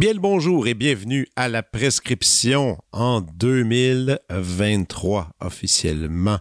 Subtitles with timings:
[0.00, 6.38] Bien le bonjour et bienvenue à la prescription en 2023 officiellement.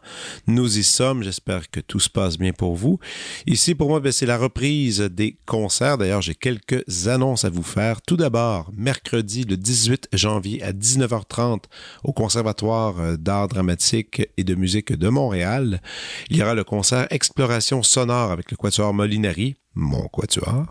[0.48, 3.00] Nous y sommes, j'espère que tout se passe bien pour vous.
[3.48, 5.98] Ici pour moi, ben, c'est la reprise des concerts.
[5.98, 8.02] D'ailleurs, j'ai quelques annonces à vous faire.
[8.02, 11.64] Tout d'abord, mercredi le 18 janvier à 19h30
[12.06, 15.82] au Conservatoire d'art dramatique et de musique de Montréal,
[16.30, 20.66] il y aura le concert Exploration sonore avec le Quatuor Molinari mon quatuor.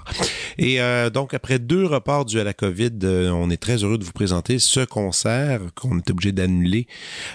[0.58, 3.98] Et euh, donc, après deux reports dus à la COVID, euh, on est très heureux
[3.98, 6.86] de vous présenter ce concert qu'on est obligé d'annuler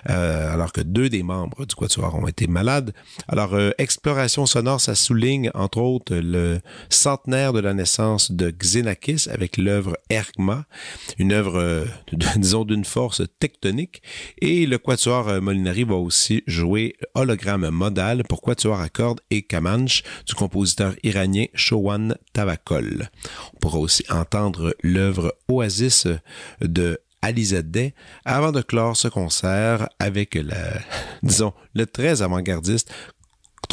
[0.10, 2.94] euh, alors que deux des membres du quatuor ont été malades.
[3.28, 9.58] Alors, Exploration sonore, ça souligne entre autres le centenaire de la naissance de Xenakis avec
[9.58, 10.66] l'œuvre Ergma,
[11.18, 11.86] une œuvre,
[12.36, 14.02] disons, d'une force tectonique.
[14.40, 20.04] Et le quatuor Molinari va aussi jouer hologramme modal pour quatuor à cordes et Kamanch
[20.26, 23.10] du compositeur iranien Showan Tavakol.
[23.54, 26.08] On pourra aussi entendre l'œuvre Oasis
[26.62, 27.94] de Alizadeh
[28.26, 30.80] avant de clore ce concert avec la,
[31.24, 32.92] disons, le très avant-gardiste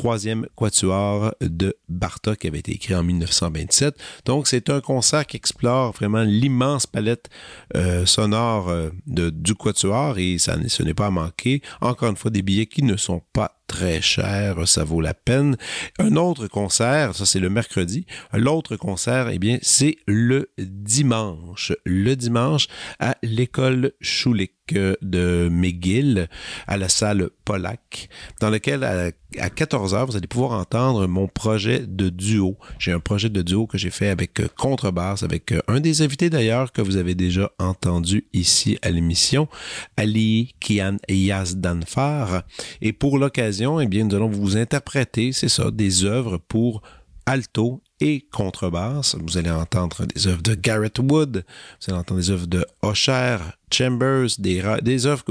[0.00, 3.94] troisième quatuor de Bartok qui avait été écrit en 1927.
[4.24, 7.28] Donc, c'est un concert qui explore vraiment l'immense palette
[7.76, 11.60] euh, sonore euh, du quatuor et ça, ce n'est pas à manquer.
[11.80, 15.56] Encore une fois, des billets qui ne sont pas très cher, ça vaut la peine.
[16.00, 18.04] Un autre concert, ça c'est le mercredi.
[18.32, 21.72] L'autre concert, eh bien, c'est le dimanche.
[21.84, 22.66] Le dimanche
[22.98, 26.28] à l'école Schulich de McGill
[26.66, 28.08] à la salle Polac,
[28.40, 29.10] dans lequel à,
[29.48, 32.56] 14h, vous allez pouvoir entendre mon projet de duo.
[32.78, 36.72] J'ai un projet de duo que j'ai fait avec contrebasse, avec un des invités d'ailleurs
[36.72, 39.48] que vous avez déjà entendu ici à l'émission,
[39.96, 42.42] Ali Kian Yazdanfar.
[42.82, 46.82] Et pour l'occasion, eh bien, nous allons vous interpréter, c'est ça, des œuvres pour
[47.26, 49.16] alto et contrebasse.
[49.20, 51.44] Vous allez entendre des œuvres de Garrett Wood,
[51.80, 53.38] vous allez entendre des œuvres de Osher,
[53.72, 55.24] Chambers, des, des œuvres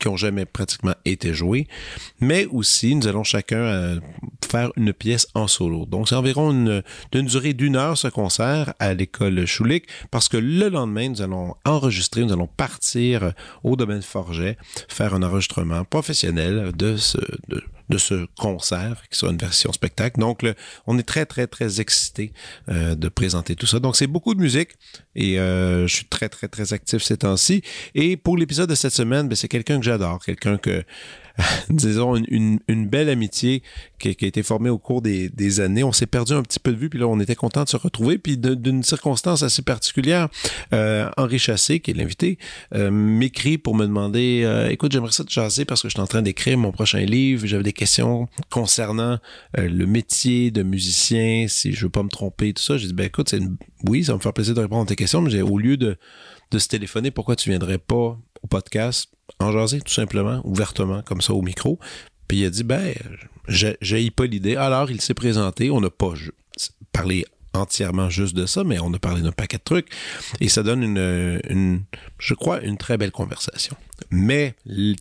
[0.00, 1.66] qui ont jamais pratiquement été jouées,
[2.20, 4.00] mais aussi nous allons chacun euh,
[4.46, 5.86] faire une pièce en solo.
[5.86, 10.68] Donc c'est environ une, durée d'une heure ce concert à l'école Schulich, parce que le
[10.68, 14.56] lendemain nous allons enregistrer, nous allons partir au domaine Forget,
[14.88, 17.18] faire un enregistrement professionnel de ce,
[17.48, 20.18] de, ce concert, qui sera une version spectacle.
[20.18, 20.44] Donc,
[20.86, 22.32] on est très, très, très excité
[22.68, 23.78] euh, de présenter tout ça.
[23.78, 24.70] Donc, c'est beaucoup de musique
[25.14, 27.62] et euh, je suis très, très, très actif ces temps-ci.
[27.94, 30.84] Et pour l'épisode de cette semaine, ben, c'est quelqu'un que j'adore, quelqu'un que
[31.70, 33.62] disons, une, belle amitié
[33.98, 35.82] qui, a été formée au cours des, années.
[35.82, 37.76] On s'est perdu un petit peu de vue, puis là, on était content de se
[37.76, 38.18] retrouver.
[38.18, 40.28] Puis d'une circonstance assez particulière,
[40.72, 42.38] euh, Henri Chassé, qui est l'invité,
[42.74, 46.00] euh, m'écrit pour me demander euh, Écoute, j'aimerais ça te chasser parce que je suis
[46.00, 47.46] en train d'écrire mon prochain livre.
[47.46, 49.18] J'avais des questions concernant
[49.56, 52.76] le métier de musicien, si je veux pas me tromper, tout ça.
[52.76, 53.56] J'ai dit ben écoute, une...
[53.88, 55.96] oui, ça va me faire plaisir de répondre à tes questions, mais au lieu de,
[56.50, 59.10] de se téléphoner, pourquoi tu viendrais pas au podcast
[59.40, 61.78] en jaser tout simplement, ouvertement, comme ça au micro.
[62.28, 62.94] Puis il a dit, ben,
[63.48, 64.56] j'ai pas l'idée.
[64.56, 65.70] Alors, il s'est présenté.
[65.70, 66.12] On n'a pas
[66.92, 69.88] parlé entièrement juste de ça, mais on a parlé d'un paquet de trucs.
[70.40, 71.82] Et ça donne une,
[72.18, 73.76] je crois, une très belle conversation.
[74.10, 74.54] Mais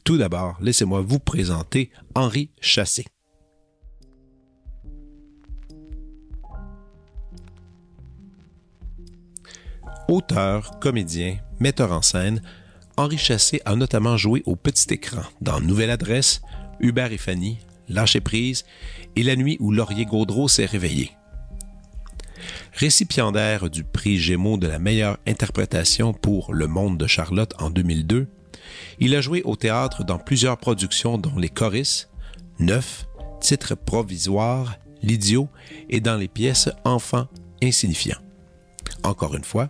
[0.04, 3.06] tout d'abord, laissez-moi vous présenter Henri Chassé.
[10.10, 12.42] Auteur, comédien, metteur en scène,
[12.98, 16.42] Henri Chassé a notamment joué au petit écran dans Nouvelle Adresse,
[16.80, 18.66] Hubert et Fanny, Lâcher prise
[19.16, 21.12] et La nuit où Laurier Gaudreau s'est réveillé.
[22.74, 28.28] Récipiendaire du prix Gémeaux de la meilleure interprétation pour Le Monde de Charlotte en 2002,
[29.00, 32.10] il a joué au théâtre dans plusieurs productions dont Les Choristes,
[32.60, 33.06] Neuf,
[33.40, 35.50] Titre provisoire, L'idiot
[35.90, 37.28] et dans les pièces Enfants
[37.62, 38.23] insignifiants
[39.04, 39.70] encore une fois,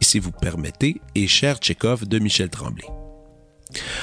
[0.00, 2.86] si vous permettez, et Cher Tchekhov de Michel Tremblay.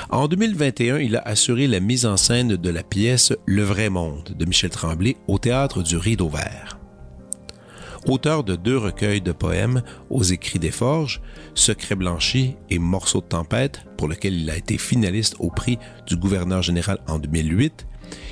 [0.10, 4.36] En 2021, il a assuré la mise en scène de la pièce Le vrai monde
[4.38, 6.80] de Michel Tremblay au théâtre du Rideau Vert.
[8.08, 11.22] Auteur de deux recueils de poèmes aux écrits des Forges,
[11.54, 15.78] Secret blanchi et Morceaux de tempête, pour lequel il a été finaliste au prix
[16.08, 17.86] du gouverneur général en 2008,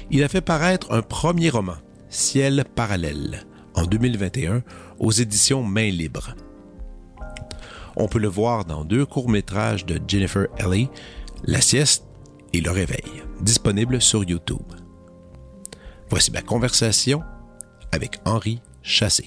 [0.09, 1.75] il a fait paraître un premier roman,
[2.09, 3.45] Ciel parallèle,
[3.75, 4.63] en 2021
[5.00, 6.36] aux éditions Main Libre.
[7.96, 10.90] On peut le voir dans deux courts-métrages de Jennifer Ellie,
[11.44, 12.06] La sieste
[12.54, 14.74] et Le réveil, disponibles sur YouTube.
[16.10, 17.24] Voici ma conversation
[17.92, 19.26] avec Henri Chassé.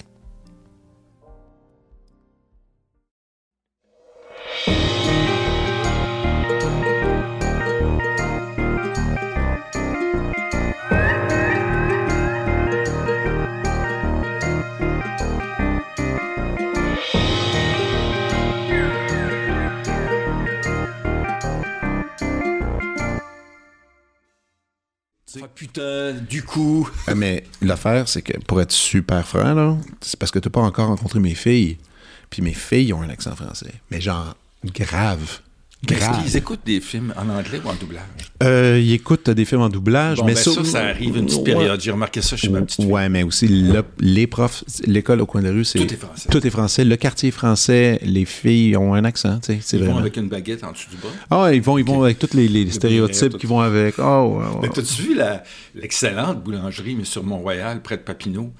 [25.41, 26.89] Ah, putain, du coup.
[27.07, 30.51] Ah, mais l'affaire, c'est que pour être super franc, là, c'est parce que tu n'as
[30.51, 31.77] pas encore rencontré mes filles.
[32.29, 33.73] Puis mes filles ont un accent français.
[33.89, 35.39] Mais genre, grave.
[35.89, 38.03] Est-ce qu'ils écoutent des films en anglais ou en doublage?
[38.43, 41.39] Euh, ils écoutent des films en doublage, Bon, mais ben, ça, ça arrive une petite
[41.39, 41.43] Ouais.
[41.43, 41.81] période.
[41.81, 42.91] J'ai remarqué ça chez ma petite fille.
[42.91, 45.97] Ouais, mais aussi le- les profs, l'école au coin de la rue, c'est Tout est
[45.97, 46.29] français.
[46.29, 46.85] Tout est français.
[46.85, 50.27] Le quartier est français, les filles ont un accent, tu sais, Ils vont avec une
[50.29, 51.09] baguette en dessous du bras?
[51.47, 53.95] Ah, ils vont, ils vont avec tous les, les Le stéréotypes qui vont avec.
[53.97, 54.59] Oh, ouais, ouais.
[54.63, 55.19] Mais t'as-tu vu
[55.75, 58.51] l'excellente boulangerie, mais sur Mont-Royal, près de Papineau?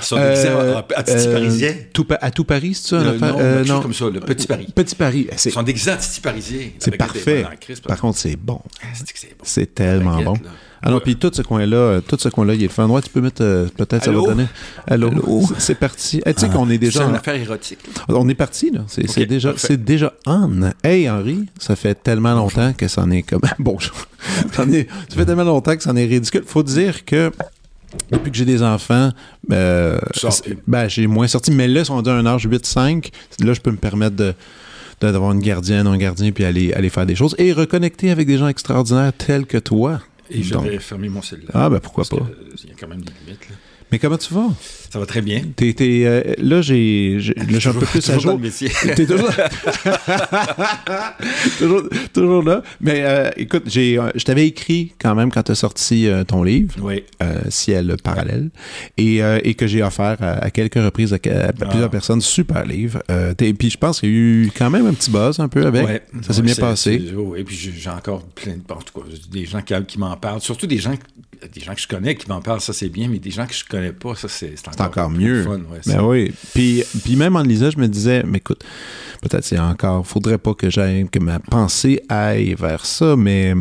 [0.00, 1.74] Sont Euh, en- à Titi euh, Parisien.
[1.92, 3.04] tout à tout Paris, c'est ça?
[3.04, 3.32] L'affaire?
[3.32, 4.66] non, Euh, chose comme ça, le Petit Paris.
[4.74, 5.26] Petit Paris.
[5.36, 6.60] C'est Ils sont déguisés en Titi Parisien.
[6.78, 7.44] c'est parfait.
[7.44, 8.60] en Par contre, c'est bon.
[8.82, 9.44] Ah, c'est c'est bon.
[9.44, 10.32] C'est tellement baguette, bon.
[10.34, 10.50] là.
[10.80, 12.86] Ah non, puis tout ce coin-là, euh, tout ce coin-là, il est le fun.
[12.88, 14.46] Ouais, tu peux mettre, euh, peut-être, ça va donner.
[14.86, 15.10] Allô?
[15.48, 16.22] C'est- C'est parti.
[16.24, 17.04] Eh, tu sais qu'on est C'est déjà.
[17.04, 17.80] une affaire érotique.
[18.08, 18.84] On est parti, là.
[18.86, 20.70] C'est c'est déjà, c'est déjà on.
[20.84, 23.40] Hey, Henri, ça fait tellement longtemps que c'en est comme.
[23.58, 23.96] Bonjour.
[24.72, 26.44] Est- ça fait tellement longtemps que c'en est ridicule.
[26.46, 27.32] Faut dire que.
[28.10, 29.10] Depuis que j'ai des enfants,
[29.52, 29.98] euh,
[30.66, 33.10] ben, j'ai moins sorti, mais là, ils sont d'un âge 8-5.
[33.40, 34.34] Là, je peux me permettre de
[35.00, 38.36] d'avoir une gardienne, un gardien, puis aller, aller faire des choses et reconnecter avec des
[38.36, 40.00] gens extraordinaires tels que toi.
[40.28, 41.52] Et j'avais fermé mon cellulaire.
[41.54, 42.16] Ah, ben pourquoi pas.
[42.16, 43.48] euh, Il y a quand même des limites.
[43.48, 43.54] là.
[43.92, 44.48] Mais comment tu vas?
[44.90, 45.42] Ça va très bien.
[45.54, 48.32] T'es, t'es, euh, là, j'ai, un peu plus à Toujours dans jour.
[48.32, 48.70] le métier.
[48.96, 49.30] T'es toujours...
[51.58, 51.82] toujours,
[52.12, 52.62] toujours là.
[52.80, 56.24] Mais euh, écoute, j'ai, euh, je t'avais écrit quand même quand tu as sorti euh,
[56.24, 57.04] ton livre, Oui.
[57.50, 58.50] Ciel parallèle,
[58.96, 61.88] et, et que j'ai offert à, à quelques reprises à, à plusieurs Ah.
[61.88, 62.20] personnes.
[62.20, 63.02] Super livre.
[63.36, 65.66] T'es- puis je pense qu'il y a eu quand même un petit buzz un peu
[65.66, 65.86] avec.
[65.86, 66.02] Ouais.
[66.22, 67.02] Ça s'est Ouais, bien passé.
[67.16, 68.72] oh, Et puis j'ai encore plein de.
[68.72, 70.40] En tout cas, des gens qui, qui m'en parlent.
[70.40, 70.94] Surtout des gens,
[71.54, 73.54] des gens que je connais qui m'en parlent, ça c'est bien, mais des gens que
[73.54, 75.42] je connais pas, ça c'est c'est C'est encore mieux.
[75.44, 76.32] fun, ouais, Ben oui.
[76.54, 78.64] Puis, puis même en lisant, je me disais, mais écoute,
[79.22, 83.54] peut-être c'est encore, faudrait pas que j'aille, que ma pensée aille vers ça, mais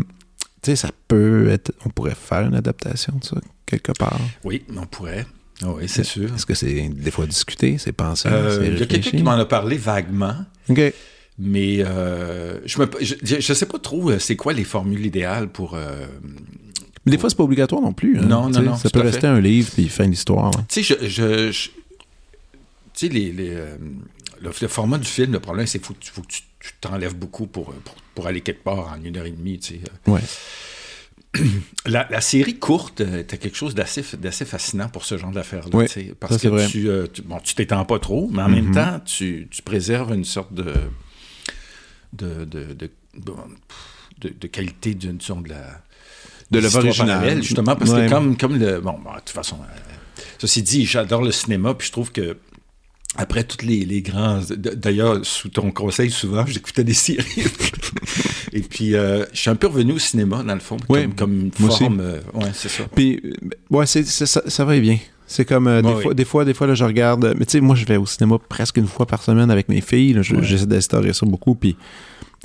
[0.61, 4.19] tu sais, ça peut être, on pourrait faire une adaptation de ça, quelque part.
[4.43, 5.25] Oui, on pourrait.
[5.63, 6.33] Ah oui, c'est sûr.
[6.35, 9.31] Est-ce que c'est des fois discuté, c'est pensé, Euh, Il y a quelqu'un qui m'en
[9.31, 10.35] a parlé vaguement,
[10.69, 10.93] OK.
[11.39, 15.47] mais euh, je, me, je, je sais pas trop euh, c'est quoi les formules idéales
[15.49, 15.73] pour.
[15.73, 16.05] euh,
[17.07, 18.17] Mais des fois, c'est pas obligatoire non plus.
[18.19, 18.23] hein.
[18.23, 19.27] Non, non, non, Ça peut rester fait.
[19.27, 20.51] un livre, puis fin d'histoire.
[20.67, 21.07] Tu sais, je.
[21.07, 21.69] je, je-
[22.93, 23.77] tu sais, les, les, euh,
[24.41, 26.41] le, le format du film, le problème, c'est qu'il faut, que tu- faut que tu
[26.59, 29.57] tu t'enlèves beaucoup pour, euh, pour, pour aller quelque part en une heure et demie.
[29.59, 29.81] Tu sais.
[30.11, 30.21] Ouais.
[31.85, 35.69] La, la série courte euh, était quelque chose d'assez d'assez fascinant pour ce genre d'affaires-là.
[35.73, 35.85] Oui,
[36.19, 36.67] parce ça, que vrai.
[36.67, 38.73] tu, euh, bon, tu t'étends pas trop, mais en même Mhm.
[38.73, 40.73] temps, tu, tu préserves une sorte de
[42.13, 43.37] de, de, de, bon,
[44.19, 45.81] de- de qualité d'une de la
[46.51, 47.43] De l'œuvre originale.
[47.43, 48.05] justement parce Ouais.
[48.05, 51.73] que comme comme le bon, bon, de toute façon euh, ceci dit j'adore le cinéma
[51.73, 52.37] puis je trouve que
[53.17, 57.25] après tous les, les grands d'ailleurs sous ton conseil souvent j'écoutais des séries
[58.53, 61.15] et puis euh, je suis un peu revenu au cinéma dans le fond Oui, comme,
[61.15, 63.33] comme une forme euh, ouais c'est ça Puis, euh,
[63.69, 64.97] ouais, ça, ça va et bien.
[65.27, 66.15] C'est comme euh, des, fois, oui.
[66.15, 67.25] des fois, des fois, là, je regarde.
[67.25, 69.67] euh, Mais tu sais, moi, je vais au cinéma presque une fois par semaine avec
[69.69, 70.17] mes filles.
[70.21, 71.53] J'essaie d'instaurer ça beaucoup.
[71.55, 71.75] Puis,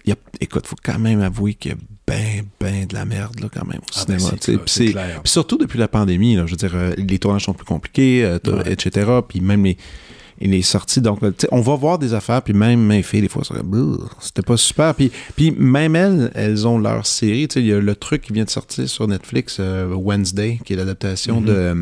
[0.04, 3.04] il y a, écoute, faut quand même avouer qu'il y a ben, ben de la
[3.04, 4.92] merde, là, quand même, au Ah ben, cinéma.
[4.92, 7.64] clair, Puis surtout depuis la pandémie, là, je veux dire, euh, les tournages sont plus
[7.64, 8.72] compliqués, euh, Ouais.
[8.72, 9.08] etc.
[9.28, 9.76] Puis même les,
[10.42, 11.00] et les sorties.
[11.00, 13.42] Donc, euh, tu sais, on va voir des affaires, puis même mes filles, des fois,
[14.20, 14.94] c'était pas super.
[14.94, 17.46] Puis, puis même elles, elles ont leur série.
[17.48, 20.58] Tu sais, il y a le truc qui vient de sortir sur Netflix, euh, Wednesday,
[20.64, 21.46] qui est l'adaptation Mhm.
[21.46, 21.74] de, euh,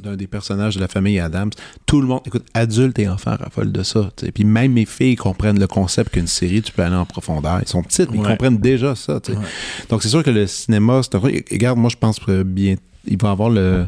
[0.00, 1.50] d'un des personnages de la famille Adams.
[1.86, 4.10] Tout le monde, écoute, adultes et enfants raffolent de ça.
[4.16, 4.32] tu sais.
[4.32, 7.60] Puis même mes filles comprennent le concept qu'une série, tu peux aller en profondeur.
[7.62, 9.20] Ils sont petites, mais ils comprennent déjà ça.
[9.20, 9.38] tu sais.
[9.38, 9.44] Ouais.
[9.90, 11.46] Donc, c'est sûr que le cinéma, c'est un truc.
[11.52, 12.76] Regarde, moi, je pense que bien.
[13.06, 13.86] Il va avoir le,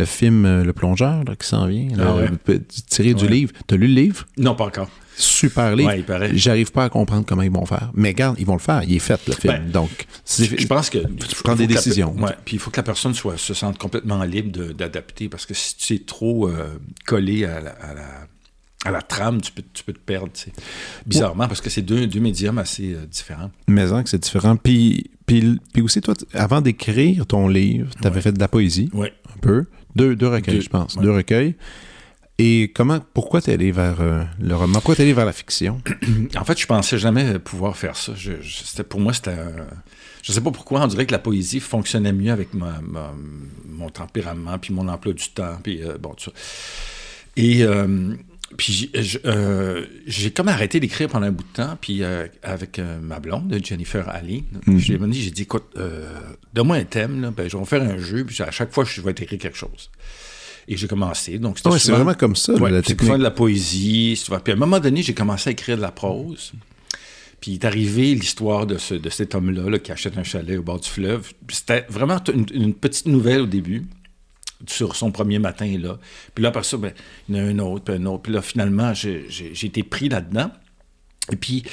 [0.00, 2.28] le film euh, Le Plongeur là, qui s'en vient, là, Ah ouais.
[2.48, 3.30] euh, tiré du Ouais.
[3.30, 3.52] livre.
[3.66, 4.26] T'as lu le livre?
[4.36, 5.88] non pas encore Super livre.
[5.90, 7.90] ouais il paraît J'arrive pas à comprendre comment ils vont faire.
[7.94, 8.82] Mais regarde, ils vont le faire.
[8.84, 9.52] Il est fait, le film.
[9.54, 12.14] Ben, Donc, je, pense que faut prendre des décisions.
[12.44, 15.52] puis il faut que la personne soit se sente complètement libre de- d'adapter parce que
[15.54, 18.26] si tu es trop euh, collé à la, à la-
[18.86, 20.30] à la trame, tu peux, tu peux te perdre.
[20.32, 20.50] tu.
[21.04, 23.50] Bizarrement, parce que c'est deux, deux médiums assez euh, différents.
[23.68, 24.56] mais hein, que c'est différent.
[24.56, 28.22] Puis, puis, puis aussi, toi, avant d'écrire ton livre, tu avais Ouais.
[28.22, 29.08] fait de la poésie, Oui.
[29.28, 29.66] un peu.
[29.96, 30.94] Deux, deux recueils, Deux, je pense.
[30.96, 31.02] ouais.
[31.02, 31.56] Deux recueils.
[32.38, 34.74] Et comment, pourquoi t'es allé vers euh, le roman?
[34.74, 35.80] Pourquoi t'es allé vers la fiction?
[36.38, 38.12] En fait, je pensais jamais pouvoir faire ça.
[38.16, 38.32] Je,
[38.82, 39.30] pour moi, c'était.
[39.32, 39.66] un-
[40.22, 43.14] je sais pas pourquoi, on dirait que la poésie fonctionnait mieux avec ma, ma-
[43.68, 46.32] mon tempérament, puis mon emploi du temps, puis euh, bon, tout ça.
[47.36, 47.62] Et
[48.52, 48.90] euh, puis
[49.24, 52.02] euh, j'ai comme arrêté d'écrire pendant un bout de temps, puis
[52.42, 55.10] avec ma blonde, Jennifer Ali, mm -hmm.
[55.10, 55.76] dit, j'ai dit, écoute,
[56.54, 59.00] donne-moi un thème, là, ben, je vais faire un jeu, puis à chaque fois, je
[59.00, 59.90] vais écrire quelque chose.
[60.68, 61.38] Et j'ai commencé.
[61.38, 63.12] Donc, c'était c'est vraiment comme ça, ouais, la technique.
[63.12, 64.22] de la poésie.
[64.44, 66.52] Puis à un moment donné, j'ai commencé à écrire de la prose.
[67.40, 70.62] Puis est arrivé l'histoire de, ce, de cet homme-là là, qui achète un chalet au
[70.62, 71.32] bord du fleuve.
[71.48, 73.86] C'était vraiment une, une, petite nouvelle au début,
[74.66, 75.98] sur son premier matin là.
[76.34, 76.92] Puis là, après ça, ben,
[77.28, 78.22] il y en a un autre, puis un autre.
[78.22, 79.26] Puis là, finalement, j'ai
[79.62, 80.50] été pris là-dedans.
[81.32, 81.64] Et puis,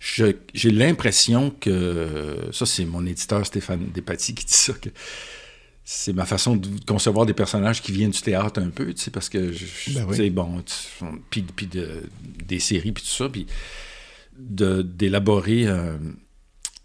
[0.00, 4.88] j'ai l'impression que, ça c'est mon éditeur Stéphane Despatie qui dit ça, que
[5.84, 9.10] c'est ma façon de concevoir des personnages qui viennent du théâtre un peu, tu sais,
[9.10, 9.52] parce que,
[9.92, 10.30] ben oui.
[10.30, 10.62] bon,
[11.30, 12.04] puis, puis de,
[12.46, 13.46] des séries, puis tout ça, puis
[14.38, 15.98] d'élaborer euh,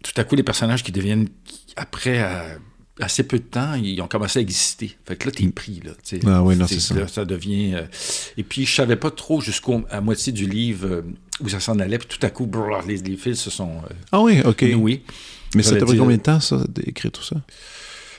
[0.02, 1.28] tout à coup les personnages qui deviennent,
[1.76, 2.58] après, à,
[3.00, 4.96] assez peu de temps, ils ont commencé à exister.
[5.06, 5.92] Fait que là, t'es pris, là.
[6.26, 6.94] Ah oui, non, c'est ça.
[6.94, 7.74] Là, ça devient...
[7.74, 7.82] Euh,
[8.36, 11.02] et puis, je savais pas trop jusqu'à moitié du livre euh,
[11.40, 14.20] où ça s'en allait, puis tout à coup, brrr, les, les, fils se sont Ah
[14.20, 14.62] oui, OK.
[14.62, 15.02] noués.
[15.54, 17.36] Mais ça t'a pris combien de temps, ça, d'écrire tout ça?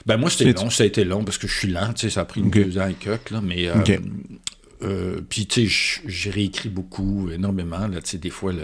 [0.06, 0.70] Ben moi, c'était long.
[0.70, 1.92] Ça a été long parce que je suis lent.
[1.92, 2.64] Tu sais, ça a pris okay.
[2.64, 3.40] deux ans et quelques, là.
[3.42, 3.70] Mais...
[3.70, 3.98] Okay.
[4.82, 7.88] Euh, puis, tu sais, j'ai réécrit beaucoup, énormément.
[7.88, 8.62] Là, tu sais, des fois, le,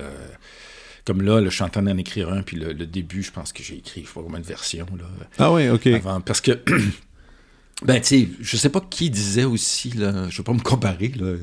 [1.05, 3.31] comme là, là, je suis en train d'en écrire un, puis le, le, début, je
[3.31, 4.87] pense que j'ai écrit, je sais pas combien de versions.
[4.99, 5.05] Là,
[5.39, 5.87] ah oui, OK.
[5.89, 6.53] Avant, parce que,
[7.85, 11.13] ben, tu sais, je sais pas qui disait aussi, là, je veux pas me comparer,
[11.17, 11.35] là,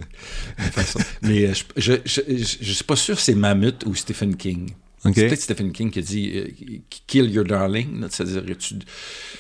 [1.22, 2.22] mais je, je, je,
[2.62, 4.72] je, suis pas sûr si c'est Mammoth ou Stephen King.
[5.04, 5.22] Okay.
[5.22, 6.78] C'est peut-être Stephen King qui a dit euh,
[7.08, 8.76] Kill your darling, c'est-à-dire que tu,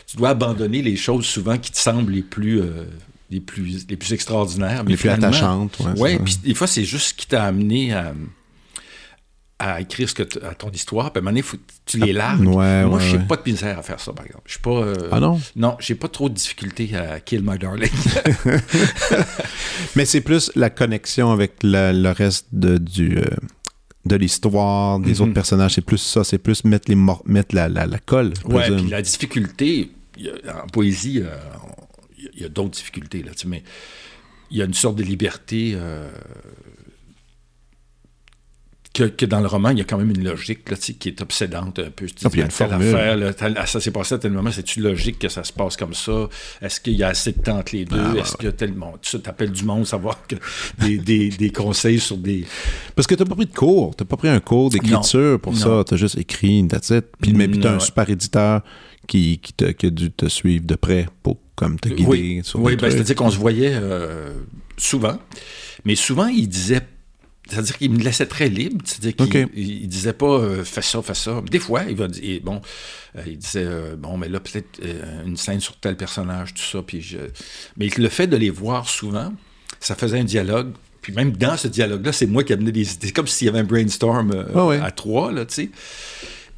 [0.08, 2.62] tu, dois abandonner les choses souvent qui te semblent les plus.
[2.62, 2.86] Euh,
[3.30, 4.84] les plus, les plus extraordinaires.
[4.84, 5.78] Les plus attachantes.
[5.80, 8.14] Oui, ouais, puis des fois, c'est juste ce qui t'a amené à,
[9.62, 11.12] à écrire ce que à ton histoire.
[11.14, 12.48] Puis à un moment donné, faut, tu les largues.
[12.48, 13.28] Ouais, Moi, ouais, je n'ai ouais.
[13.28, 14.44] pas de misère à faire ça, par exemple.
[14.48, 14.72] Je suis pas.
[14.72, 15.40] Euh, ah non?
[15.56, 17.92] Non, j'ai pas trop de difficulté à kill my darling.
[19.96, 23.20] Mais c'est plus la connexion avec le, le reste de, du.
[23.20, 23.26] Euh,
[24.04, 27.86] de l'histoire, des autres personnages, c'est plus ça, c'est plus mettre, les mettre la, la,
[27.86, 28.34] la colle.
[28.46, 29.92] Ouais, puis la difficulté,
[30.48, 33.62] a, en poésie, il euh, y a, a d'autres difficultés, là, mais
[34.50, 36.10] il y a une sorte de liberté euh,
[38.94, 41.22] que, que, dans le roman, il y a quand même une logique là, qui est
[41.22, 42.08] obsédante un peu.
[42.26, 42.96] Ah, il y a une formule.
[42.96, 45.94] Affaire, là, ça s'est passé à tel moment, c'est-tu logique que ça se passe comme
[45.94, 46.28] ça?
[46.62, 47.98] Est-ce qu'il y a assez de temps entre les deux?
[47.98, 48.38] Ah, Est-ce ouais.
[48.38, 48.96] qu'il y a tellement...
[49.02, 50.36] Tu t'appelles du monde, savoir que
[50.80, 52.46] des, des, des, conseils sur des...
[52.96, 55.60] Parce que t'as pas pris de cours, t'as pas pris un cours d'écriture pour non.
[55.60, 57.06] ça, t'as juste écrit, that's it.
[57.22, 57.80] Puis, mais puis t'as un ouais.
[57.80, 58.62] super éditeur
[59.08, 62.42] qui, qui, te, qui, a dû te suivre de près pour comme te guider oui.
[62.44, 64.34] sur Oui, ben, c'est-à-dire qu'on se voyait euh,
[64.78, 65.18] souvent,
[65.86, 66.82] mais souvent il disait
[67.52, 68.82] c'est-à-dire qu'il me laissait très libre.
[68.86, 69.46] C'est-à-dire qu'il okay.
[69.54, 71.42] il, il disait pas euh, fais ça, fais ça.
[71.50, 72.62] Des fois, il va dire bon,
[73.18, 74.80] euh, il disait euh, bon, mais là peut-être
[75.26, 76.82] une scène sur tel personnage, tout ça.
[76.82, 77.18] Puis je...
[77.78, 79.34] mais le fait de les voir souvent,
[79.80, 80.72] ça faisait un dialogue.
[81.02, 83.08] Puis même dans ce dialogue-là, c'est moi qui amenais des idées.
[83.08, 84.80] C'est comme s'il y avait un brainstorm oh, ouais.
[84.80, 85.70] à trois là, tu sais.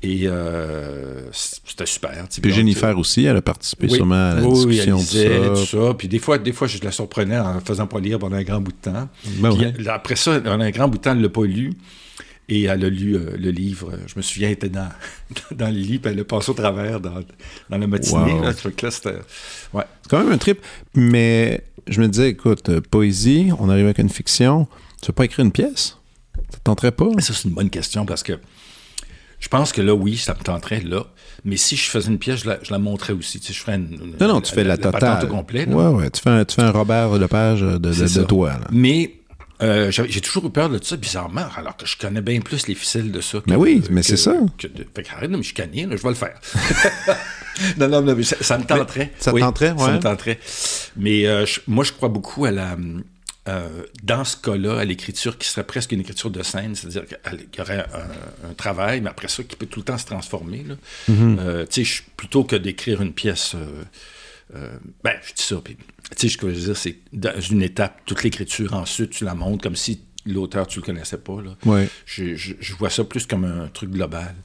[0.06, 2.12] Et euh, c'était super.
[2.30, 5.50] Puis donc, Jennifer aussi, elle a participé oui, sûrement à la oui, discussion oui, elle
[5.52, 5.66] de ça.
[5.66, 5.94] ça.
[5.94, 8.60] Puis des fois, des fois, je la surprenais en faisant pas lire pendant un grand
[8.60, 9.08] bout de temps.
[9.38, 9.88] Ben Puis ouais.
[9.88, 11.72] après ça, pendant un grand bout de temps, elle l'a pas lu.
[12.50, 13.94] Et elle a lu euh, le livre.
[14.06, 14.90] Je me souviens, elle était dans,
[15.56, 17.22] dans le lit, puis elle l'a passé au travers dans,
[17.70, 18.34] dans la matinée.
[18.34, 18.44] Wow.
[18.44, 19.16] Là, là, c'était...
[19.72, 19.86] Ouais.
[20.02, 20.60] C'est quand même un trip.
[20.96, 24.68] Mais je me disais, écoute, euh, poésie, on arrive avec une fiction.
[25.02, 25.98] Tu veux pas écrire une pièce?
[26.52, 27.08] Ça te tenterait pas?
[27.20, 28.34] Ça, c'est une bonne question parce que
[29.44, 31.04] je pense que là, oui, ça me tenterait là.
[31.44, 33.42] Mais si je faisais une pièce, je la, je la montrais aussi.
[33.42, 35.30] Tu sais, je ferais une, non, non, tu fais la, la totale.
[35.30, 36.10] Ouais, ouais.
[36.12, 38.52] Tu fais un, tu fais un Robert Lepage de, de, de toi.
[38.52, 38.68] Là.
[38.72, 39.16] Mais
[39.62, 42.74] euh, j'ai toujours eu peur de ça, bizarrement, alors que je connais bien plus les
[42.76, 43.40] ficelles de ça.
[43.40, 44.34] Que, mais oui, mais c'est ça.
[44.58, 46.40] Que de, fait arrête de me chicaner, là, je vais le faire.
[47.78, 49.12] non, non, non, mais ça, ça me tenterait.
[49.14, 49.86] Mais ça oui, tenterait, ouais.
[49.86, 50.40] Ça me tenterait.
[50.96, 52.78] Mais euh, je, moi, je crois beaucoup à la.
[53.50, 57.50] Euh, dans ce cas-là, à l'écriture qui serait presque une écriture de scène, c'est-à-dire qu'il
[57.58, 60.64] y aurait un, un, travail, mais après ça, qui peut tout le temps se transformer.
[60.66, 60.76] Là.
[61.10, 61.40] Mm -hmm.
[61.40, 61.66] euh,
[62.16, 63.56] plutôt que d'écrire une pièce,
[64.56, 64.70] euh,
[65.04, 65.84] ben, je dis ça, puis, tu
[66.18, 69.36] sais, ce que je veux dire, c'est dans une étape, toute l'écriture, ensuite, tu la
[69.36, 71.42] montres comme si l'auteur, tu le connaissais pas.
[71.42, 71.56] Là.
[71.66, 71.90] Ouais.
[72.06, 74.36] Je, je, je, vois ça plus comme un truc global.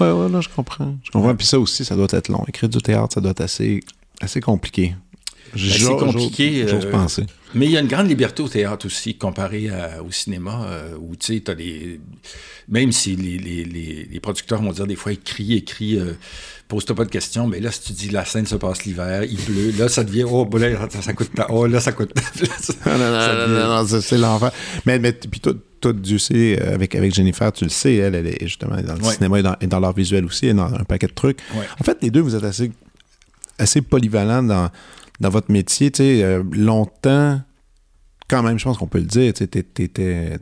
[0.00, 0.96] Ouais, ouais, là, je comprends.
[1.04, 1.34] Je comprends.
[1.34, 2.44] Puis ça aussi, ça doit être long.
[2.48, 3.80] Écrire du théâtre, ça doit être assez,
[4.20, 4.94] assez compliqué.
[5.54, 6.66] Ben, c'est compliqué.
[6.66, 7.26] J'ose penser.
[7.54, 10.96] Mais il y a une grande liberté au théâtre aussi, comparé à, au cinéma, euh,
[11.00, 12.00] où tu sais, t'as des.
[12.68, 16.12] Même si les, les, les, les, producteurs vont dire des fois, écris, écris, euh,
[16.68, 19.36] pose-toi pas de questions, mais là, si tu dis la scène se passe l'hiver, il
[19.36, 22.12] pleut, là, ça devient, oh, là, ça, ça coûte oh, là, ça coûte
[22.84, 22.90] tant.
[22.90, 24.52] non, non, non, non, non c'est l'enfer.
[24.86, 28.28] Mais, mais puis toi, toi, Dieu sait, avec, avec Jennifer, tu le sais, elle, elle
[28.28, 29.14] est justement dans le ouais.
[29.14, 31.40] cinéma et dans, et dans l'art visuel aussi, et dans un paquet de trucs.
[31.54, 31.66] Ouais.
[31.80, 32.70] En fait, les deux, vous êtes assez,
[33.58, 34.70] assez polyvalents dans
[35.20, 37.40] dans votre métier, tu sais, euh, longtemps,
[38.28, 40.38] quand même, je pense qu'on peut le dire, tu t'étais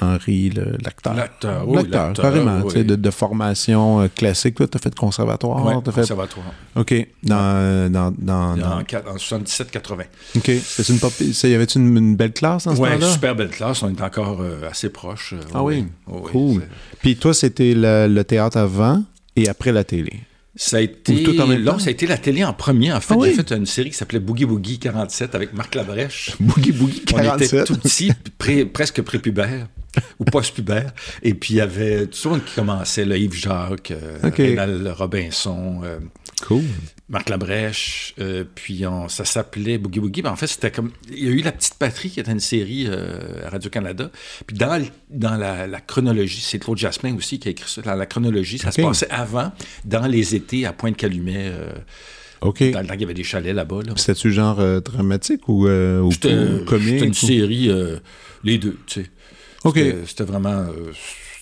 [0.00, 0.50] Henri,
[0.84, 1.14] l'acteur.
[1.14, 2.66] L'acteur, oui, L'acteur, carrément, oui.
[2.68, 4.54] tu sais, de, de formation euh, classique.
[4.54, 6.02] Toi, t'as fait conservatoire, t'as fait...
[6.02, 6.46] conservatoire.
[6.76, 6.94] OK,
[7.24, 7.90] dans...
[7.90, 10.04] dans, dans, dans- En, quat- en 77-80.
[10.36, 10.50] OK,
[10.88, 11.12] une pop...
[11.20, 13.12] Y avait-tu une, une belle classe dans ce Ouais, temps-là?
[13.12, 13.82] super belle classe.
[13.82, 15.32] On est encore euh, assez proches.
[15.32, 15.86] euh, Ah oui?
[16.06, 16.62] oui, Cool.
[17.00, 19.02] Puis toi, c'était le, le théâtre avant
[19.34, 20.12] et après la télé?
[20.56, 21.22] Ça a été.
[21.22, 22.92] Tout en même ça a été la télé en premier.
[22.92, 23.28] En fait, Ah oui?
[23.30, 26.32] j'ai fait une série qui s'appelait Boogie Boogie 47 avec Marc Labrèche.
[26.40, 27.64] Boogie Boogie On était 47.
[27.66, 29.68] tout petits, pré- presque prépubères
[30.18, 30.92] ou post-pubères.
[31.22, 34.36] Et puis, il y avait tout le monde qui commençait, là, Yves Jacques, euh, OK.
[34.36, 35.98] Rénal Robinson, euh,
[36.46, 36.62] Cool.
[37.08, 38.14] Marc Labrèche.
[38.20, 40.20] euh, puis, on, ça s'appelait Boogie Boogie.
[40.22, 40.90] Ben, en fait, c'était comme...
[41.10, 44.10] Il y a eu La Petite Patrie, qui était une série euh, à Radio-Canada.
[44.46, 47.80] Puis, dans, le- dans la, la chronologie, c'est Claude Jasmin aussi qui a écrit ça.
[47.82, 49.52] Dans la chronologie, ça se passait avant,
[49.84, 51.72] dans les étés à Pointe-Calumet, euh,
[52.42, 52.70] OK.
[52.72, 53.80] dans le temps qu'il y avait des chalets là-bas.
[53.86, 53.92] Là.
[53.96, 56.14] C'était-tu genre dramatique ou, ou, comique?
[56.14, 57.70] c'était une ou- série,
[58.44, 59.10] les deux, tu sais.
[59.64, 59.80] OK.
[60.06, 60.66] C'était vraiment...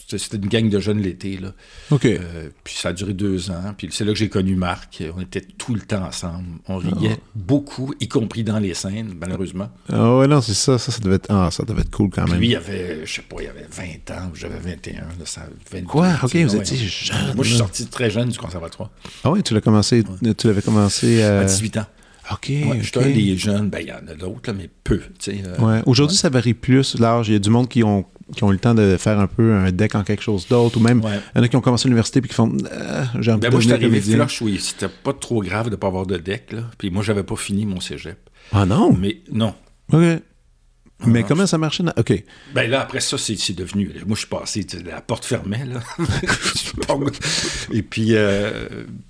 [0.07, 1.53] c'était une gang de jeunes l'été, là.
[1.91, 2.05] OK.
[2.05, 3.75] Euh, puis ça a duré deux ans.
[3.77, 5.03] Puis c'est là que j'ai connu Marc.
[5.17, 6.45] On était tout le temps ensemble.
[6.69, 9.69] On riait beaucoup, y compris dans les scènes, malheureusement.
[9.93, 10.79] Ah ouais, non, c'est ça.
[10.79, 12.39] Ça, ça devait être, ah, ça devait être cool quand même.
[12.39, 14.95] Lui, il avait, je sais pas, il avait 20 ans, j'avais 21.
[15.01, 16.09] Là, ça, 22, Quoi?
[16.23, 16.59] Ok, vous ouais.
[16.61, 18.91] étiez jeune, Moi, je suis sorti très jeune du conservatoire,
[19.25, 20.05] Ah ouais, tu l'as commencé,
[20.39, 21.87] tu l'avais commencé euh, à 18 ans.
[22.33, 22.49] OK.
[22.49, 22.77] Ouais, ok.
[22.83, 25.01] J'étais un des jeunes, ben il y en a d'autres, mais peu.
[25.29, 25.83] euh, Ouais.
[25.87, 27.29] Aujourd'hui, ça varie plus l'âge.
[27.29, 28.05] Il y a du monde qui ont,
[28.35, 30.79] qui ont eu le temps de faire un peu un deck en quelque chose d'autre,
[30.79, 31.21] ou même Ouais.
[31.35, 33.49] il y en a qui ont commencé l'université puis qui font euh, j'ai envie Ben
[33.49, 34.59] de moi, je suis arrivé flush, oui.
[34.61, 36.63] C'était pas trop grave de pas avoir de deck, là.
[36.79, 38.19] Puis moi, j'avais pas fini mon cégep.
[38.53, 38.93] Ah non?
[38.99, 39.55] Mais non.
[39.93, 40.01] OK.
[41.05, 41.83] Mais non, comment ça marchait?
[41.83, 42.25] dans- OK.
[42.55, 43.93] Ben là, après ça, c'est devenu.
[44.07, 45.81] Moi, je suis passé, la porte fermée, là.
[47.73, 48.67] Et puis, euh,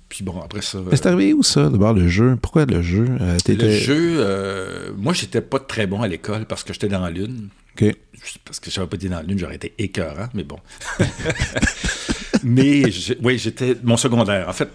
[0.09, 0.79] puis bon, après ça.
[0.89, 2.37] Mais c'est arrivé où ça, d'abord, le jeu?
[2.41, 3.05] Pourquoi le jeu?
[3.21, 6.99] Euh, le jeu, euh, moi, j'étais pas très bon à l'école parce que j'étais dans
[7.01, 7.49] la lune.
[7.79, 7.95] OK.
[8.45, 10.59] Parce que si j'avais pas été dans la lune, j'aurais été écœurant, mais bon.
[12.43, 13.75] mais je- oui, j'étais.
[13.83, 14.69] Mon secondaire, en fait.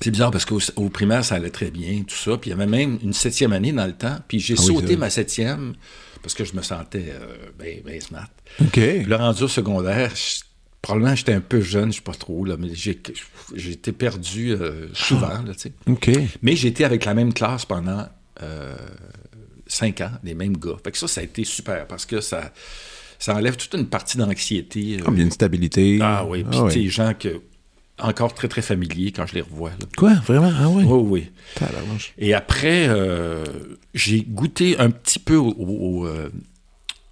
[0.00, 2.36] C'est bizarre parce qu'au au primaire, ça allait très bien, tout ça.
[2.36, 4.18] Puis il y avait même une septième année dans le temps.
[4.28, 5.74] Puis j'ai Ah oui, sauté ma septième
[6.20, 8.28] parce que je me sentais euh, ben, ben smart.
[8.60, 8.72] OK.
[8.72, 10.42] Puis là, rendu au secondaire, je-
[10.82, 13.00] probablement j'étais un peu jeune, je sais pas trop, là, mais j'ai
[13.70, 15.72] été perdu euh, souvent, là, tu sais.
[15.86, 16.10] OK.
[16.42, 18.06] Mais été avec la même classe pendant
[18.42, 18.74] euh,
[19.74, 20.76] cinq ans, les mêmes gars.
[20.82, 22.52] Fait que ça, ça a été super parce que ça,
[23.18, 24.98] ça enlève toute une partie d'anxiété.
[24.98, 25.02] euh.
[25.04, 25.98] Comme il y a une stabilité.
[26.02, 27.40] Ah oui, puis Ah sais, gens que
[27.98, 29.70] encore très très familiers quand je les revois.
[29.70, 29.86] là.
[29.96, 30.14] Quoi?
[30.26, 30.52] Vraiment?
[30.58, 30.84] Ah oui?
[30.84, 31.30] Oui, oui.
[32.18, 33.44] Et après, euh,
[33.94, 36.28] j'ai goûté un petit peu au, au, euh,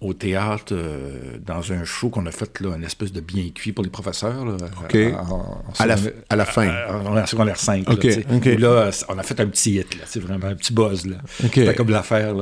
[0.03, 3.71] au théâtre euh, dans un show qu'on a fait, là, une espèce de bien cuit
[3.71, 4.45] pour les professeurs.
[4.45, 4.95] Là, OK.
[4.97, 6.69] en- en- en À la- secondaire- à la fin.
[6.89, 7.89] En, en secondaire 5.
[7.89, 11.03] OK, là, on a fait un petit hit, c'est vraiment un petit buzz.
[11.41, 12.35] C'était comme l'affaire.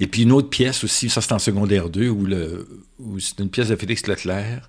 [0.00, 2.66] Et puis une autre pièce aussi, ça c'est en secondaire 2, où, le,
[2.98, 4.68] où c'est une pièce de Félix Leclerc,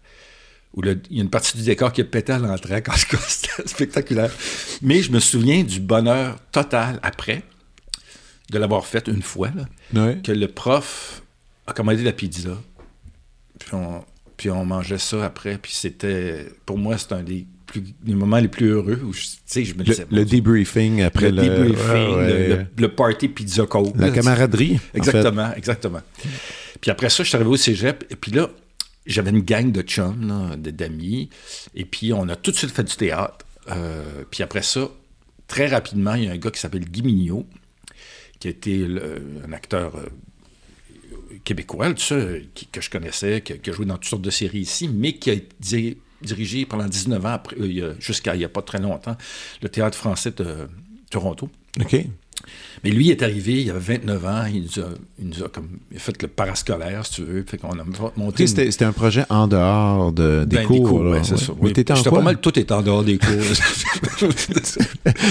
[0.73, 2.93] où le- il y a une partie du décor qui a pété à l'entrée, quand
[2.95, 4.31] c'était spectaculaire.
[4.81, 7.43] Mais je me souviens du bonheur total après,
[8.51, 9.49] de l'avoir fait une fois,
[9.93, 11.23] là, que le prof
[11.67, 12.57] a commandé la pizza,
[13.59, 14.03] puis on,
[14.37, 18.47] puis on mangeait ça après, puis c'était, pour moi, c'est un des, plus, moments les
[18.47, 20.05] plus heureux, où je, tu sais, je me Le, disais...
[20.09, 21.71] le débriefing après le le...
[21.71, 22.67] ouais.
[22.77, 23.95] le, party pizza coke.
[23.97, 24.75] La là, camaraderie.
[24.75, 24.97] en fait.
[24.97, 26.01] Exactement, exactement.
[26.81, 28.49] Puis après ça, je suis arrivé au cégep, et puis là,
[29.05, 31.29] j'avais une gang de chums, d'amis,
[31.75, 33.45] et puis on a tout de suite fait du théâtre.
[33.69, 34.89] Euh, puis après ça,
[35.47, 37.45] très rapidement, il y a un gars qui s'appelle Guy Mignot,
[38.39, 40.05] qui était le- un acteur euh,
[41.43, 45.13] québécois, qui- que je connaissais, qui, a joué dans toutes sortes de séries ici, mais
[45.13, 49.15] qui a di- dirigé pendant 19 ans, euh, jusqu'à il n'y a pas très longtemps,
[49.61, 50.67] le théâtre français de
[51.09, 51.49] Toronto.
[51.81, 51.95] OK.
[52.83, 54.87] Mais lui est arrivé, il avait 29 ans, il nous a,
[55.19, 57.43] il nous a comme il a fait le parascolaire, si tu veux.
[57.47, 57.83] Fait qu'on a
[58.15, 58.45] monté.
[58.47, 61.03] C'était c'était un projet en dehors de, des Ben, cours.
[61.03, 61.37] là, ouais, c'est ouais.
[61.37, 61.53] ça.
[61.59, 61.73] Mais Oui.
[61.73, 62.19] t'étais en J'étais quoi?
[62.19, 63.29] pas mal tout est en dehors des cours.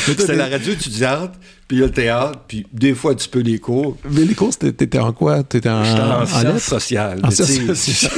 [0.07, 1.33] C'était la radio étudiante,
[1.69, 3.97] puis le théâtre, puis des fois un petit peu les cours.
[4.11, 5.43] Mais les cours, c'était- t'étais en quoi?
[5.43, 7.21] T'étais en, J'étais en, en sciences sociales.
[7.23, 8.09] En sciences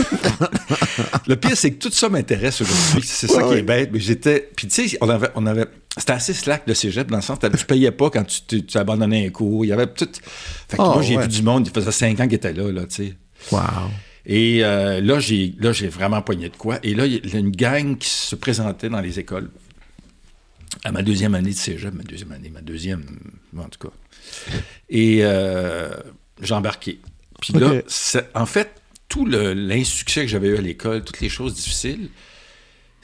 [1.28, 3.02] le pire, c'est que tout ça m'intéresse aujourd'hui.
[3.06, 3.58] C'est ça qui ouais.
[3.58, 3.90] est bête.
[3.92, 4.48] Mais j'étais.
[4.56, 5.66] Puis tu sais, on avait, on avait.
[5.96, 8.64] C'était assez slack le cégep dans le sens que tu payais pas quand tu, tu-
[8.66, 9.64] tu abandonnais un cours.
[9.64, 10.08] Il y avait tout.
[10.68, 11.22] Fait que Ah, moi, j'ai ouais.
[11.22, 13.14] vu du monde, il faisait cinq ans qu'il était là, là, tu sais.
[13.50, 13.60] Wow.
[14.26, 16.78] Et euh, là, j'ai là, j'ai vraiment poigné de quoi.
[16.82, 19.50] Et là, il y a une gang qui se présentait dans les écoles.
[20.84, 23.04] À ma deuxième année de cégep, ma deuxième année, ma deuxième,
[23.56, 23.94] en tout cas.
[24.90, 25.90] Et euh,
[26.42, 26.98] j'ai embarqué.
[27.40, 27.80] Puis là,
[28.34, 28.70] en fait,
[29.08, 32.10] tout le- l'insuccès que j'avais eu à l'école, toutes les choses difficiles,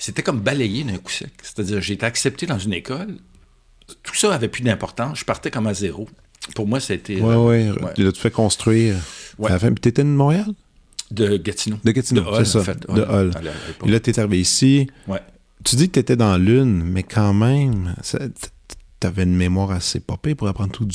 [0.04, 1.30] c'était comme balayé d'un coup sec.
[1.42, 3.16] C'est-à-dire, j'ai été accepté dans une école
[4.02, 5.18] tout ça avait plus d'importance.
[5.18, 6.08] Je partais comme à zéro.
[6.54, 7.20] Pour moi, c'était.
[7.20, 7.70] Ouais, ouais.
[7.94, 8.96] Tu fait construire.
[9.38, 9.50] Ouais.
[9.50, 10.46] À la fin, puis t'étais de Montréal?
[11.10, 11.78] De Gatineau.
[11.84, 12.60] De Gatineau, c'est ça.
[12.60, 12.86] en fait.
[12.88, 13.30] De Hull.
[13.84, 14.88] Et là, t'es arrivé ici.
[15.06, 15.20] Ouais.
[15.64, 17.94] Tu dis que t'étais dans l'une, mais quand même,
[19.02, 20.86] ça- t- t'avais une mémoire assez popée pour apprendre tout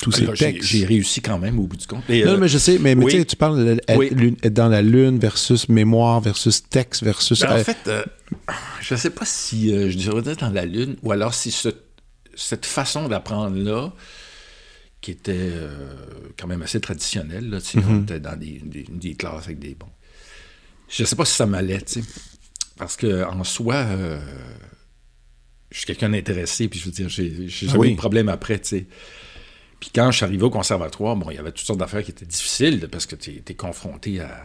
[0.00, 0.68] tous ces textes.
[0.68, 2.02] J'ai réussi quand même au bout du compte.
[2.08, 3.12] Et, Non, euh, mais je sais, mais, mais oui.
[3.12, 4.10] tu tu parles de- être Oui.
[4.10, 7.40] lune- être dans la lune versus mémoire versus texte versus.
[7.40, 8.04] Ben, euh, en fait, euh,
[8.80, 11.68] je ne sais pas si euh, je dirais dans la Lune ou alors si ce-
[12.34, 13.92] cette façon d'apprendre-là,
[15.00, 15.94] qui était euh,
[16.38, 17.82] quand même assez traditionnelle, là, tu sais, Mm-hmm.
[17.90, 19.88] on était dans des, des- des classes avec des bons.
[20.88, 22.08] Je ne sais pas si ça m'allait, tu sais.
[22.76, 24.20] Parce que en soi, euh,
[25.72, 27.88] je suis quelqu'un d'intéressé, puis je veux dire, j'ai jamais Ah oui.
[27.88, 28.86] eu de problème après, tu sais.
[29.80, 32.12] Puis quand je suis arrivé au conservatoire, bon, il y avait toutes sortes d'affaires qui
[32.12, 34.44] étaient difficiles parce que tu es, confronté à,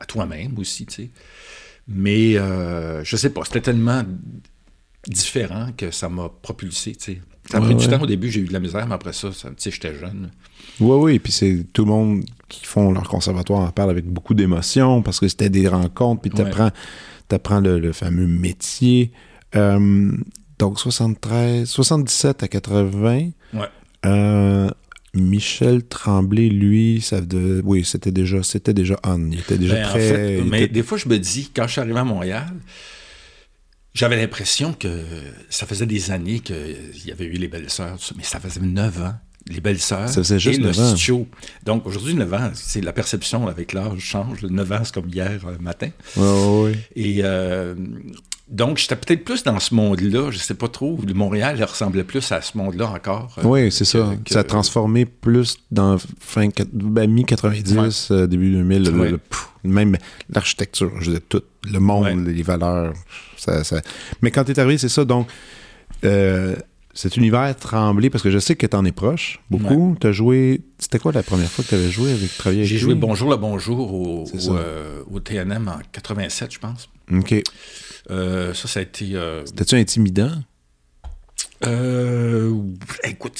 [0.00, 1.10] à toi-même aussi, tu sais.
[1.88, 4.02] Mais euh, je sais pas, c'était tellement
[5.06, 7.20] différent que ça m'a propulsé, tu sais.
[7.50, 9.12] Ça a Ouais, pris du temps au début, j'ai eu de la misère, mais après
[9.12, 10.30] ça, ça tu sais, j'étais jeune.
[10.80, 14.34] Oui, oui, puis c'est tout le monde qui font leur conservatoire en parle avec beaucoup
[14.34, 16.70] d'émotion parce que c'était des rencontres, puis Ouais.
[17.32, 19.10] T'apprends le, le fameux métier.
[19.56, 20.12] Euh,
[20.58, 23.30] donc 73, 77 à 80.
[23.54, 23.60] Ouais.
[24.06, 24.68] Euh,
[25.14, 29.30] Michel Tremblay, lui, ça de, oui, c'était déjà, c'était déjà on.
[29.30, 30.08] Il était déjà Ben, en très.
[30.08, 32.46] fait, il mais était- des fois, je me dis, quand je suis arrivé à Montréal,
[33.94, 34.88] j'avais l'impression que
[35.50, 36.56] ça faisait des années qu'il
[37.06, 39.14] y avait eu les belles-sœurs, tout ça, mais ça faisait neuf ans.
[39.48, 41.26] Les belles-sœurs et le studio.
[41.64, 44.42] Donc, aujourd'hui, 9 ans, c'est la perception avec l'âge change.
[44.42, 45.88] 9 ans, c'est comme hier euh, matin.
[46.16, 46.78] Ouais, ouais, ouais.
[46.94, 47.74] Et euh,
[48.48, 50.98] donc, j'étais peut-être plus dans ce monde-là, je sais pas trop.
[51.06, 53.34] Le Montréal ressemblait plus à ce monde-là encore.
[53.38, 54.12] euh, Oui, c'est ça.
[54.24, 58.84] que- Ça a transformé plus dans fin ben, mi-90, euh, début 2000.
[58.84, 59.10] le- Ouais.
[59.10, 59.96] le- pff, même
[60.30, 61.42] l'architecture, je veux dire, tout.
[61.70, 62.92] Le monde, les valeurs.
[63.36, 63.80] Ça, ça-
[64.20, 65.04] Mais quand tu es arrivé, c'est ça.
[65.04, 65.26] Donc,
[66.04, 66.54] euh,
[66.94, 69.96] cet univers tremblé, parce que je sais que tu en es proche beaucoup.
[70.00, 70.60] Tu as joué.
[70.78, 73.30] C'était quoi la première fois que tu avais joué avec travaillé avec J'ai joué Bonjour
[73.30, 74.52] le Bonjour au, ça.
[74.52, 76.88] euh, au TNM en 87, je pense.
[77.12, 77.34] OK.
[78.10, 79.10] Euh, ça, ça a été.
[79.14, 80.32] euh, C'était-tu intimidant?
[81.64, 82.52] Euh,
[83.04, 83.38] écoute,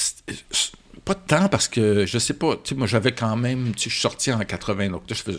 [1.04, 2.54] pas de temps parce que je sais pas.
[2.56, 3.72] Tu sais, moi, j'avais quand même.
[3.74, 5.38] Tu sais, je suis sorti en 80, donc je faisais.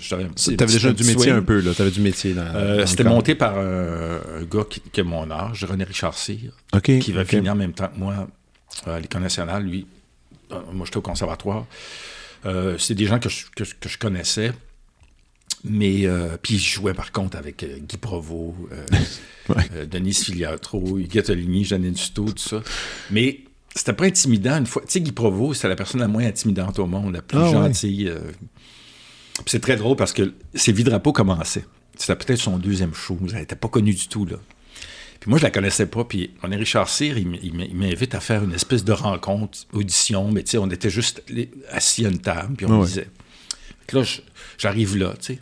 [0.65, 1.33] déjà du métier swing.
[1.35, 1.73] un peu, là.
[1.73, 2.41] Tu avais du métier dans.
[2.55, 6.17] Euh, dans C'était monté par un, un gars qui, qui a mon âge, René Richard
[6.17, 6.51] Cyr,
[6.83, 8.27] qui va finir en même temps que moi
[8.87, 9.63] euh, à l'École nationale.
[9.63, 9.87] Lui,
[10.51, 11.65] euh, moi, j'étais au conservatoire.
[12.45, 14.51] Euh, c'est des gens que je, que, je- que je connaissais.
[15.65, 18.85] Mais, euh, puis je jouais par contre avec euh, Guy Provost, euh,
[19.49, 19.85] Ouais.
[19.87, 21.23] Denise Filiatro, Hugues
[21.65, 22.61] Janine Duto, tout ça.
[23.11, 23.41] Mais
[23.75, 24.81] c'était pas intimidant une fois.
[24.83, 27.45] Tu sais, Guy Provost, c'est la personne la moins intimidante au monde, la plus Ah
[27.45, 27.51] ouais.
[27.51, 28.07] gentille.
[28.09, 28.19] euh.
[29.35, 31.65] Puis c'est très drôle parce que ses vies drapeaux commençaient.
[31.97, 33.17] C'était peut-être son deuxième show.
[33.29, 34.37] Elle n'était pas connue du tout, là.
[35.19, 36.03] Puis moi, je la connaissais pas.
[36.03, 40.29] Puis on est Richard Cyr, il m'invite à faire une espèce de rencontre, audition.
[40.31, 41.23] Mais tu sais, on était juste
[41.71, 42.85] assis à une table, puis on Ouais.
[42.85, 43.07] disait.
[43.91, 44.03] Là,
[44.57, 45.39] j'arrive là, tu sais.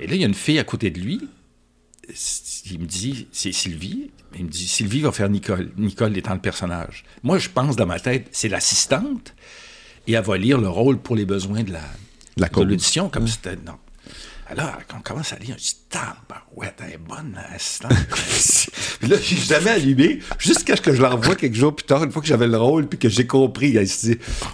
[0.00, 1.20] Et là, il y a une fille à côté de lui.
[2.70, 4.10] Il me dit, c'est Sylvie.
[4.36, 5.70] Il me dit, Sylvie va faire Nicole.
[5.76, 7.04] Nicole étant le personnage.
[7.22, 9.34] Moi, je pense dans ma tête, c'est l'assistante.
[10.06, 11.82] Et elle va lire le rôle pour les besoins de la
[12.36, 13.56] La de l'audition, comme c'était.
[13.56, 13.76] Non.
[14.48, 15.76] Alors, quand on commence à lire, je dis,
[16.56, 17.92] ouais, elle est bonne, l'assistante.
[19.02, 22.10] là, j'ai jamais allumé, jusqu'à ce que je la revoie quelques jours plus tard, une
[22.10, 23.76] fois que j'avais le rôle, puis que j'ai compris.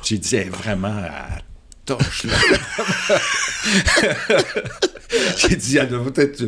[0.02, 1.38] J'ai dit, elle est vraiment à
[1.86, 2.34] torche, là.
[5.36, 6.42] j'ai dit, elle doit, être,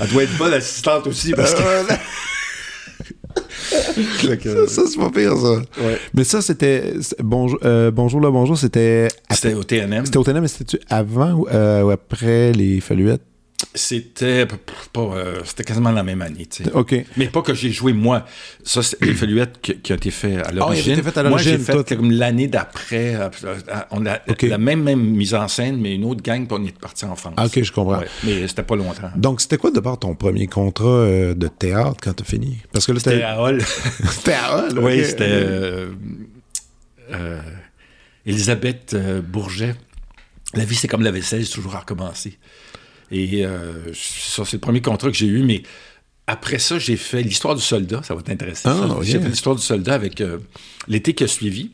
[0.00, 1.60] elle doit être bonne assistante aussi, parce que.
[4.42, 5.56] Que- Ça, c'est pas pire, ça.
[5.82, 5.98] Ouais.
[6.14, 6.94] Mais ça, c'était.
[7.18, 9.08] Bonjour, euh, bonjour, là, bonjour, c'était.
[9.30, 10.06] C'était au TNM.
[10.06, 13.22] C'était au TNM, mais c'était-tu avant ou, euh, ou après les Falluettes?
[13.76, 16.72] C'était pas, euh, c'était quasiment la même année, tu sais.
[16.72, 16.94] OK.
[17.16, 18.24] Mais pas que j'ai joué moi.
[18.64, 20.94] Ça, c'est les Falluettes qui, qui ont été fait à l'origine.
[20.94, 23.14] été fait à Moi, j'ai fait comme l'année d'après.
[23.14, 23.56] euh, euh,
[23.90, 26.76] On a la même, même mise en scène, mais une autre gang, puis on est
[26.78, 27.34] parti en France.
[27.36, 27.98] Ah, OK, je comprends.
[27.98, 29.10] Ouais, mais c'était pas longtemps.
[29.14, 32.56] Donc, c'était quoi d'abord ton premier contrat euh, de théâtre quand t'as fini?
[32.72, 33.60] Parce que là, C'était à Hall.
[34.10, 35.26] C'était à Hall, oui, c'était
[37.12, 37.40] euh,
[38.24, 38.96] Elisabeth
[39.28, 39.74] Bourget.
[40.54, 42.38] La vie, c'est comme la vaisselle, c'est toujours à recommencer.
[43.10, 45.62] Et euh, ça, c'est le premier contrat que j'ai eu, mais
[46.26, 48.02] après ça, j'ai fait l'histoire du soldat.
[48.02, 48.68] Ça va t'intéresser.
[48.68, 49.02] Ah, ok.
[49.02, 50.38] J'ai fait l'histoire du soldat avec euh,
[50.88, 51.70] l'été qui a suivi.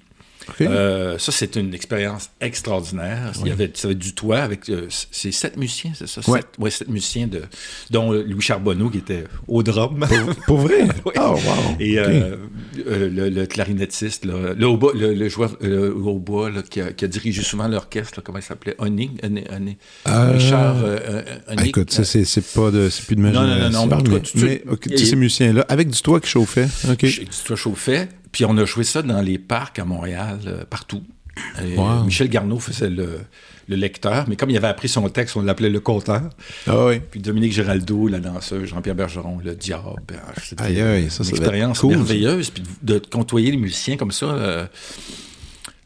[0.61, 3.33] Euh, ça, c'est une expérience extraordinaire.
[3.43, 4.69] Il y avait, ça avait du toit avec.
[4.69, 6.21] Euh, c'est sept musiciens, c'est ça?
[6.31, 6.41] Ouais.
[6.41, 7.43] Sept, ouais, sept musiciens, de,
[7.91, 10.07] dont Louis Charbonneau qui était au drum.
[10.09, 10.83] Pour, pour vrai?
[11.05, 11.13] Oui.
[11.19, 11.77] Oh, wow.
[11.81, 12.37] Et euh,
[12.87, 16.81] euh, le, le clarinettiste, là, le, hautbois- le, le joueur euh, au bois là, qui,
[16.81, 18.77] a, qui a dirigé souvent l'orchestre, comment il s'appelait?
[20.09, 21.67] Euh, Richard euh, euh, Honning.
[21.67, 22.25] écoute, ça, c'est
[22.55, 23.87] pas de, c'est plus de ma Non, non, non, non,
[24.43, 26.69] mais ces musiciens-là, avec du toit qui chauffait.
[27.09, 28.09] Du toit chauffait.
[28.33, 31.03] Puis on a joué ça dans les parcs à Montréal, euh, partout.
[31.62, 32.05] Et Wow.
[32.05, 33.21] Michel Garneau faisait le,
[33.68, 36.23] le lecteur, mais comme il avait appris son texte, on l'appelait le conteur.
[36.66, 37.01] Ah oui.
[37.11, 40.03] Puis Dominique Géraldo, la danseuse, Jean-Pierre Bergeron, le diable.
[40.42, 42.51] C'était Aïe, aïe, ça, ça une expérience cool, merveilleuse.
[42.51, 44.66] Puis de, de côtoyer les musiciens comme ça, euh,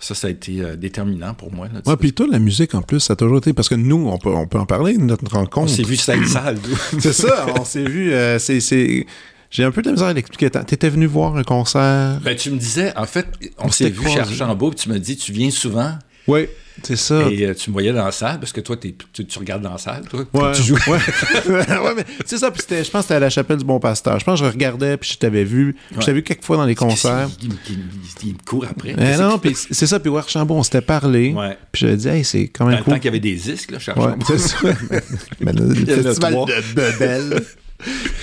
[0.00, 1.68] ça, ça a été euh, déterminant pour moi.
[1.72, 3.52] là, Ouais, puis toi, la musique, en plus, ça a toujours été...
[3.52, 5.72] Parce que nous, on peut, on peut en parler notre rencontre.
[5.72, 6.59] on s'est vu salle salle.
[6.98, 8.12] C'est ça, on s'est vu...
[8.12, 9.06] euh, c'est...
[9.50, 10.50] J'ai un peu de misère à l'expliquer.
[10.50, 12.18] T'étais venu voir un concert...
[12.22, 13.26] ben, tu me disais, en fait,
[13.59, 14.20] on s'est vu chez.
[14.20, 15.92] Archambault, puis tu m'as dit, tu viens souvent.
[16.28, 16.48] Oui,
[16.82, 17.28] c'est ça.
[17.30, 18.92] Et euh, tu me voyais dans la salle, parce que toi, tu,
[19.24, 20.24] tu regardes dans la salle, toi.
[20.35, 20.74] Ouais, Tu joues.
[20.88, 20.98] ouais.
[21.48, 22.50] ouais, mais c'est ça.
[22.50, 24.18] Puis je pense que c'était à la chapelle du Bon Pasteur.
[24.18, 25.74] Je pense que je regardais, puis je t'avais vu.
[25.90, 27.28] Puis Je t'avais vu quelques fois dans les concerts.
[27.40, 28.94] Il, il- il- il me court après.
[28.96, 30.00] Mais Qu'est-ce non, puis c'est ça.
[30.00, 31.32] Puis Archambault, on s'était parlé.
[31.32, 31.56] Ouais.
[31.70, 32.92] Puis j'avais dit, hey, c'est quand Dans même le cool.
[32.94, 34.26] temps qu'il y avait des disques, là, chez Ouais, Archambault.
[34.26, 34.56] c'est ça.
[35.40, 37.42] Mais le festival de Bebel.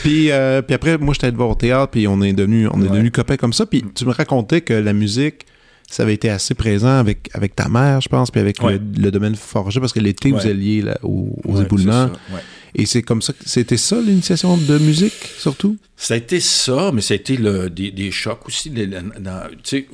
[0.03, 2.79] Puis, euh, puis après, moi, j'étais allé voir au théâtre, puis on est devenu, on
[2.81, 2.89] est Ouais.
[2.89, 3.65] devenu copains comme ça.
[3.65, 5.45] Puis tu me racontais que la musique,
[5.89, 8.79] ça avait été assez présent avec, avec ta mère, je pense, puis avec Ouais.
[8.79, 12.09] le, le domaine forgé, parce que l'été, vous alliez là, aux, éboulements.
[12.75, 15.77] Et c'est comme ça, c'était ça l'initiation de musique, surtout?
[15.95, 18.69] Ça a été ça, mais ça a été le- des, des chocs aussi.
[18.71, 19.87] les- la- dans- tu sais,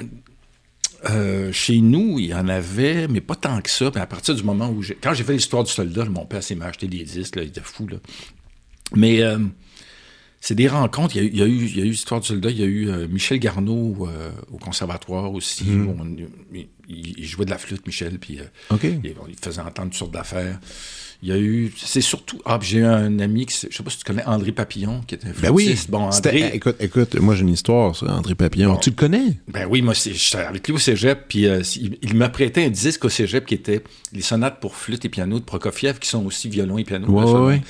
[1.10, 3.92] euh, chez nous, il y en avait, mais pas tant que ça.
[3.96, 4.96] Mais à partir du moment où j'ai.
[5.02, 7.62] Quand j'ai fait l'histoire du soldat, mon père s'est acheté des disques, là, il était
[7.64, 7.88] fou.
[7.88, 7.98] Là.
[8.96, 9.38] Mais euh,
[10.42, 11.16] c'est des rencontres.
[11.18, 12.50] Il y, a, eu- il y a eu, il y a eu l'histoire du soldat,
[12.50, 15.66] il y a eu euh, Michel Garneau euh, au conservatoire aussi.
[15.88, 16.16] où on-
[16.54, 16.68] il,
[17.20, 18.44] il jouait de la flûte, Michel, puis euh,
[19.30, 20.60] il faisait entendre toutes sortes d'affaires.
[21.22, 21.74] Il y a eu.
[21.78, 22.40] C'est surtout.
[22.46, 25.02] Ah, puis j'ai eu un ami, qui, je sais pas si tu connais André Papillon,
[25.06, 25.78] qui était Ben oui.
[25.90, 26.52] Bon, André.
[26.54, 28.72] écoute, écoute, moi j'ai une histoire, ça, André Papillon.
[28.74, 28.80] Bon.
[28.80, 29.38] Tu le connais?
[29.50, 32.70] Ben oui, moi, j'étais avec lui au cégep, puis euh, il, il m'a prêté un
[32.70, 36.26] disque au cégep qui était les sonates pour flûte et piano de Prokofiev, qui sont
[36.26, 37.08] aussi violon et piano.
[37.08, 37.62] Ouais.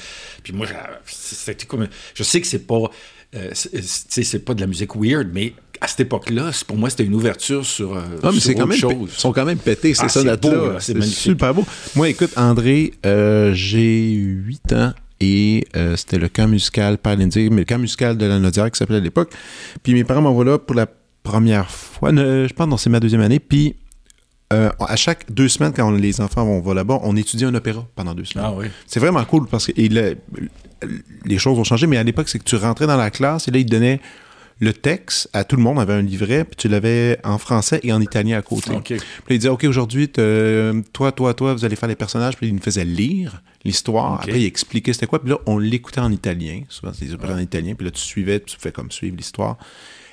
[0.44, 0.68] Puis moi,
[1.06, 1.88] c'était comme.
[2.14, 2.84] Je sais que c'est pas.
[3.36, 6.66] euh, c'est- tu sais, c'est pas de la musique weird, mais à cette époque-là, c'est-
[6.66, 9.10] pour moi, c'était une ouverture sur, euh, Ah, mais sur c'est quand autre même, chose.
[9.16, 10.50] ils sont quand même pétés, ces Ah, c'est sonates-là.
[10.56, 11.20] beau, là, c'est C'est magnifique.
[11.20, 11.66] super beau.
[11.96, 17.50] Moi, écoute, André, euh, j'ai 8 ans et euh, c'était le camp musical par l'Indie,
[17.50, 19.32] mais le camp musical de la Nodière qui s'appelait à l'époque.
[19.84, 20.88] Puis mes parents m'envoient là pour la
[21.24, 23.76] première fois, je pense que c'est ma deuxième année, puis
[24.52, 27.54] euh, à chaque deux semaines, quand on- les enfants vont va là-bas, on étudie un
[27.54, 28.48] opéra pendant deux semaines.
[28.50, 28.66] Ah oui.
[28.88, 30.18] C'est vraiment cool parce que et le-
[31.26, 33.52] les choses ont changé, mais à l'époque, c'est que tu rentrais dans la classe et
[33.52, 34.00] là, ils te donnaient
[34.60, 37.80] le texte à tout le monde, on avait un livret, puis tu l'avais en français
[37.84, 38.72] et en italien à côté.
[38.72, 38.88] OK.
[38.88, 42.36] Puis il disait, OK, aujourd'hui, toi, toi, toi, vous allez faire les personnages.
[42.36, 44.16] Puis il nous faisait lire l'histoire.
[44.16, 45.20] Après, il expliquait c'était quoi.
[45.20, 46.64] Puis là, on l'écoutait en italien.
[46.68, 47.74] Souvent, c'est des opéras en italien.
[47.74, 49.58] Puis là, tu suivais, tu fais comme suivre l'histoire.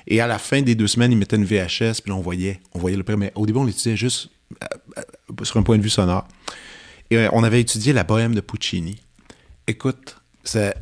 [0.07, 2.01] Et à la fin des deux semaines, il mettait une VHS.
[2.01, 3.17] Puis là, on voyait, on voyait l'opéra.
[3.17, 4.29] Mais au début, on l'étudiait juste
[4.63, 4.65] euh,
[4.97, 6.25] euh, sur un point de vue sonore.
[7.09, 8.97] Et euh, on avait étudié la bohème de Puccini.
[9.67, 10.73] Écoute, ça,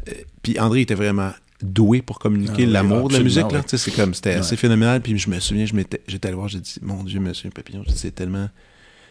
[0.43, 3.51] puis André était vraiment doué pour communiquer Ah l'amour de la musique.
[3.51, 3.61] Là.
[3.71, 3.77] oui.
[3.77, 4.35] C'est comme, c'était Ouais.
[4.37, 5.01] assez phénoménal.
[5.01, 7.83] Puis je me souviens, je m'étais- j'étais allé voir, j'ai dit, mon Dieu, monsieur Papillon,
[7.93, 8.49] c'est tellement,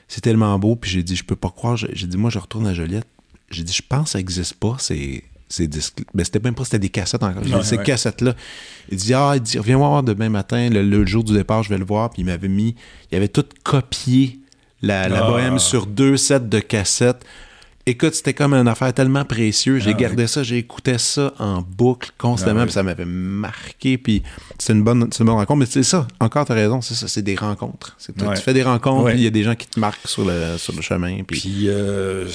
[0.08, 0.76] c'est tellement beau.
[0.76, 1.76] Puis j'ai dit, je peux pas croire.
[1.76, 3.06] J'ai dit, moi, je retourne à Joliette.
[3.50, 6.02] J'ai dit, je pense que ça existe pas, ces, ces disques.
[6.14, 7.42] Ben, c'était même pas, c'était des cassettes encore.
[7.42, 7.84] Dit, ces ouais.
[7.84, 8.34] cassettes-là.
[8.90, 11.68] Il dit, ah, il dit, reviens voir demain matin, le, le jour du départ, je
[11.70, 12.10] vais le voir.
[12.10, 12.74] Puis il m'avait mis,
[13.10, 14.38] il avait tout copié
[14.82, 15.30] la, la Ah.
[15.30, 17.24] bohème sur deux sets de cassettes.
[17.86, 19.82] Écoute, c'était comme une affaire tellement précieuse.
[19.82, 22.66] J'ai Ah, gardé ça, j'ai écouté ça en boucle constamment, Ah, oui.
[22.68, 23.98] puis ça m'avait marqué.
[23.98, 24.22] Puis
[24.58, 25.58] c'est une bonne, une bonne rencontre.
[25.58, 27.94] Mais c'est ça, encore, t'as raison, c'est ça, c'est des rencontres.
[27.98, 28.34] C'est- Ouais.
[28.36, 29.16] Tu fais des rencontres, Ouais.
[29.16, 31.22] il y a des gens qui te marquent sur le, sur le chemin.
[31.24, 32.26] Puis, Puis euh,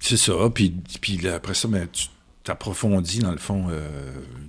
[0.00, 0.32] c'est ça.
[0.52, 2.06] Puis, puis là, après ça, ben, tu
[2.42, 3.88] t'approfondis, dans le fond, euh,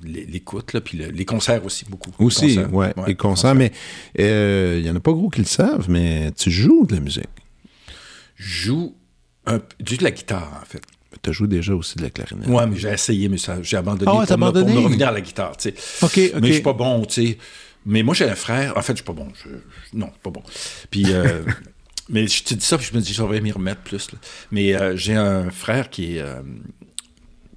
[0.03, 2.11] l'é- l'écoute, là, puis le- les concerts aussi, beaucoup.
[2.17, 2.73] aussi, Les concerts.
[2.73, 3.55] ouais, les concerts.
[3.55, 3.71] Mais
[4.19, 7.01] euh, il y en a pas gros qui le savent, mais tu joues de la
[7.01, 7.25] musique.
[8.35, 8.95] Joue
[9.47, 10.81] un juste de la guitare, en fait.
[11.23, 12.47] Tu joues déjà aussi de la clarinette.
[12.47, 14.73] Ouais, mais j'ai essayé, mais ça, j'ai abandonné, Ah ouais, pour, me- pour abandonné?
[14.75, 16.05] me revenir à la guitare, tu sais.
[16.05, 16.41] OK, OK.
[16.41, 17.37] Mais je suis pas bon, tu sais.
[17.85, 18.77] Mais moi, j'ai un frère.
[18.77, 19.27] En fait, je suis pas bon.
[19.43, 20.43] Je- je- non, pas bon.
[20.91, 21.43] Puis, euh,
[22.09, 24.11] mais je te dis ça, puis je me dis, j'aurais m'y remettre plus.
[24.11, 24.19] là.
[24.51, 26.41] Mais euh, j'ai un frère qui, est, euh,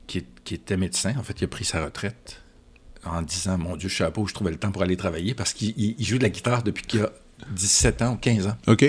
[0.07, 1.15] qui, est- qui était médecin.
[1.19, 2.41] En fait, il a pris sa retraite
[3.05, 5.35] en disant, mon Dieu, je sais pas où je trouvais le temps pour aller travailler
[5.35, 7.11] parce qu'il il- il joue de la guitare depuis qu'il a
[7.51, 8.57] 17 ans ou 15 ans.
[8.69, 8.85] OK.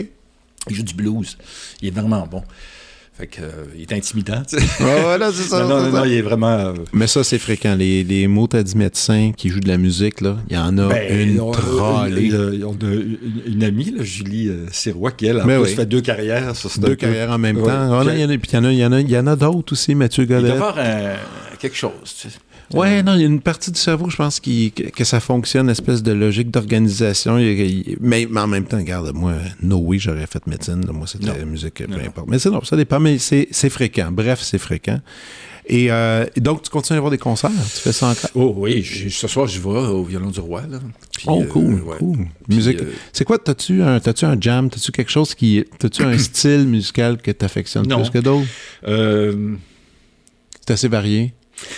[0.69, 1.37] Il joue du blues.
[1.81, 2.43] Il est vraiment bon.
[3.21, 4.65] Fait que, euh, il est intimidant, tu sais.
[4.79, 5.59] voilà, c'est ça.
[5.61, 5.99] non, non, non, ça.
[5.99, 6.57] non, il est vraiment...
[6.57, 7.75] euh, Mais ça, c'est fréquent.
[7.75, 11.29] Les, les motadis médecins qui jouent de la musique, là, il y en a Ben,
[11.29, 12.33] une on, trollée.
[12.33, 15.75] a une, une amie, là, Julie euh, Sirois, qui, elle, en Ben plus, oui.
[15.75, 16.51] fait deux carrières.
[16.79, 17.67] Deux carrières en même Ouais.
[17.67, 18.01] temps.
[18.09, 19.17] Il y en a, puis il y en a, il y en a, il y
[19.19, 20.53] en a d'autres aussi, Mathieu Il doit y Godet.
[20.53, 21.91] avoir un- quelque chose.
[22.19, 22.35] tu sais.
[22.73, 25.65] Ouais, non, il y a une partie du cerveau, je pense, qui, que, ça fonctionne,
[25.65, 27.35] une espèce de logique d'organisation.
[27.99, 30.83] Mais, mais en même temps, regarde, moi, no way, j'aurais fait médecine.
[30.91, 32.27] Moi, c'était la musique, peu Non, importe.
[32.29, 34.09] Mais c'est non, ça dépend, mais c'est fréquent.
[34.11, 34.99] Bref, c'est fréquent.
[35.67, 37.51] Et, euh, et donc, tu continues à avoir des concerts?
[37.51, 38.29] Tu fais ça encore?
[38.33, 40.63] Oh oui, ce soir, je vais au Violon du Roi.
[40.69, 40.79] Là.
[41.15, 41.97] Puis, Oh, euh, cool, ouais.
[41.99, 42.17] cool.
[42.47, 42.81] Puis, Musique.
[42.81, 44.69] euh, C'est quoi, t'as-tu un, t'as-tu un jam?
[44.69, 45.63] T'as-tu quelque chose qui.
[45.77, 48.47] T'as-tu un style musical que t'affectionnes plus que d'autres?
[48.87, 49.53] euh,
[50.65, 51.33] C'est assez varié.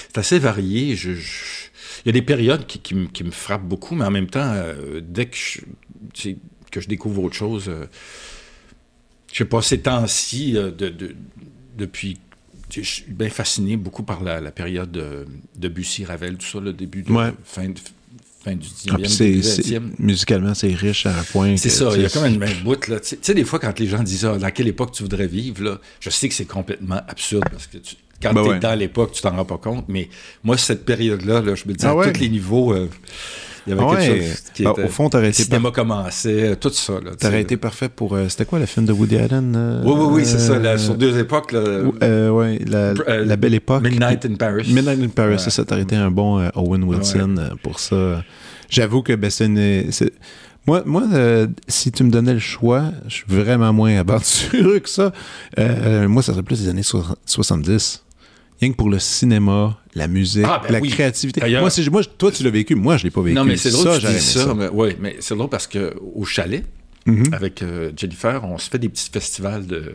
[0.07, 0.95] C'est assez varié.
[0.95, 1.69] Je, je-
[2.05, 4.27] Il y a des périodes qui, qui me- qui me frappent beaucoup, mais en même
[4.29, 5.61] temps, euh, dès que je,
[6.71, 7.85] que découvre autre chose, euh,
[9.31, 11.15] je sais pas, ces temps-ci, euh, de, de-
[11.77, 12.17] depuis,
[12.71, 15.25] je suis bien fasciné beaucoup par la, la période de,
[15.57, 17.31] de Bussy, Ravel, tout ça, le début de Ouais.
[17.43, 17.79] fin, de-
[18.43, 19.91] fin du 19e, Ah, puis c'est, début c'est- 20e.
[19.99, 21.55] musicalement, c'est riche à un point.
[21.57, 22.99] C'est ça, il y a comme une main bout, là.
[22.99, 25.03] Tu sais- tu sais, des fois, quand les gens disent ah, dans quelle époque tu
[25.03, 28.47] voudrais vivre, là, je sais que c'est complètement absurde parce que tu- quand Ben tu
[28.49, 28.59] es ouais.
[28.59, 29.85] dans l'époque, tu t'en rends pas compte.
[29.87, 30.09] Mais
[30.43, 32.89] moi, cette période-là, là, je me dis Ah à tous les niveaux, euh,
[33.65, 34.21] il y avait Ah quelque ouais.
[34.27, 34.83] chose qui Ah, était.
[34.83, 36.93] au fond, t'aurais le été, cinéma commençait, tout ça.
[37.19, 38.13] T'aurais été parfait pour.
[38.15, 39.53] euh, c'était quoi le film de Woody Allen?
[39.55, 40.59] euh, Oui, oui, oui, c'est ça.
[40.59, 41.59] là, euh, sur deux époques, là,
[42.03, 43.83] euh, ouais, la, Euh, la belle époque.
[43.83, 44.65] Midnight in Paris.
[44.73, 45.37] Midnight in Paris, Ouais.
[45.37, 45.63] c'est ça.
[45.63, 48.23] T'aurais été un bon euh, Owen Wilson euh, pour ça.
[48.69, 49.89] J'avoue que ben, c'est une.
[50.65, 54.89] Moi, moi euh, si tu me donnais le choix, je suis vraiment moins aventureux que
[54.89, 55.11] ça.
[55.59, 58.02] Euh, moi, ça serait plus des années so- 70.
[58.63, 60.89] Rien que pour le cinéma, la musique, Ah, ben la oui.
[60.89, 61.41] créativité.
[61.59, 62.75] Moi, moi, toi, tu l'as vécu.
[62.75, 63.35] Moi, je l'ai pas vécu.
[63.35, 64.53] Non, mais c'est drôle ça, tu dis aimé ça.
[64.53, 66.63] Mais, oui, mais c'est drôle parce que au chalet,
[67.05, 67.33] Mhm.
[67.33, 69.91] avec euh, Jennifer, on se fait des petits festivals de,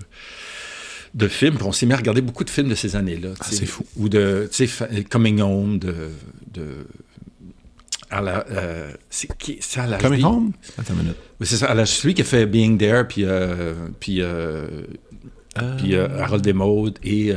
[1.15, 3.31] de films, puis on s'est mis à regarder beaucoup de films de ces années-là.
[3.41, 3.87] Ah, c'est fou.
[3.97, 5.95] Ou de, tu sais, fa- Coming Home, de...
[6.53, 6.87] de
[8.11, 10.53] à la, euh, c'est qui c'est à la Coming Home?
[10.79, 11.17] Attends une minute.
[11.41, 14.67] Oui, c'est ça, à la, celui qui a fait Being There, puis, euh, puis, euh,
[15.79, 17.33] puis euh, Harold Desmaudes et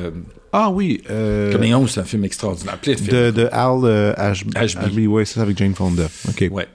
[0.54, 1.02] Ah oui.
[1.10, 2.78] euh, Coming Home, c'est un film extraordinaire.
[2.78, 3.10] Plein de films.
[3.16, 4.80] de, de Al euh, Ash- Ashby.
[4.86, 6.08] Ashby, ouais, c'est ça avec Jane Fonda.
[6.30, 6.46] OK.
[6.52, 6.68] Ouais.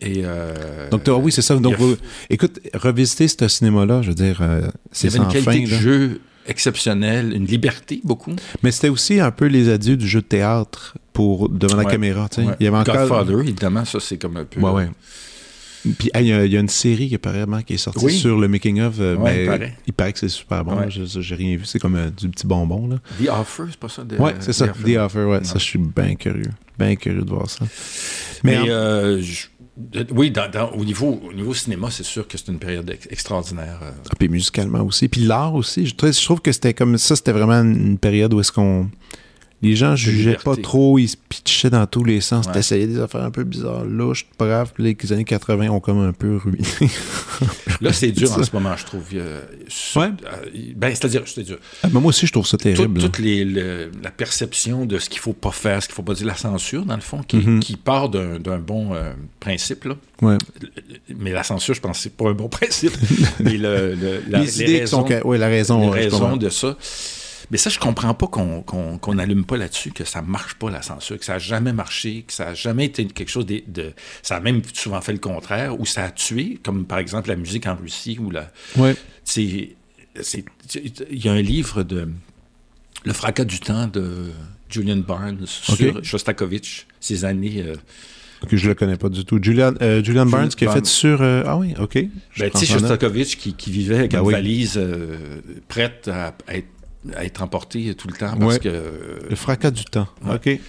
[0.00, 1.56] Et, euh, Donc, oui, c'est ça.
[1.56, 1.96] Donc, il vous-
[2.30, 5.50] écoute, revisiter ce cinéma-là, je veux dire, euh, il y c'est avait une sans qualité
[5.52, 5.64] fin.
[5.66, 5.78] de là.
[5.80, 8.32] jeu exceptionnelle, une liberté beaucoup.
[8.62, 12.28] Mais c'était aussi un peu les adieux du jeu de théâtre pour, devant la caméra.
[12.38, 12.44] Ouais.
[12.60, 12.94] Il y avait encore.
[12.96, 14.60] Godfather, évidemment, ça c'est comme un peu.
[14.60, 14.88] Ouais, ouais.
[15.98, 18.04] Puis hey, il y, a- il y a une série qui apparemment qui est sortie
[18.04, 18.12] Oui.
[18.18, 18.96] sur le making of.
[19.00, 19.76] euh, Ouais, mais il paraît.
[19.86, 20.76] il paraît que c'est super bon.
[20.76, 20.86] Ouais.
[20.90, 21.64] J'ai rien vu.
[21.64, 22.88] C'est comme euh, du petit bonbon.
[22.88, 22.96] Là.
[23.24, 24.02] The Offer, c'est pas ça?
[24.04, 24.68] de- ouais, c'est ça.
[24.68, 25.24] The The Offer.
[25.24, 25.44] Ouais.
[25.44, 26.50] Ça, je suis bien curieux.
[26.78, 27.64] Bien curieux de voir ça.
[28.42, 29.46] Mais, en- euh, je-
[30.10, 33.06] oui, dans- dans- au, niveau, au niveau cinéma, c'est sûr que c'est une période ex-
[33.10, 33.78] extraordinaire.
[33.80, 35.06] Ah, puis musicalement aussi.
[35.08, 35.86] Puis l'art aussi.
[35.86, 38.88] Je trouve, je trouve que c'était comme ça, c'était vraiment une période où est-ce qu'on.
[39.60, 40.44] Les gens jugeaient liberté.
[40.44, 42.46] pas trop, ils se pitchaient dans tous les sens.
[42.46, 42.52] Ouais.
[42.52, 44.24] T'essayais des affaires un peu bizarres, louches.
[44.74, 46.62] Puis les années 80 ont comme un peu ruiné.
[47.80, 49.02] Là, c'est dur en ce moment, je trouve.
[49.14, 50.08] Euh, sur- Ouais.
[50.32, 51.58] euh, ben, c'est-à-dire, c'est dur.
[51.82, 53.00] Ah, mais moi aussi, je trouve ça terrible.
[53.00, 56.14] toute les, le- la perception de ce qu'il faut pas faire, ce qu'il faut pas
[56.14, 57.60] dire, la censure, dans le fond, qui, Mhm.
[57.60, 59.94] qui part d'un bon euh, principe, là.
[60.22, 60.36] Ouais.
[61.16, 62.92] Mais la censure, je pense que c'est pas un bon principe.
[63.40, 65.04] Mais le, le- la- les idées qui sont.
[65.24, 65.80] Oui, la raison.
[65.80, 66.76] les ouais, raisons de ça.
[67.50, 70.70] Mais ça, je comprends pas qu'on qu'on qu'on n'allume pas là-dessus, que ça marche pas
[70.70, 73.62] la censure, que ça a jamais marché, que ça a jamais été quelque chose de,
[73.66, 77.28] de- ça a même souvent fait le contraire, ou ça a tué, comme par exemple
[77.28, 78.94] la musique en Russie ou la, Ouais.
[79.24, 79.76] c'est,
[80.20, 82.08] c'est- c'est- il y a un livre de
[83.04, 84.30] Le fracas du temps de
[84.68, 86.04] Julian Barnes sur.
[86.04, 87.62] Shostakovich, ces années.
[87.64, 87.76] euh,
[88.48, 89.38] Que je le connais pas du tout.
[89.42, 90.80] Julian, euh, Julian Barnes qui a Barnes.
[90.80, 91.22] fait sur.
[91.22, 91.94] euh, ah oui, OK.
[92.38, 92.66] Ben, tu sais.
[92.66, 94.32] Shostakovich qui, qui vivait avec Ben une oui.
[94.34, 96.66] valise euh, prête à, à être,
[97.16, 98.58] à être emportée tout le temps parce Ouais.
[98.60, 100.08] que Le fracas du temps.
[100.24, 100.34] Ouais.
[100.36, 100.60] OK.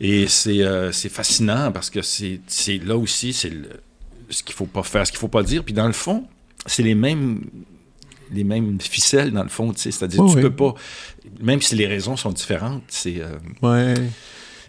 [0.00, 2.40] Et c'est euh, c'est fascinant parce que c'est
[2.84, 3.52] là aussi, c'est
[4.30, 5.62] ce qu'il faut pas faire, ce qu'il faut pas dire.
[5.64, 6.24] Puis dans le fond,
[6.66, 7.42] c'est les mêmes
[8.32, 10.42] les mêmes ficelles dans le fond, tu sais, c'est-à-dire Oui, tu oui.
[10.42, 10.74] peux pas,
[11.40, 13.92] même si les raisons sont différentes, c'est euh, Ouais.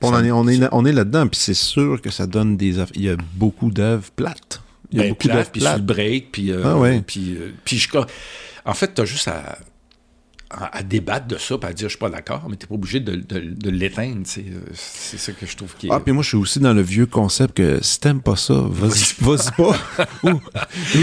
[0.02, 2.58] On, Ça- en est, on, est, on est là-dedans, puis c'est sûr que ça donne
[2.58, 2.78] des.
[2.96, 4.62] Il y a beaucoup d'œuvres plates.
[4.92, 5.86] Il y a ben, beaucoup d'œuvres puis sur le plates.
[5.86, 7.02] break, puis euh, Ah ouais.
[7.08, 7.88] puis puis je
[8.66, 9.58] en fait, tu as juste à,
[10.54, 12.76] à, à débattre de ça, puis à dire je suis pas d'accord, mais tu pas
[12.76, 16.14] obligé de, de, de l'éteindre, tu c'est ça que je trouve qui est Ah, puis
[16.14, 19.52] moi, je suis aussi dans le vieux concept que si t'aimes pas ça, vas-y vas-y
[19.52, 20.06] pas.
[20.24, 20.40] ou,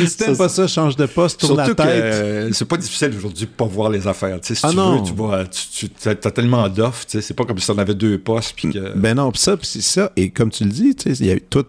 [0.06, 2.02] si t'aimes pas ça, change de poste, tourne la Surtout que tête.
[2.02, 4.40] euh, c'est pas difficile aujourd'hui de pas voir les affaires.
[4.40, 4.96] Tu si Ah tu non.
[4.98, 7.06] veux, tu vas, tu, tu as, tellement d'offres.
[7.06, 8.54] Tu c'est pas comme si on avait deux postes.
[8.56, 8.96] Puis que...
[8.96, 10.12] Ben non, pis ça, pis c'est ça.
[10.16, 11.62] Et comme tu le dis, tu y a- toi,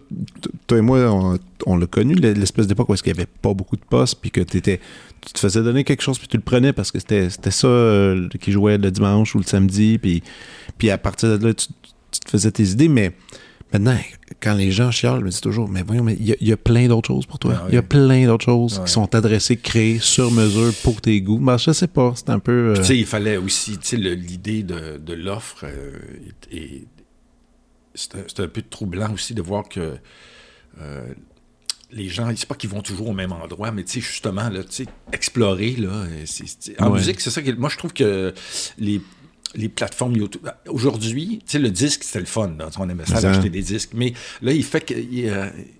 [0.66, 3.76] toi et moi, on, on l'a connu, l'espèce d'époque où il n'y avait pas beaucoup
[3.76, 4.80] de postes, puis que étais,
[5.26, 8.28] tu te faisais donner quelque chose, puis tu le prenais parce que c'était ça euh,
[8.40, 10.22] qui jouait le dimanche ou le samedi, puis,
[10.78, 13.12] puis à partir de là, tu, te faisais tes idées, mais
[13.72, 13.96] maintenant,
[14.40, 16.88] quand les gens chialent, je me dis toujours, mais voyons, mais il y, a plein
[16.88, 17.54] d'autres choses pour toi.
[17.56, 21.20] Ah il y a plein d'autres choses qui sont adressées, créées sur mesure pour tes
[21.22, 21.38] goûts.
[21.38, 22.74] Ben, je sais pas, c'est un peu...
[22.76, 25.64] Tu sais, il fallait aussi, tu sais, l'idée de, de l'offre
[26.50, 26.86] et
[27.94, 29.96] c'est un, peu troublant aussi de voir que
[30.80, 31.14] euh,
[31.92, 34.62] les gens, c'est pas qu'ils vont toujours au même endroit, mais tu sais, justement, là,
[34.64, 36.04] tu sais, explorer, là,
[36.78, 38.32] en musique, c'est ça que, moi, je trouve que
[38.78, 39.00] les,
[39.54, 43.50] les plateformes YouTube, aujourd'hui, tu sais, le disque, c'était le fun, on aimait ça, acheter
[43.50, 44.94] des disques, mais là, il fait que,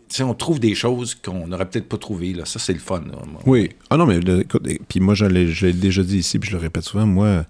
[0.09, 3.03] sais, on trouve des choses qu'on n'aurait peut-être pas trouvées, là, ça, c'est le fun.
[3.47, 6.63] Oui, ah non, mais, écoute, puis moi, je l'ai déjà dit ici, puis je le
[6.63, 7.47] répète souvent, moi,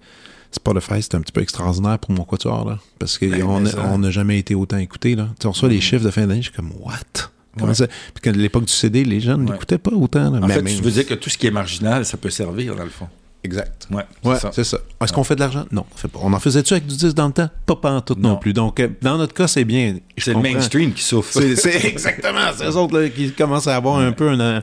[0.53, 2.79] Spotify, c'est un petit peu extraordinaire pour mon quatuor, là.
[2.99, 5.29] Parce qu'on ben, n'a jamais été autant écouté, là.
[5.45, 5.81] on reçoit les mm.
[5.81, 7.32] chiffres de fin d'année, je suis comme, what?
[7.59, 7.87] Comment ça?
[8.15, 10.31] Puis à l'époque du CD, les gens n'écoutaient pas autant.
[10.31, 10.41] Là.
[10.43, 12.85] En fait, tu veux dire que tout ce qui est marginal, ça peut servir, dans
[12.85, 13.09] le fond.
[13.45, 13.89] Exact.
[13.91, 14.05] Ouais,
[14.53, 14.79] c'est ça.
[15.03, 15.65] Est-ce qu'on fait de l'argent?
[15.73, 16.21] Non, on fait pas.
[16.23, 17.51] On en faisait-tu avec du disque dans le temps?
[17.67, 18.37] Pas pas en tout non.
[18.37, 18.53] plus.
[18.53, 19.97] Donc, euh, dans notre cas, c'est bien.
[20.17, 21.33] C'est le mainstream qui souffre.
[21.33, 22.53] C'est exactement.
[22.57, 24.63] C'est eux autres qui commencent à avoir un peu un,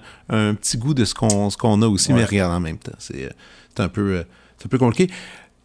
[0.56, 2.94] petit goût de ce qu'on qu'on a aussi, mais regarde en même temps.
[3.00, 4.24] C'est euh, un, peu, euh,
[4.64, 5.12] un peu compliqué.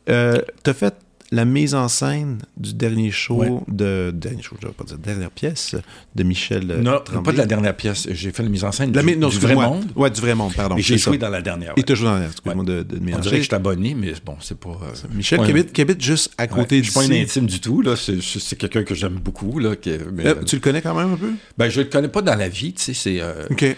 [0.09, 0.95] Euh, tu as fait
[1.35, 5.31] la mise en scène du dernier show de dernier show, je vais pas dire dernière
[5.31, 5.75] pièce
[6.15, 6.71] de Michel.
[6.71, 8.07] Euh, non, pas de la dernière pièce.
[8.11, 8.99] J'ai fait la mise en scène du,
[9.39, 9.87] vrai monde.
[9.97, 10.77] Ouais, du vrai monde, pardon.
[10.77, 11.73] Et j'ai joué dans la dernière.
[11.77, 12.31] Et tu joué dans la dernière.
[12.31, 14.79] Excuse-moi de, de On dirait que je suis abonné, mais bon, c'est pas.
[14.83, 15.41] Euh, Michel
[15.73, 16.85] qui, habite, juste à côté de.
[16.85, 17.95] Je suis pas un intime du tout là.
[17.97, 19.75] C'est quelqu'un que j'aime beaucoup là.
[19.77, 21.33] tu le connais quand même un peu?
[21.59, 22.95] Ben je le connais pas dans la vie, tu sais.
[22.95, 23.23] C'est.
[23.51, 23.77] ok.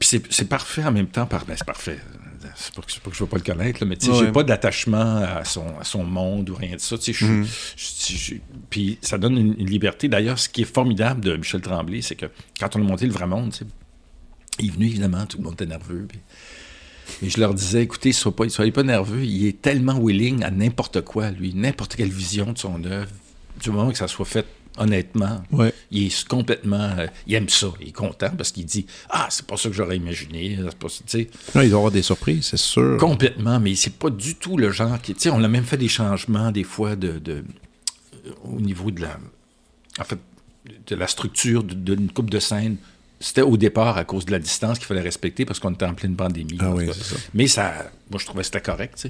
[0.00, 1.26] Puis c'est parfait en même temps.
[1.26, 1.44] Par...
[1.44, 1.98] Ben, c'est parfait
[2.60, 5.44] c'est pas, que, je veux pas le connaître, mais tu sais, j'ai pas d'attachement à
[5.44, 6.96] son, à son monde ou rien de ça.
[6.96, 7.46] Mhm.
[8.68, 10.08] puis ça donne une, liberté.
[10.08, 12.26] D'ailleurs, ce qui est formidable de Michel Tremblay, c'est que
[12.58, 13.54] quand on a monté le vrai monde,
[14.58, 16.08] il est venu, évidemment, tout le monde était nerveux.
[17.22, 20.50] Et je leur disais, écoutez, soyez pas, soyez pas nerveux, il est tellement willing à
[20.50, 23.10] n'importe quoi, lui, n'importe quelle vision de son œuvre,
[23.62, 24.46] du moment que ça soit fait
[24.78, 25.42] honnêtement.
[25.90, 26.90] Il est complètement.
[26.98, 27.68] Euh, il aime ça.
[27.80, 30.58] Il est content parce qu'il dit Ah, c'est pas ça que j'aurais imaginé.
[30.78, 31.18] Pas ça,
[31.54, 32.96] non, il doit avoir des surprises, c'est sûr.
[32.98, 35.14] Complètement, mais c'est pas du tout le genre qui.
[35.30, 37.44] On a même fait des changements, des fois, de, de
[38.44, 39.18] au niveau de la.
[39.98, 40.18] En fait,
[40.86, 42.76] de la structure d'une coupe de scène.
[43.20, 45.94] C'était au départ à cause de la distance qu'il fallait respecter parce qu'on était en
[45.94, 46.56] pleine pandémie.
[46.60, 47.16] Ah oui, ça.
[47.34, 49.08] Mais ça, moi, je trouvais que c'était correct.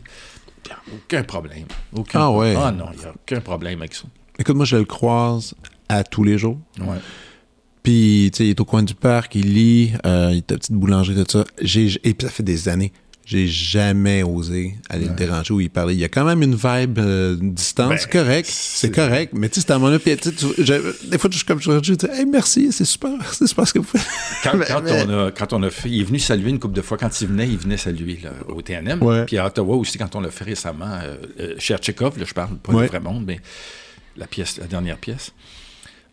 [0.93, 1.67] Aucun problème.
[1.93, 2.55] Aucun ah ouais.
[2.57, 4.05] Ah non, il n'y a aucun problème avec ça.
[4.39, 5.55] Écoute, moi, je le croise
[5.89, 6.59] à tous les jours.
[6.81, 6.97] Ouais.
[7.83, 10.43] Puis, tu sais, il est au coin du parc, il lit, euh, il a une
[10.43, 11.45] petite boulangerie, tout ça.
[11.59, 12.93] et puis, ça fait des années.
[13.25, 15.93] J'ai jamais osé aller le déranger ou y parler.
[15.93, 17.91] Il y a quand même une vibe euh, distante.
[17.91, 18.49] Ben, c'est correct.
[18.51, 19.35] C'est correct.
[19.37, 20.03] Mais tu sais, c'est à mon avis.
[20.03, 23.11] Des fois, je suis comme je dis hey, merci, c'est super.
[23.33, 24.01] C'est super ce que vous faites.
[24.43, 25.91] Quand, on a, quand on a fait.
[25.91, 26.97] Il est venu saluer une couple de fois.
[26.97, 28.19] Quand il venait, il venait saluer
[28.49, 28.99] au TNM.
[29.27, 30.99] Puis à Ottawa aussi, quand on l'a fait récemment,
[31.39, 32.85] euh, chez Tchekhov, là, je parle pas ouais.
[32.85, 33.41] du vrai monde, mais
[34.19, 35.33] la pièce, la dernière pièce.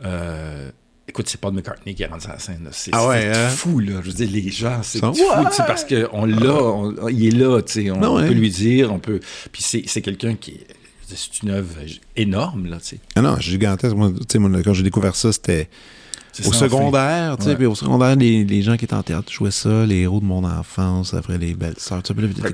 [0.03, 0.69] Euh,
[1.07, 2.69] écoute, c'est Paul McCartney qui est rendu à la scène.
[2.71, 3.49] C'est ah ouais, hein?
[3.49, 4.01] fou, là.
[4.01, 5.13] Je veux dire, les gens, c'est fou.
[5.51, 7.91] C'est parce qu'on l'a, il est là, tu sais.
[7.91, 9.19] On, peut lui dire, on peut.
[9.51, 10.59] Puis c'est quelqu'un qui
[11.07, 11.75] C'est une œuvre
[12.15, 12.99] énorme, là, tu sais.
[13.15, 13.95] Ah non, gigantesque.
[13.95, 14.11] Moi,
[14.63, 15.69] quand j'ai découvert ça, c'était
[16.43, 19.85] au secondaire, tu sais, puis au secondaire, les, gens qui étaient en théâtre jouaient ça,
[19.85, 22.01] les héros de mon enfance, après les belles sœurs.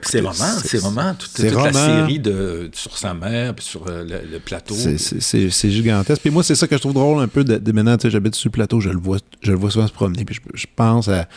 [0.03, 4.39] C'est vraiment, c'est vraiment toute, la série de, sur sa mère, puis sur euh, le,
[4.39, 4.75] plateau.
[4.75, 6.21] C'est gigantesque.
[6.21, 8.36] Puis moi, c'est ça que je trouve drôle un peu de, maintenant, tu sais, j'habite
[8.36, 11.07] sur le plateau, je le vois, je le vois souvent se promener, puis je, pense
[11.07, 11.27] à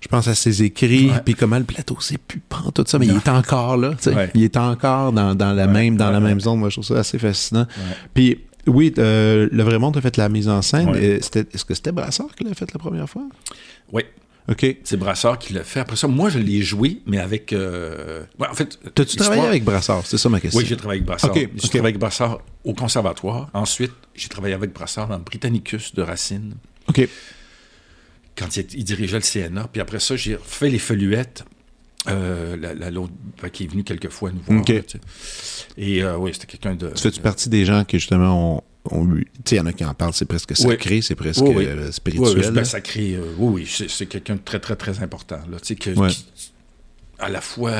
[0.00, 2.42] je pense à ses écrits, puis comment le plateau c'est plus
[2.74, 5.66] tout ça, mais il est encore là, tu sais, il est encore dans, dans la
[5.66, 6.58] même dans la même zone.
[6.58, 7.66] Moi, je trouve ça assez fascinant.
[8.14, 10.94] Puis oui, euh, le vrai monde a fait la mise en scène.
[10.94, 13.24] Est-ce que c'était Brassard qui l'a fait la première fois?
[13.92, 14.02] Oui.
[14.48, 14.66] OK.
[14.82, 15.80] C'est Brassard qui l'a fait.
[15.80, 17.52] Après ça, moi, je l'ai joué, mais avec.
[17.52, 18.24] Euh...
[18.40, 18.78] en fait.
[18.94, 20.04] T'as-tu travaillé avec Brassard?
[20.04, 20.58] C'est ça ma question.
[20.58, 21.34] Oui, j'ai travaillé avec Brassard.
[21.34, 23.50] J'ai travaillé avec Brassard au conservatoire.
[23.54, 26.54] Ensuite, j'ai travaillé avec Brassard dans le Britannicus de Racine.
[26.88, 27.08] OK.
[28.36, 29.68] Quand il, dirigeait le CNA.
[29.68, 31.44] Puis après ça, j'ai fait les Feluettes
[32.08, 33.12] euh, la, l'autre
[33.52, 34.64] qui est venu quelques fois nous voir.
[35.76, 36.90] et euh, oui, c'était quelqu'un de.
[36.90, 39.24] Tu fais-tu partie des gens qui justement ont, eu.
[39.24, 41.92] Tu sais, il y en a qui en parlent, c'est presque sacré, c'est presque euh,
[41.92, 42.52] spirituel.
[42.56, 43.18] Oui, sacré.
[43.38, 45.38] oui, oui, c'est, quelqu'un de très, très, très important.
[45.50, 46.26] Là, que, qui,
[47.18, 47.72] à la fois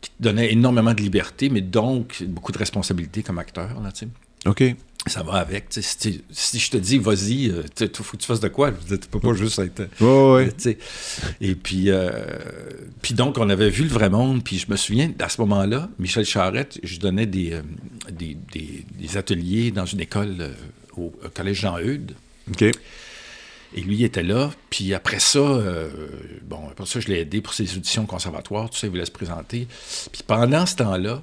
[0.00, 3.80] qui te donnait énormément de liberté, mais donc beaucoup de responsabilité comme acteur.
[3.80, 3.90] Là,
[4.46, 4.74] OK
[5.06, 5.66] ça va avec.
[5.70, 8.70] Si, si, je te dis, vas-y, il euh, faut que tu fasses de quoi?
[8.72, 9.88] Tu peux pas juste être.
[10.02, 10.50] Euh,
[11.40, 12.10] et puis, euh,
[13.00, 14.44] puis donc, on avait vu le vrai monde.
[14.44, 17.56] Puis je me souviens, à ce moment-là, Michel Charette, je donnais des,
[18.10, 20.50] des, ateliers dans une école
[20.96, 22.12] au, Collège Jean-Eudes.
[22.50, 22.64] OK.
[23.74, 24.50] Et lui, il était là.
[24.68, 25.88] Puis après ça, euh,
[26.42, 28.68] bon, après ça, je l'ai aidé pour ses auditions conservatoires.
[28.70, 29.68] Tout ça, il voulait se présenter.
[30.12, 31.22] Puis pendant ce temps-là,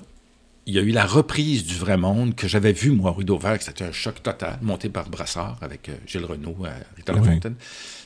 [0.68, 3.58] il y a eu la reprise du Vrai Monde que j'avais vu, moi, rue d'Auvert,
[3.58, 7.20] que c'était un choc total, monté par Brassard avec euh, Gilles Renault, euh, Rita Oui.
[7.22, 7.56] Lafontaine.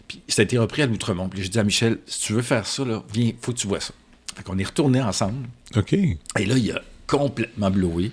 [0.07, 1.28] Puis ça a été repris à l'Outremont.
[1.28, 3.68] Puis j'ai dit à Michel, si tu veux faire ça, là, viens, faut que tu
[3.68, 3.93] vois ça.
[4.36, 5.47] Fait qu'on est retourné ensemble.
[5.76, 5.93] OK.
[5.93, 8.12] Et là, il a complètement blowé.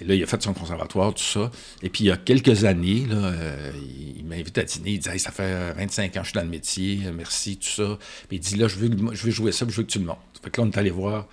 [0.00, 1.52] Et là, il a fait son conservatoire, tout ça.
[1.82, 4.94] Et puis, il y a quelques années, là, euh, il, il m'invite à dîner.
[4.94, 7.12] Il dit Hey, Ça fait euh, 25 ans que je suis dans le métier, euh,
[7.16, 7.96] merci, tout ça.
[8.28, 10.00] Puis il dit Là, je veux, je veux jouer ça, puis je veux que tu
[10.00, 10.18] le montes.
[10.42, 11.28] Fait que là, on est allé voir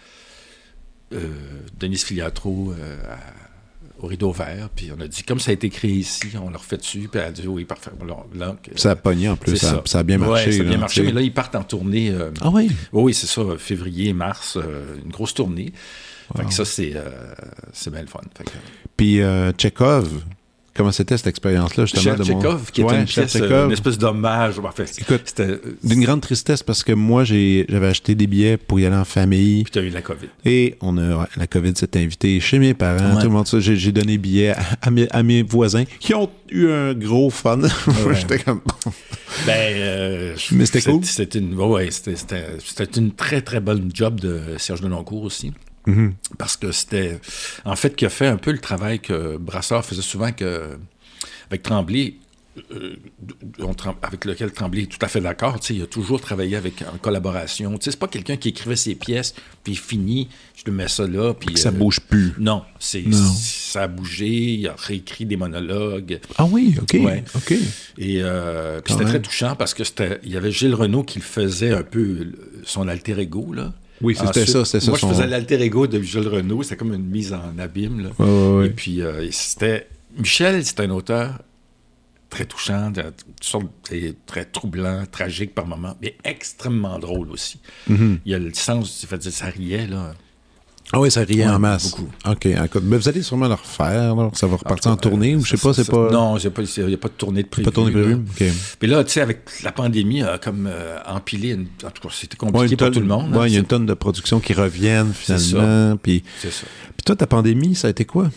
[1.14, 1.28] euh,
[1.80, 2.98] Denise Filiatro euh,
[4.00, 4.70] au rideau vert.
[4.76, 7.08] Puis on a dit Comme ça a été créé ici, on l'a refait dessus.
[7.12, 7.92] Puis elle a dit Oui, parfait.
[8.76, 9.58] Ça a pogné en plus.
[9.58, 10.46] Ça, ça a bien marché.
[10.46, 11.04] Ouais, ça a là, bien marché.
[11.04, 12.10] Mais là, ils partent en tournée.
[12.12, 12.70] euh, Ah oui.
[12.94, 15.74] oui, oui, c'est ça, février, mars, euh, une grosse tournée.
[16.38, 17.10] Fait que ça, c'est euh,
[17.74, 18.20] c'est bien le fun.
[18.38, 18.52] Fait que,
[18.96, 20.24] Puis euh, Tchekhov,
[20.80, 22.16] comment c'était cette expérience-là, justement?
[22.16, 24.60] De mon- qui était une pièce, euh, une espèce d'hommage.
[24.60, 28.80] En fait, Écoute, euh, D'une grande tristesse parce que moi, j'avais acheté des billets pour
[28.80, 29.64] y aller en famille.
[29.66, 30.30] Puis t'as eu la COVID.
[30.46, 33.22] Et on a, la COVID s'est invitée chez mes parents, Ouais.
[33.22, 33.46] tout le monde.
[33.60, 37.60] J'ai, donné billets à, à mes, à mes voisins qui ont eu un gros fun.
[38.14, 38.62] J'étais comme.
[39.46, 41.04] Ben, euh, Mais c'était cool.
[41.04, 45.52] C'était une, ouais, c'était, une très, très bonne job de Serge Deloncourt aussi.
[45.90, 46.14] Mhm.
[46.38, 47.20] Parce que c'était,
[47.66, 50.78] en fait, qui a fait un peu le travail que Brassard faisait souvent que,
[51.50, 52.16] avec Tremblay,
[52.72, 52.96] euh,
[53.60, 55.60] on avec lequel Tremblay est tout à fait d'accord.
[55.70, 57.78] Il a toujours travaillé avec, en collaboration.
[57.80, 59.34] C'est pas quelqu'un qui écrivait ses pièces,
[59.64, 61.34] puis fini, je te mets ça là.
[61.34, 62.34] Puis, ça euh, bouge plus.
[62.40, 66.20] Non, c'est, ça a bougé, il a réécrit des monologues.
[66.38, 66.98] Ah oui, OK.
[67.02, 67.24] Ouais.
[67.36, 67.54] OK.
[67.98, 71.72] Et euh, c'était très touchant parce que c'était, il y avait Gilles Renault qui faisait
[71.72, 72.32] un peu
[72.64, 73.74] son alter ego, là.
[74.02, 76.64] Oui, c'était ça, c'était ça, Moi, je faisais l'alter ego de Gilles Renault.
[76.64, 78.66] C'était comme une mise en abîme, là.
[78.66, 79.88] Et puis, euh, c'était...
[80.18, 81.40] Michel, c'est un auteur
[82.30, 83.04] très touchant, de,
[84.26, 87.60] très troublant, tragique par moments, mais extrêmement drôle aussi.
[87.88, 88.20] Mhm.
[88.26, 90.14] Il y a le sens, fait dire, ça riait, là.
[90.92, 91.92] Ah oui, ça riait Ouais, en masse.
[91.92, 92.10] beaucoup.
[92.28, 92.48] OK.
[92.84, 94.16] mais vous allez sûrement le refaire.
[94.16, 94.30] là.
[94.34, 96.10] Ça va repartir en, tournée ou je sais pas, c'est pas.
[96.12, 97.66] Non, il n'y a pas de tournée de prévu.
[97.66, 98.02] pas tournée là.
[98.02, 98.16] prévue.
[98.16, 98.44] OK.
[98.80, 102.10] Puis là, tu sais, avec la pandémie, a comme euh, empilé, une- en tout cas,
[102.12, 103.32] c'était compliqué pour tonne- tout le monde.
[103.36, 105.96] ouais, hein, il y a une tonne de productions qui reviennent finalement.
[105.98, 106.66] Puis, C'est ça.
[106.98, 108.30] puis toi, ta pandémie, ça a été quoi?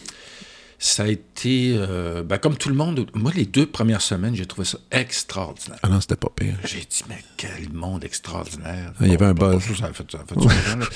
[0.84, 4.46] Ça a été, euh, ben, comme tout le monde, moi, les deux premières semaines, j'ai
[4.46, 5.78] trouvé ça extraordinaire.
[5.84, 6.56] Ah non, c'était pas pire.
[6.64, 8.92] J'ai dit, mais quel monde extraordinaire.
[8.98, 9.68] Ah, il y avait un Bon, buzz.
[9.68, 10.86] bon, Ça a fait, ça a fait du bien, là.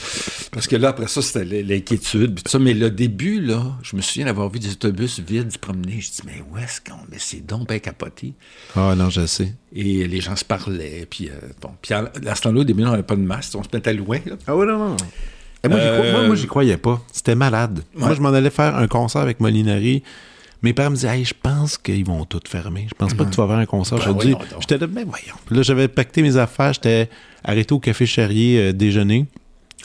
[0.50, 2.40] Parce que là, après ça, c'était l'inquiétude.
[2.58, 6.00] Mais le début, là, je me souviens d'avoir vu des autobus vides se promener.
[6.00, 6.98] Je dis, mais où est-ce qu'on.
[7.08, 8.34] Mais c'est donc bien capoté.
[8.74, 9.54] Ah non, je sais.
[9.72, 11.06] Et les gens se parlaient.
[11.08, 11.70] Puis, euh, bon.
[11.80, 13.54] Puis à, à ce temps-là, au début, on n'avait pas de masque.
[13.54, 14.34] On se mettait loin, là.
[14.48, 14.96] Ah oui, non, non.
[15.66, 17.02] Et moi, j'y Euh, crois- moi, moi, j'y croyais pas.
[17.12, 17.82] C'était malade.
[17.94, 20.02] Moi, je m'en allais faire un concert avec Molinari.
[20.62, 22.86] Mes parents me disaient, hey, je pense qu'ils vont tout fermer.
[22.88, 24.32] Je pense pas que tu vas faire un concert Ben, aujourd'hui.
[24.32, 24.48] voyons.
[24.60, 25.34] J'étais là, mais voyons.
[25.44, 26.72] Puis là, j'avais pacté mes affaires.
[26.72, 27.10] J'étais
[27.44, 29.26] arrêté au Café Charrier euh, déjeuner.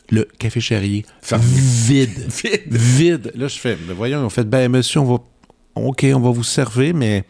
[0.10, 1.46] Le Café Charrier, Fermé.
[1.46, 2.10] vide.
[2.44, 2.62] Vide.
[2.70, 3.32] vide.
[3.36, 5.20] Là, je fais, ben voyons, on fait, ben monsieur, on va,
[5.76, 7.24] OK, on va vous servir, mais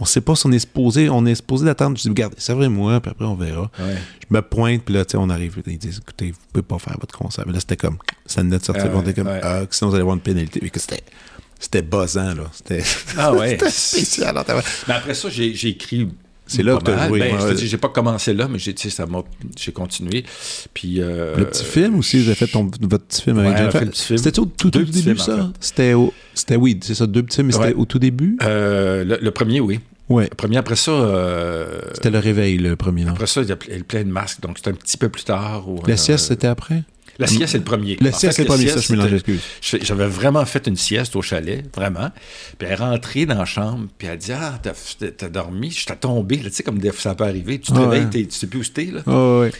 [0.00, 1.96] on sait pas si on est supposé, on est supposé d'attendre.
[1.96, 3.68] Je dis, regardez, servez-moi, puis après, on verra.
[3.80, 3.96] Ouais.
[4.20, 5.60] Je me pointe, puis là, tu sais, on arrive.
[5.66, 7.44] Ils disent, écoutez, vous pouvez pas faire votre concert.
[7.46, 8.84] Mais là, c'était comme, ça venait de sortir.
[8.86, 9.40] Ah puis on était comme, ouais.
[9.42, 10.60] ah, que sinon, vous allez avoir une pénalité.
[10.62, 11.02] Mais que c'était,
[11.58, 12.44] c'était buzzant, là.
[12.52, 12.84] C'était,
[13.16, 13.58] Ah ouais.
[13.70, 14.40] spécial.
[14.86, 16.08] Mais après ça, j'ai écrit.
[16.48, 17.08] C'est là pas que t'as mal.
[17.08, 17.56] joué, Ben, ouais.
[17.56, 19.22] j'ai pas commencé là, mais j'ai, tu sais, ça m'a,
[19.56, 20.24] j'ai continué.
[20.74, 21.00] Puis.
[21.00, 23.94] euh, Le petit film aussi, vous avez fait ton, votre petit film avec Ouais, fait
[23.96, 24.18] film.
[24.18, 25.34] C'était au tout, début, films, ça?
[25.34, 25.52] en fait.
[25.60, 27.74] C'était au, c'était, oui, c'est ça, deux petits films, mais c'était Ouais.
[27.74, 28.36] au tout début?
[28.42, 29.80] euh, le, le premier, oui.
[30.08, 30.24] Ouais.
[30.30, 30.90] Le premier, après ça.
[30.90, 33.12] euh, C'était le réveil, le premier, non?
[33.12, 35.24] après ça, il y a ple- plein de masques, donc c'était un petit peu plus
[35.24, 35.68] tard.
[35.68, 36.82] ou, La euh, sieste, c'était après?
[37.18, 37.96] La sieste, c'est le premier.
[38.00, 39.40] La sieste, c'est le premier, ça, sieste, je mélange, excuse.
[39.82, 42.10] J'avais vraiment fait une sieste au chalet, vraiment.
[42.58, 45.96] Puis elle est rentrée dans la chambre, puis elle dit Ah, t'as dormi, je t'ai
[45.96, 47.58] tombé, là, tu sais, comme des- ça peut arriver.
[47.58, 48.26] Tu te Ah réveilles, ouais.
[48.26, 49.00] tu sais plus où t'es, là.
[49.06, 49.50] Oh, ouais.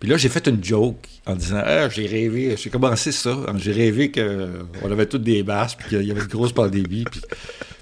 [0.00, 3.36] Puis là, j'ai fait une joke en disant Ah, j'ai rêvé, j'ai commencé ça.
[3.56, 7.04] J'ai rêvé qu'on avait toutes des basses, puis qu'il y avait une grosse pandémie.
[7.10, 7.20] Puis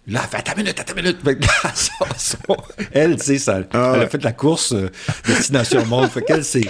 [0.09, 1.19] là, elle fait Attends une minute, attends une minute.
[2.93, 4.05] Elle, tu sais, ça- Ah elle ouais.
[4.07, 4.89] a fait la course euh,
[5.27, 6.09] Destination Monde.
[6.09, 6.67] Fait qu'elle, c'est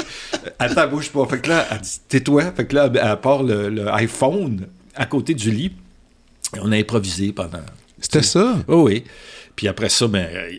[0.59, 1.27] Attends, bouge pas.
[1.27, 2.53] Fait que là, elle dit Tais-toi.
[2.57, 5.73] Fait que là, elle part le, le iPhone à côté du lit.
[6.57, 7.61] Et on a improvisé pendant.
[8.01, 8.57] C'était ça?
[8.69, 9.05] Oui, oui.
[9.57, 10.51] Puis après ça, ben, euh,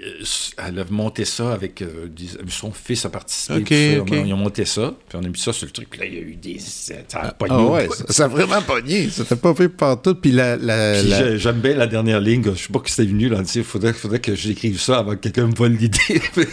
[0.68, 3.54] elle a monté ça avec euh, des- son fils a participé.
[3.60, 4.18] Ok, tout ça.
[4.20, 4.26] ok.
[4.28, 5.88] Ils ont monté ça, puis on a mis ça sur le truc.
[5.92, 6.58] Puis là, il y a eu des.
[6.60, 9.10] Ça a Ah pogné au ouais, ça, ça a vraiment pogné.
[9.12, 10.16] Ça pas fait partout.
[10.16, 10.56] Puis la...
[10.58, 12.44] la, la- j'ai- j'aime bien la dernière ligne.
[12.56, 13.42] Je sais pas que c'était venu là.
[13.54, 16.22] Il faudrait, faudrait que j'écrive ça avant que quelqu'un me vole l'idée.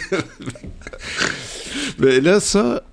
[1.97, 2.83] Mais là, ça,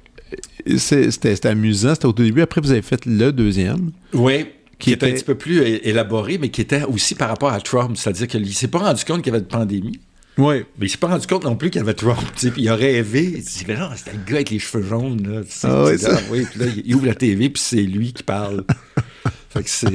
[0.77, 1.95] c'était amusant.
[1.95, 2.41] C'était au tout début.
[2.43, 3.91] Après, vous avez fait le deuxième.
[4.15, 4.47] oui.
[4.83, 7.61] Qui, Qui était un petit peu plus élaboré, mais qui était aussi par rapport à
[7.61, 7.97] Trump.
[7.97, 10.01] C'est-à-dire qu'il ne s'est pas rendu compte qu'il y avait de pandémie.
[10.39, 10.65] Oui.
[10.77, 12.19] Mais il s'est pas rendu compte non plus qu'il y avait Trump.
[12.57, 13.35] il a rêvé.
[13.37, 15.23] Il s'est dit, non, c'était le gars avec les cheveux jaunes.
[15.23, 16.11] Là, Ah ça.
[16.17, 16.45] ah oui.
[16.51, 18.65] Puis là, il ouvre la TV, puis c'est lui qui parle.
[19.51, 19.87] fait que c'est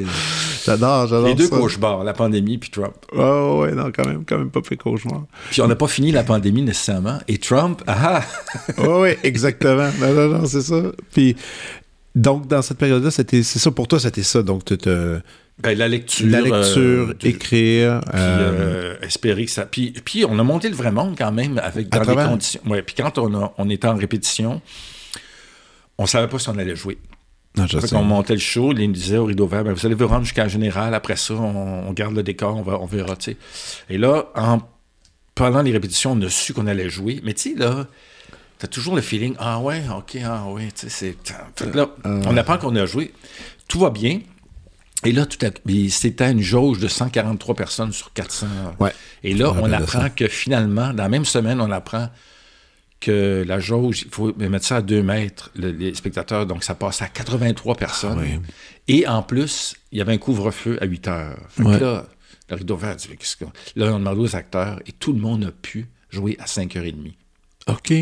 [0.65, 1.57] J'adore, j'adore les deux ça.
[1.57, 2.93] cauchemars, la pandémie puis Trump.
[3.13, 5.25] Oh, ouais, non, quand même, quand même pas fait cauchemar.
[5.51, 7.17] Puis on n'a pas fini la pandémie nécessairement.
[7.27, 9.89] Et Trump, ah, ah, Oh, oui, exactement.
[9.99, 10.81] non, non, non, c'est ça.
[11.13, 11.35] Puis,
[12.19, 14.41] donc, dans cette période-là, c'était, c'est ça pour toi, c'était ça.
[14.43, 15.19] Donc, tu te-
[15.61, 16.27] ben, la lecture.
[16.29, 17.99] la lecture, euh, de- écrire.
[18.01, 19.65] Puis euh, euh, espérer que ça.
[19.65, 22.61] Puis, puis on a monté le vrai monde quand même avec dans travers- des conditions.
[22.67, 24.61] Ouais, puis quand on, a- on était en répétition,
[25.97, 26.97] on savait pas si on allait jouer.
[27.57, 27.95] non, je Fait sais.
[27.95, 30.23] qu'on montait le show, il nous disait au rideau vert, ben, vous allez vous rendre
[30.25, 33.31] jusqu'à la générale, après ça, on, on garde le décor, on, va, on verra, tu
[33.31, 33.37] sais.
[33.89, 34.59] Et là, en,
[35.33, 37.87] pendant les répétitions, on a su qu'on allait jouer, mais tu sais, là,
[38.59, 41.15] t'as toujours le feeling, ah ouais, ok, ah ouais, tu sais,
[41.59, 41.65] c'est...
[41.75, 43.13] Là, on apprend qu'on a joué,
[43.67, 44.21] tout va bien,
[45.05, 45.49] et là, tout à
[45.89, 48.47] c'était une jauge de 143 personnes sur 400.
[48.79, 48.91] Ouais.
[49.23, 52.09] Et là, on apprend que finalement, dans la même semaine, on apprend
[52.99, 56.73] que la jauge, il faut mettre ça à 2 mètres, le- les spectateurs, donc ça
[56.73, 58.17] passe à 83 personnes.
[58.19, 58.39] Ah oui.
[58.87, 61.37] Et en plus, il y avait un couvre-feu à 8 heures.
[61.49, 62.05] Fait que là,
[62.49, 65.45] le rideau vert dit, qu'est-ce qu'on- Là, on demande aux acteurs, et tout le monde
[65.45, 67.13] a pu jouer à 5h30.
[67.67, 67.93] OK.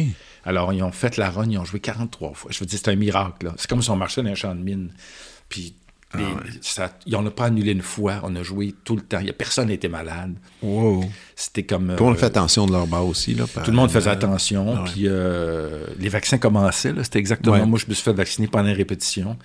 [0.45, 2.51] Alors, ils ont fait la run, ils ont joué 43 fois.
[2.53, 3.47] Je veux dire, c'est un miracle.
[3.47, 3.53] là.
[3.57, 4.91] C'est comme si on marchait dans un champ de mine.
[5.49, 5.75] Puis,
[6.13, 8.21] Ah les- ça, ils n'ont pas annulé une fois.
[8.23, 9.19] On a joué tout le temps.
[9.19, 10.35] Il y a, personne n'était malade.
[10.61, 11.03] Wow.
[11.35, 11.95] C'était comme...
[11.97, 13.33] Tout le monde euh, fait attention de leur bas aussi.
[13.33, 14.75] Là, par- tout le monde faisait attention.
[14.77, 14.89] ah ouais.
[14.91, 16.93] Puis euh, les vaccins commençaient.
[16.93, 17.03] là.
[17.03, 17.53] C'était exactement...
[17.57, 17.65] Ouais.
[17.65, 19.35] Moi, je me suis fait vacciner pendant les répétitions.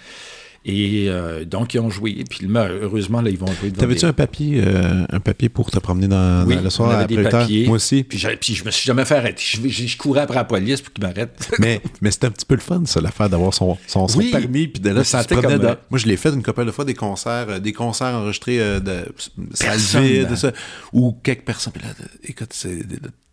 [0.65, 2.23] Et euh, donc, ils ont joué.
[2.29, 5.49] Puis mais, heureusement, là, ils vont jouer devant T'avais-tu des- un papier, euh, un papier
[5.49, 7.67] pour te promener dans, Oui, dans le soir on avait après des le papiers.
[7.67, 8.05] Moi aussi.
[8.05, 9.43] Puis, puis je me suis jamais fait arrêter.
[9.43, 11.51] Je, je- je courais après la police pour qu'ils m'arrêtent.
[11.61, 14.31] mais mais c'était un petit peu le fun, ça, l'affaire d'avoir son, son, son Oui.
[14.31, 14.69] permis.
[14.69, 16.85] Puis de là, promenais comme, dans- euh, Moi, je l'ai fait une couple de fois,
[16.85, 19.07] des concerts, euh, des concerts enregistrés de
[19.55, 20.37] salle Personne, vide, hein.
[20.37, 20.53] ça,
[20.93, 21.73] ou quelques personnes.
[21.73, 21.95] Puis là,
[22.25, 22.85] écoute, c'est-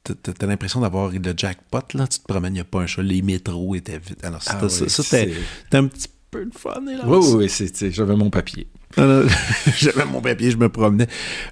[0.04, 2.08] t'as l'impression d'avoir le jackpot, là.
[2.08, 3.02] Tu te promènes, il n'y a pas un chat.
[3.02, 4.16] Les métros étaient vides.
[4.24, 4.88] Alors, Ah oui, ça.
[4.88, 5.34] ça, c'était
[5.74, 7.06] un petit peu le fun, hélas.
[7.06, 8.68] Oui, oui, J'avais mon papier.
[8.98, 9.24] Non,
[9.78, 11.08] J'avais mon papier, je me promenais.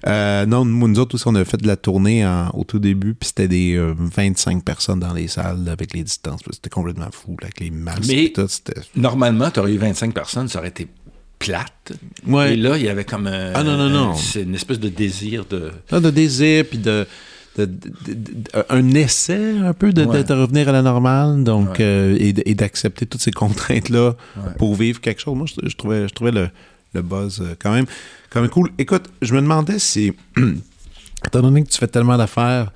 [0.06, 2.78] Euh, non, nous, nous autres aussi, on a fait de la tournée en- au tout
[2.78, 6.40] début, puis c'était des euh, 25 personnes dans les salles avec les distances.
[6.50, 8.46] C'était complètement fou, là, avec les masques Mais- et tout.
[8.96, 10.88] Normalement, tu aurais eu 25 personnes, ça aurait été
[11.38, 11.92] plate.
[12.26, 12.54] Ouais.
[12.54, 13.52] Et là, il y avait comme un.
[13.54, 14.10] Ah, non, non, non.
[14.12, 15.70] un- C'est une espèce de désir de.
[15.92, 17.06] Ah, de désir, puis de,
[17.64, 20.24] de- de- un essai un peu de, de- Ouais.
[20.24, 21.76] de revenir à la normale, donc, Ouais.
[21.80, 24.42] euh, et, d'accepter toutes ces contraintes-là Ouais.
[24.58, 25.36] pour vivre quelque chose.
[25.36, 26.48] Moi, je, je trouvais, je trouvais le,
[26.94, 27.86] le buzz euh, quand même,
[28.30, 28.70] quand même cool.
[28.78, 30.12] Écoute, je me demandais si,
[31.26, 32.72] étant donné que tu fais tellement d'affaires,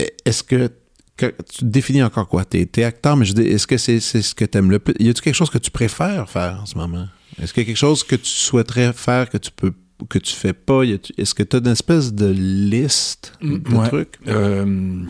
[0.00, 0.70] e- est-ce que,
[1.16, 2.44] que tu définis encore quoi?
[2.44, 4.94] T'es es acteur, mais je dis, est-ce que c'est ce que tu aimes le plus?
[4.98, 7.06] Y a-tu quelque chose que tu préfères faire en ce moment?
[7.40, 9.72] Est-ce qu'il y a quelque chose que tu souhaiterais faire que tu peux
[10.08, 10.82] que tu fais pas?
[10.82, 13.88] Est-ce que tu as une espèce de liste de Mm, Ouais.
[13.88, 14.18] trucs?
[14.26, 15.04] Euh,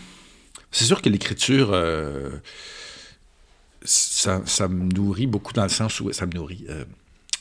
[0.71, 2.31] c'est sûr que l'écriture, euh,
[3.85, 6.65] ça, ça me nourrit beaucoup dans le sens où ça me nourrit.
[6.69, 6.85] euh,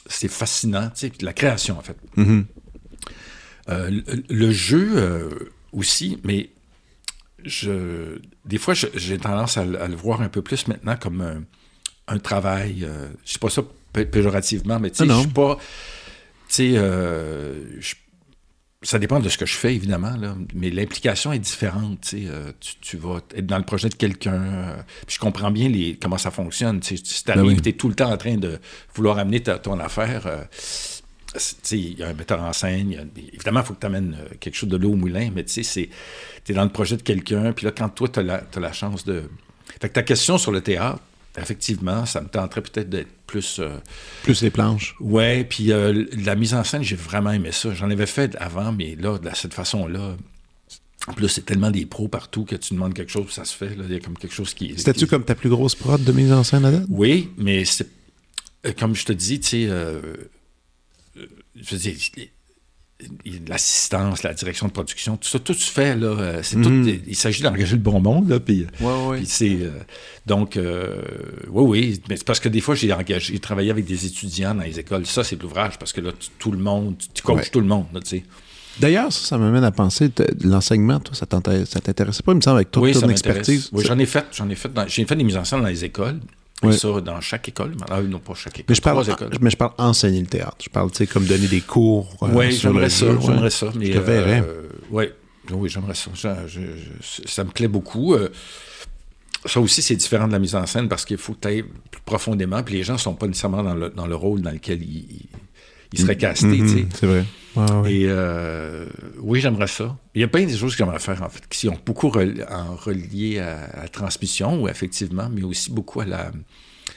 [0.07, 1.95] c'est fascinant, tu sais, la création en fait.
[2.15, 2.45] Mhm.
[3.69, 5.29] Euh, le, le jeu
[5.71, 6.49] aussi, mais
[7.45, 11.21] je, des fois, j'ai tendance à, le- à le voir un peu plus maintenant comme
[11.21, 11.43] un,
[12.07, 12.79] un travail.
[12.81, 13.61] je ne sais pas ça
[13.93, 15.57] pé- péjorativement, mais tu sais, Ah je suis pas.
[16.51, 17.63] Tu sais, euh,
[18.83, 22.01] ça dépend de ce que je fais, évidemment, là, mais l'implication est différente.
[22.01, 24.33] Tu, sais, euh, tu, tu vas être dans le projet de quelqu'un.
[24.41, 24.75] euh,
[25.07, 26.79] puis je comprends bien les, comment ça fonctionne.
[26.81, 27.57] Tu sais, si tu Ben oui.
[27.63, 28.59] es tout le temps en train de
[28.95, 30.25] vouloir amener ta- ton affaire.
[30.27, 30.43] euh,
[31.71, 32.93] il y a un metteur en scène.
[32.95, 35.63] a- évidemment, il faut que tu amènes quelque chose de l'eau au moulin, mais tu
[35.63, 35.89] sais,
[36.43, 37.53] tu es dans le projet de quelqu'un.
[37.53, 39.23] Puis là, quand toi, tu as, la t'as la chance de.
[39.79, 40.99] Fait que ta question sur le théâtre,
[41.37, 43.59] effectivement, ça me tenterait peut-être d'être plus.
[43.59, 43.77] euh,
[44.23, 44.95] Plus les planches.
[44.99, 47.73] Ouais, puis euh, la mise en scène, j'ai vraiment aimé ça.
[47.73, 50.17] J'en avais fait avant, mais là, de cette façon-là.
[51.07, 53.75] En plus, c'est tellement des pros partout que tu demandes quelque chose, ça se fait.
[53.75, 53.85] Là.
[53.87, 54.73] Il y a comme quelque chose qui.
[54.77, 56.85] C'était-tu qui- comme ta plus grosse prod de mise en scène à date?
[56.89, 57.87] Oui, mais c'est.
[58.67, 59.65] euh, Comme je te dis, tu sais.
[59.67, 59.99] euh,
[61.15, 61.95] je veux dire,
[63.47, 66.07] l'assistance, la direction de production, tout ça, tout se fait, là.
[66.07, 66.85] euh, tout.
[67.07, 68.67] Il s'agit d'engager le bon monde, là, puis.
[68.79, 69.71] Ouais, c'est euh,
[70.25, 71.01] donc euh,
[71.49, 74.53] oui oui, mais c'est parce que des fois j'ai engagé, j'ai travaillé avec des étudiants
[74.55, 75.05] dans les écoles.
[75.05, 77.49] Ça c'est de l'ouvrage parce que là tu- tout le monde, tu, tu coaches Ouais.
[77.51, 78.23] tout le monde, là, tu sais.
[78.79, 80.09] D'ailleurs, ça, ça m'amène à penser,
[80.43, 83.69] l'enseignement, toi, ça t'intéressait pas, il me semble, avec toute oui, ton expertise.
[83.73, 85.83] Oui, j'en ai fait, j'en ai fait, j'ai fait des mises en scène dans les
[85.83, 86.19] écoles.
[86.69, 89.37] Et ça dans chaque école, ah, non pas chaque école, mais je parle, trois écoles.
[89.41, 90.57] mais je parle enseigner le théâtre.
[90.63, 92.15] Je parle, tu sais, comme donner des cours.
[92.21, 93.71] euh, Oui, j'aimerais ça, j'aimerais ça.
[93.75, 94.43] Mais, Je te verrais.
[94.45, 95.13] euh, ouais,
[95.51, 96.11] oui, j'aimerais ça.
[96.13, 96.59] Je- je-
[97.01, 98.13] je- ça me plaît beaucoup.
[98.13, 98.29] Euh,
[99.45, 102.61] ça aussi, c'est différent de la mise en scène parce qu'il faut ailles plus profondément.
[102.61, 104.97] Puis les gens ne sont pas nécessairement dans le, dans le rôle dans lequel ils,
[104.99, 105.29] ils-
[105.93, 106.85] il serait casté, Mhm, tu sais.
[106.99, 107.25] C'est vrai.
[107.55, 107.93] Ouais.
[107.93, 108.85] Et euh,
[109.19, 109.97] oui, j'aimerais ça.
[110.15, 112.45] Il y a plein de choses que j'aimerais faire, en fait, qui sont beaucoup rel-
[112.49, 116.31] en reliées à, à la transmission, ou effectivement, mais aussi beaucoup à la,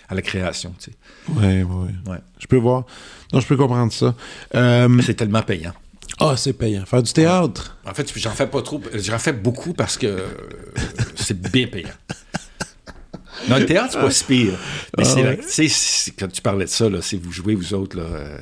[0.08, 0.96] à la création, tu sais.
[1.32, 2.12] Ouais, ouais, ouais.
[2.12, 2.18] Ouais.
[2.38, 2.84] Je peux voir.
[3.32, 4.14] Non, je peux comprendre ça.
[4.54, 5.72] Euh, C'est tellement payant.
[6.20, 6.84] Ah, c'est payant.
[6.86, 7.76] Faire du théâtre?
[7.84, 8.80] En fait, j'en fais pas trop.
[8.94, 10.28] J'en fais beaucoup parce que euh,
[11.16, 11.88] c'est bien payant.
[13.48, 14.52] Non, le théâtre, c'est pas si pire.
[14.96, 15.36] Mais Ah c'est ouais.
[15.38, 18.04] tu sais, c'est- quand tu parlais de ça, là, c'est vous jouez, vous autres, là.
[18.04, 18.38] euh,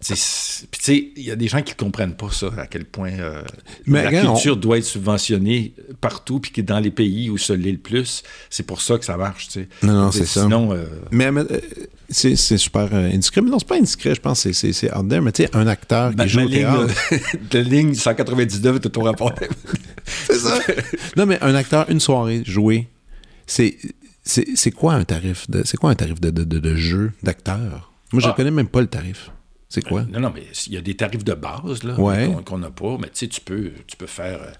[0.00, 2.84] Puis, tu sais, il y a des gens qui ne comprennent pas ça, à quel
[2.84, 3.42] point euh,
[3.86, 7.56] Mais la regarde, culture doit être subventionnée partout, puis que dans les pays où ça
[7.56, 9.68] l'est le plus, c'est pour ça que ça marche, tu sais.
[9.82, 10.42] Non, non, c'est ça.
[10.42, 11.60] Sinon, euh, Mais, mais, euh,
[12.08, 13.40] c'est c'est super indiscret.
[13.42, 14.40] Mais non, c'est pas indiscret, je pense.
[14.40, 15.20] c'est- C'est c'est out there.
[15.20, 16.94] Mais tu sais, un acteur ma, qui joue au ligne, théâtre.
[17.52, 19.34] la ligne 199 de ton rapport.
[20.04, 20.58] c'est ça.
[21.16, 22.88] non, mais un acteur, une soirée, jouer,
[23.46, 23.76] c'est.
[24.22, 27.12] C'est c'est quoi un tarif de c'est quoi un tarif de, de, de, de jeu
[27.22, 27.90] d'acteur?
[28.12, 28.34] Moi, je Ah.
[28.36, 29.30] connais même pas le tarif.
[29.68, 30.02] C'est quoi?
[30.04, 32.34] Non, non, mais il y a des tarifs de base là, Ouais.
[32.46, 34.40] qu'on- n'a pas, mais tu sais, tu peux, tu peux faire.
[34.42, 34.50] euh,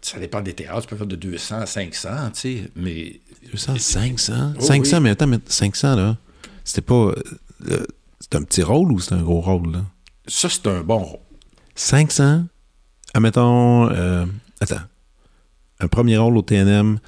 [0.00, 3.20] ça dépend des théâtres, tu peux faire de 200 à 500, tu sais, mais
[3.52, 5.02] 200, 500 Oh, 500, oui.
[5.02, 6.16] mais attends, mais 500 là,
[6.64, 7.14] c'était pas euh,
[7.68, 7.86] euh,
[8.20, 9.84] c'est un petit rôle ou c'est un gros rôle là?
[10.26, 11.18] Ça, c'est un bon rôle.
[11.74, 12.44] 500
[13.14, 14.24] admettons euh,
[14.60, 14.82] attends
[15.80, 16.98] un premier rôle au TNM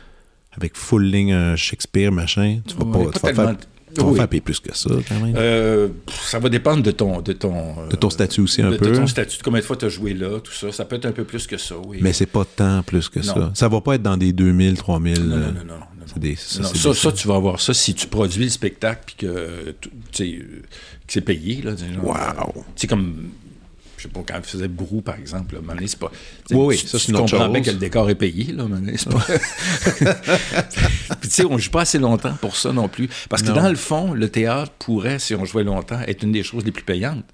[0.52, 3.68] avec full ligne Shakespeare machin tu vas Ouais, pas, pas tu vas tellement- faire,
[4.01, 4.40] vas Oui.
[4.40, 5.88] plus que ça quand même Euh,
[6.24, 7.20] ça va dépendre de ton.
[7.20, 9.61] De ton, euh, de ton statut aussi un de, peu de ton statut, de combien
[9.61, 10.72] de fois tu as joué là, tout ça.
[10.72, 11.99] Ça peut être un peu plus que ça, oui.
[12.01, 13.51] mais c'est pas tant plus que ça Non.
[13.55, 16.36] ça va pas être dans des 2000 3000 non, euh, non, non, non, non, des
[16.36, 19.74] ça, Non, ça, ça, tu vas avoir ça si tu produis le spectacle puis que,
[20.12, 20.24] que
[21.09, 21.61] c'est payé.
[21.62, 22.64] Là, genre, Wow.
[22.76, 23.30] C'est comme,
[24.03, 26.11] je sais pas, quand il faisait Brou, par exemple, là, c'est pas.
[26.50, 27.66] Oui, oui, tu- ça, c'est une autre comprends bien chose.
[27.66, 28.64] que le décor est payé, là,
[28.96, 29.24] c'est pas.
[31.20, 33.09] puis tu sais, on joue pas assez longtemps pour ça non plus.
[33.28, 36.42] Parce que dans le fond, le théâtre pourrait, si on jouait longtemps, être une des
[36.42, 37.24] choses les plus payantes.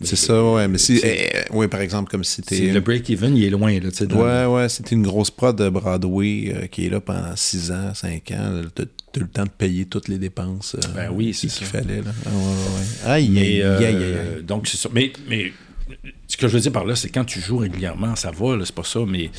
[0.00, 3.44] c'est ça ouais mais si eh, ouais par exemple comme si t'es Le break-even, il
[3.44, 4.12] est loin, là, tu sais.
[4.12, 7.94] Ouais, ouais, c'était une grosse prod de Broadway euh, qui est là pendant 6 ans,
[7.94, 8.62] 5 ans.
[8.74, 11.72] T'as t'as le temps de payer toutes les dépenses euh, Ben oui, c'est qu'il ça.
[11.72, 12.00] fallait.
[12.00, 12.10] Là.
[12.24, 13.10] Ah, ouais, ouais.
[13.12, 14.42] Aïe, aïe, euh, aïe, aïe, aïe.
[14.42, 14.88] donc, c'est ça.
[14.92, 15.52] Mais, mais
[16.28, 18.74] ce que je veux dire par là, c'est quand tu joues régulièrement, ça va, c'est
[18.74, 19.30] pas ça, mais.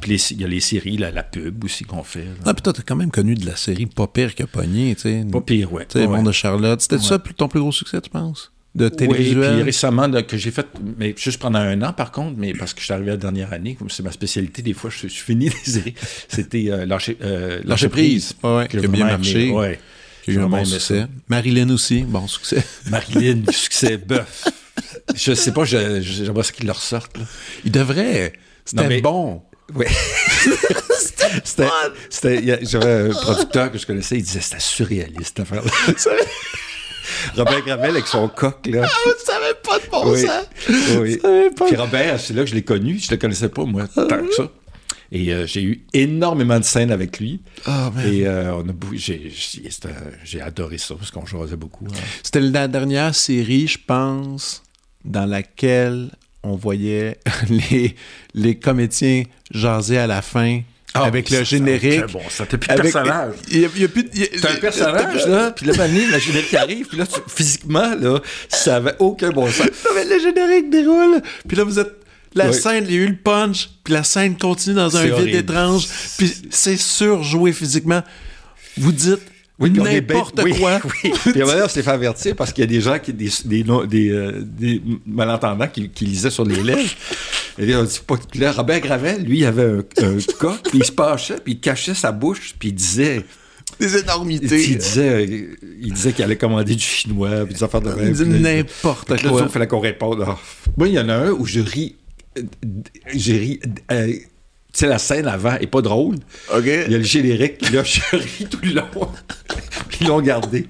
[0.00, 2.24] Puis les- il y a les séries, la, la pub aussi qu'on fait.
[2.24, 2.30] là.
[2.46, 5.02] Ah, puis toi, t'as quand même connu de la série pas pire que Pogné, tu
[5.02, 5.24] sais.
[5.30, 5.86] Pas pire, ouais.
[5.88, 6.80] Tu sais, Ouais, de Charlotte.
[6.80, 8.50] C'était ça ton plus gros succès, tu penses?
[8.74, 9.50] De télévisuel?
[9.50, 10.66] Oui, puis récemment, là, que j'ai fait,
[10.98, 13.52] mais juste pendant un an, par contre, mais parce que je suis arrivé la dernière
[13.52, 15.94] année, comme c'est ma spécialité, des fois, je, suis- je suis fini des séries.
[16.28, 18.34] C'était euh, lâcher, euh, Lâcher prise.
[18.42, 19.44] Ouais, qui a bien marché.
[19.44, 19.52] aimé.
[19.56, 19.80] Ouais.
[20.24, 21.06] Qui a eu un bon succès.
[21.28, 22.62] Marilyn aussi, bon succès.
[22.90, 24.44] Marilyn, succès bœuf.
[25.14, 27.18] Je sais pas, j'aimerais qu'ils le ressortent.
[27.18, 27.24] là.
[27.64, 28.32] Il devrait.
[28.64, 29.42] C'était mais- bon.
[29.74, 29.88] Ouais.
[31.44, 35.70] c'était, j'avais un producteur que je connaissais, il disait c'était surréaliste cette affaire-là.
[37.36, 38.86] Robert Gravel avec son coq, là.
[38.86, 40.26] tu savais pas de bon Oui.
[40.98, 41.18] Oui.
[41.20, 41.66] savais pas.
[41.66, 42.98] Puis Robert, c'est là que je l'ai connu.
[42.98, 44.50] Je le connaissais pas, moi, tant que ça.
[45.12, 47.40] Et euh, j'ai eu énormément de scènes avec lui.
[47.66, 47.92] Ah.
[48.04, 48.72] Et euh, on a
[50.24, 51.86] j'ai adoré ça parce qu'on jouait beaucoup.
[51.86, 51.96] hein.
[52.22, 54.63] C'était la dernière série, je pense,
[55.04, 56.10] dans laquelle
[56.42, 57.94] on voyait les,
[58.34, 60.60] les comédiens jaser à la fin
[60.94, 62.12] avec le Ah, ça, ça, générique.
[62.12, 63.34] Bon, ça t'es plus de Avec- personnage.
[63.50, 64.04] Il y a, il y a plus
[64.40, 68.20] T'as un personnage, là, puis là, maintenant, le générique arrive, puis là, tu- physiquement, là,
[68.48, 69.66] ça avait aucun bon sens.
[69.84, 71.20] Non, mais le générique déroule.
[71.48, 71.92] Puis là, vous êtes.
[72.36, 72.54] La Oui.
[72.54, 75.86] scène, il y a eu le punch, puis la scène continue dans un vide étrange,
[76.18, 78.02] puis c'est surjoué physiquement.
[78.76, 79.20] Vous dites
[79.58, 80.16] Oui, puis on est bête.
[80.16, 80.80] n'importe Oui, quoi.
[81.04, 81.12] Oui.
[81.22, 83.30] Puis moment donné, on s'est fait avertir parce qu'il y a des gens, qui, des,
[83.44, 86.90] des, non- des, euh, des malentendants qui, qui lisaient sur les lèvres.
[87.58, 88.16] Et on dit pas.
[88.30, 91.52] Puis là, Robert Gravel, lui, il avait un, un coq, puis il se penchait, puis
[91.52, 93.24] il cachait sa bouche, puis il disait.
[93.78, 94.46] Des Il énormités.
[94.76, 95.48] disait,
[95.80, 97.90] il disait qu'il allait commander du chinois, puis des affaires de.
[97.90, 99.42] Il Puis là, n'importe là, quoi.
[99.42, 100.24] il fallait qu'on réponde.
[100.26, 100.36] Ah.
[100.76, 101.94] Moi, il y en a un où je ris.
[102.38, 102.42] euh,
[103.14, 103.60] J'ai ri.
[104.74, 106.16] Tu sais, la scène avant est pas drôle.
[106.52, 106.64] OK.
[106.64, 108.88] Il y a le générique, puis là, je ris tout le long.
[109.88, 110.66] puis ils l'ont gardé.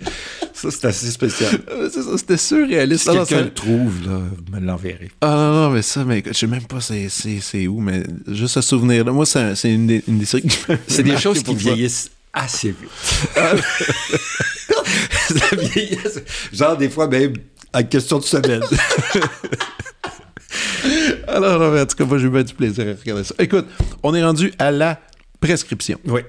[0.52, 1.50] Ça, c'est assez spécial.
[1.92, 3.04] Ça, C'était surréaliste.
[3.04, 4.20] Si Ah, quelqu'un le trouve, là,
[4.52, 5.10] me l'enverrez.
[5.20, 8.60] Ah non, non, mais ça, mais je sais même pas c'est, où, mais juste ce
[8.60, 9.10] souvenir-là.
[9.10, 12.10] Moi, c'est, un- c'est une, des, une des séries qui C'est des choses qui vieillissent
[12.32, 12.90] assez vite.
[15.28, 17.34] ça vieillit assez- Genre, des fois, même,
[17.72, 18.62] en question de semaine.
[21.28, 23.34] Alors, en tout cas, moi, j'ai eu bien du plaisir à regarder ça.
[23.38, 23.66] Écoute,
[24.02, 25.00] on est rendu à la
[25.40, 25.98] prescription.
[26.06, 26.20] oui.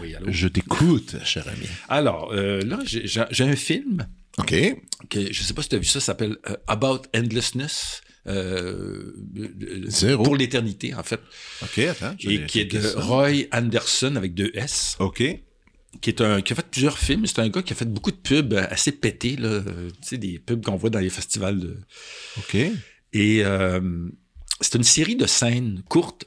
[0.00, 1.66] Oui, je t'écoute, cher ami.
[1.88, 4.06] Alors, euh, là, j'ai un film
[4.38, 4.54] OK.
[5.08, 8.00] que je sais pas si tu as vu ça, ça s'appelle euh, About Endlessness.
[8.26, 9.12] euh,
[9.88, 10.22] Zéro.
[10.24, 11.20] Pour l'éternité, en fait.
[11.62, 12.14] OK, attends.
[12.20, 13.00] Et qui est de ça.
[13.00, 15.22] Roy Anderson avec deux S, OK.
[16.00, 17.26] qui est un qui a fait plusieurs films.
[17.26, 19.60] C'est un gars qui a fait beaucoup de pubs assez pétés, là.
[19.62, 21.58] Tu sais, des pubs qu'on voit dans les festivals.
[21.58, 21.78] de-
[22.38, 22.56] OK.
[23.12, 23.42] Et
[24.60, 26.24] c'est une série de scènes courtes.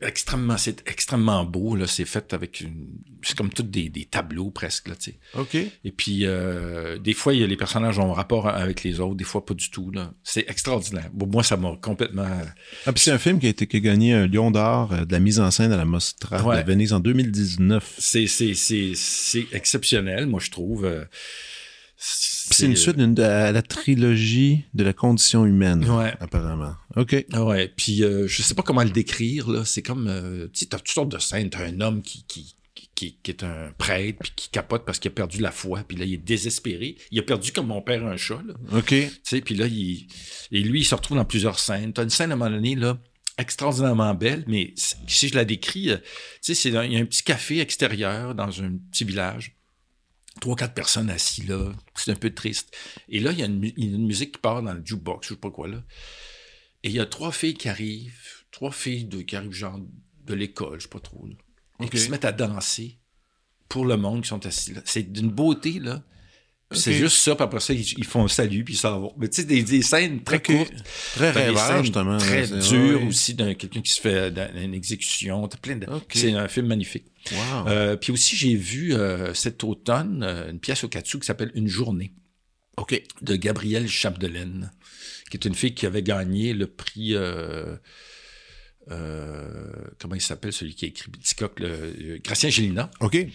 [0.00, 1.86] Extrêmement, c'est extrêmement beau, là.
[1.86, 2.88] C'est fait avec une.
[3.22, 5.18] C'est comme tous des, des tableaux presque, là, tu sais.
[5.34, 5.54] OK.
[5.54, 9.16] Et puis, euh, des fois, il y a les personnages ont rapport avec les autres,
[9.16, 9.90] des fois pas du tout.
[9.90, 10.12] Là.
[10.22, 11.10] C'est extraordinaire.
[11.12, 12.28] Bon, moi, ça m'a complètement.
[12.86, 15.04] Ah, puis c'est un film qui a, été, qui a gagné un Lion d'Or euh,
[15.04, 16.62] de la mise en scène à la Mostra Ouais.
[16.62, 17.94] de Venise en 2019.
[17.98, 20.84] C'est, c'est, c'est, c'est exceptionnel, moi, je trouve.
[20.84, 21.04] Euh,
[22.00, 26.14] C'est une suite d'une- à la trilogie de la condition humaine, Ouais.
[26.20, 26.74] apparemment.
[26.96, 27.26] OK.
[27.32, 29.64] Ah Ouais, puis euh, je sais pas comment le décrire, là.
[29.64, 30.06] C'est comme.
[30.08, 31.50] euh, tu sais, t'as toutes sortes de scènes.
[31.50, 32.24] T'as un homme qui.
[32.26, 32.54] qui
[32.94, 35.96] qui, qui est un prêtre, puis qui capote parce qu'il a perdu la foi, puis
[35.96, 36.96] là, il est désespéré.
[37.12, 38.54] Il a perdu comme mon père un chat, là.
[38.76, 38.86] OK.
[38.88, 40.08] Tu sais, puis là, il,
[40.50, 41.92] et lui, il se retrouve dans plusieurs scènes.
[41.92, 42.98] T'as une scène à un moment donné, là,
[43.36, 44.74] extraordinairement belle, mais
[45.06, 45.96] si je la décris, euh,
[46.44, 49.56] tu sais, il y a un petit café extérieur dans un petit village.
[50.40, 51.72] Trois, quatre personnes assises là.
[51.94, 52.76] C'est un peu triste.
[53.08, 54.72] Et là, il y a une, mu- il y a une musique qui part dans
[54.72, 55.82] le jukebox, je sais pas quoi, là.
[56.82, 59.80] Et il y a trois filles qui arrivent, trois filles de, qui arrivent genre
[60.24, 61.34] de l'école, je sais pas trop, là.
[61.80, 62.98] Et qui se mettent à danser
[63.68, 64.82] pour le monde qui sont assis là.
[64.84, 66.02] C'est d'une beauté, là.
[66.70, 69.14] C'est juste ça, puis après ça, ils, ils font un salut, puis ils s'en vont.
[69.16, 70.70] Mais tu sais, des, des scènes très courtes.
[71.14, 72.18] Très T'as des rêveur, scènes justement.
[72.18, 75.48] Très dures aussi, d'un quelqu'un qui se fait une exécution.
[75.62, 75.86] Plein de...
[76.12, 77.06] C'est un film magnifique.
[77.32, 77.68] Wow.
[77.68, 81.50] Euh, puis aussi, j'ai vu euh, cet automne euh, une pièce au Katsu qui s'appelle
[81.54, 82.12] Une journée
[82.76, 83.02] OK.
[83.22, 84.70] de Gabrielle Chapdelaine,
[85.30, 87.14] qui est une fille qui avait gagné le prix.
[87.14, 87.76] euh,
[89.98, 92.90] comment il s'appelle celui qui a écrit Ticoc, le Gracien Gélina.
[93.00, 93.26] OK.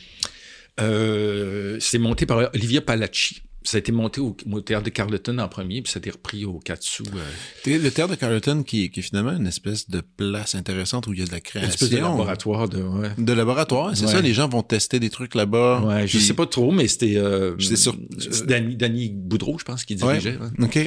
[0.80, 3.42] Euh, c'est monté par Olivia Palacci.
[3.66, 6.10] Ça a été monté au, au théâtre de Carleton en premier, puis ça a été
[6.10, 7.04] repris au Katsu.
[7.16, 11.14] euh, Le théâtre de Carleton, qui, qui est finalement une espèce de place intéressante où
[11.14, 11.70] il y a de la une création.
[11.72, 12.82] espèce de laboratoire de.
[12.82, 13.12] Ouais.
[13.18, 14.12] De laboratoire, c'est Ouais.
[14.12, 14.20] ça.
[14.22, 15.82] Les gens vont tester des trucs là-bas.
[15.82, 17.16] Ouais, je Puis- sais pas trop, mais c'était.
[17.16, 20.38] Euh, c'est Danny, Danny Boudreau, je pense, qui dirigeait.
[20.38, 20.66] ouais.
[20.66, 20.80] OK.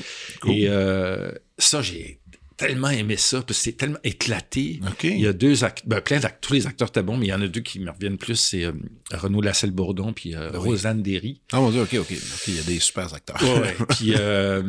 [0.43, 0.51] Cool.
[0.53, 2.21] Et euh, ça, j'ai
[2.57, 4.81] tellement aimé ça, parce que c'est tellement éclaté.
[4.87, 5.05] OK.
[5.05, 7.31] Il y a deux acteurs, ben, plein d'acteurs, tous les acteurs étaient bons, mais il
[7.31, 8.73] y en a deux qui me reviennent plus, c'est euh,
[9.13, 10.69] Renaud Lasselle-Bourdon puis euh, Ben oui.
[10.71, 11.41] Rosanne Derry.
[11.53, 12.11] Ah mon Dieu, OK, OK.
[12.13, 13.43] OK, il y a des super acteurs.
[13.43, 14.63] Ouais, puis euh,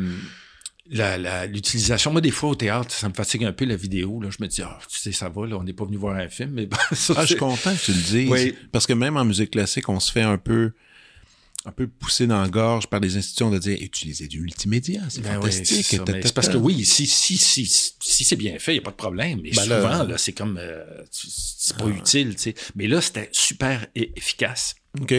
[0.90, 4.20] la- la- l'utilisation, moi, des fois, au théâtre, ça me fatigue un peu la vidéo.
[4.22, 4.28] Là.
[4.30, 6.28] Je me dis, ah, tu sais, ça va, là, on n'est pas venu voir un
[6.28, 8.30] film, mais ça, Ah, je suis content que tu le dises.
[8.30, 8.54] Oui.
[8.72, 10.72] Parce que même en musique classique, on se fait un peu
[11.68, 15.20] un peu poussé dans la gorge par les institutions de dire utilisez du multimédia, c'est
[15.20, 15.84] Ben fantastique.
[15.86, 18.90] c'est parce que oui, si, si, si, si c'est bien fait, il n'y a pas
[18.90, 19.40] de problème.
[19.42, 20.56] Mais Ben souvent, là, c'est comme.
[20.58, 22.54] euh, c'est pas utile, tu sais.
[22.74, 24.74] Mais là, c'était super e- efficace.
[25.00, 25.14] OK.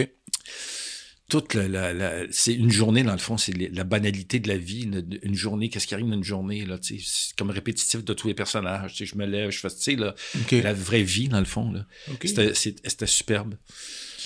[1.28, 4.56] Toute la, la- la- c'est une journée, dans le fond, c'est la banalité de la
[4.58, 4.82] vie.
[4.82, 6.76] Une, une journée, qu'est-ce qui arrive dans une journée, là.
[6.82, 6.98] C'est
[7.38, 8.94] comme répétitif de tous les personnages.
[8.94, 10.50] Tu sais, je me lève, je fais, tu sais, là, OK.
[10.50, 11.86] la vraie vie, dans le fond, là.
[12.10, 12.22] OK.
[12.24, 13.54] C'était, c'est- c'était superbe.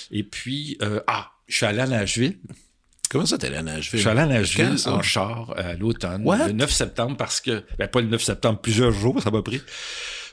[0.09, 2.39] Et puis, euh, ah, je suis allé à Nashville.
[3.09, 3.97] Comment ça, t'es allé à Nashville?
[3.99, 7.63] Je suis allé à Nashville en char euh, à l'automne, le 9 septembre, parce que,
[7.77, 9.61] ben pas le 9 septembre, plusieurs jours, ça m'a pris.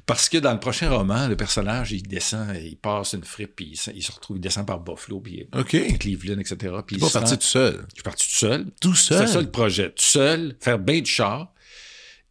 [0.07, 3.69] Parce que dans le prochain roman, le personnage, il descend, il passe une fripe, puis
[3.73, 5.77] il, se- il se retrouve, il descend par Buffalo, puis OK.
[5.99, 6.75] Cleveland, etc.
[6.85, 7.85] Puis pas se parti tout seul.
[7.91, 8.67] Je suis parti tout seul.
[8.81, 9.29] Tout C'est seul?
[9.29, 9.91] ça le projet.
[9.91, 11.53] Tout seul, faire bien de char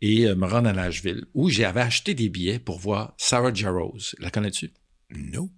[0.01, 3.99] et euh, me rendre à Nashville, où j'avais acheté des billets pour voir Sarah Jarrows.
[4.19, 4.73] La connais-tu?
[5.11, 5.51] Nope.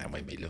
[0.00, 0.48] Ah oui, mais là.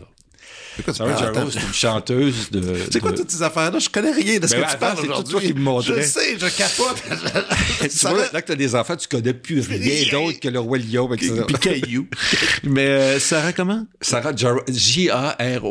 [0.77, 1.49] C'est quoi tu Sarah Attends.
[1.51, 2.61] c'est une chanteuse de.
[2.91, 3.79] C'est quoi de- toutes ces affaires-là?
[3.79, 5.31] Je connais rien de ce Ben que tu parles attends, c'est tout aujourd'hui.
[5.31, 6.01] toi qui me montrais.
[6.01, 7.01] Je sais, je capote.
[7.89, 10.77] Tu vois, là que t'as des enfants, tu connais plus rien d'autre que le roi
[10.79, 11.05] lion.
[11.07, 11.43] avec ça.
[11.43, 12.07] Puis Caillou.
[12.63, 13.85] Mais euh, Sarah, comment?
[14.01, 14.61] Sarah Jarrow,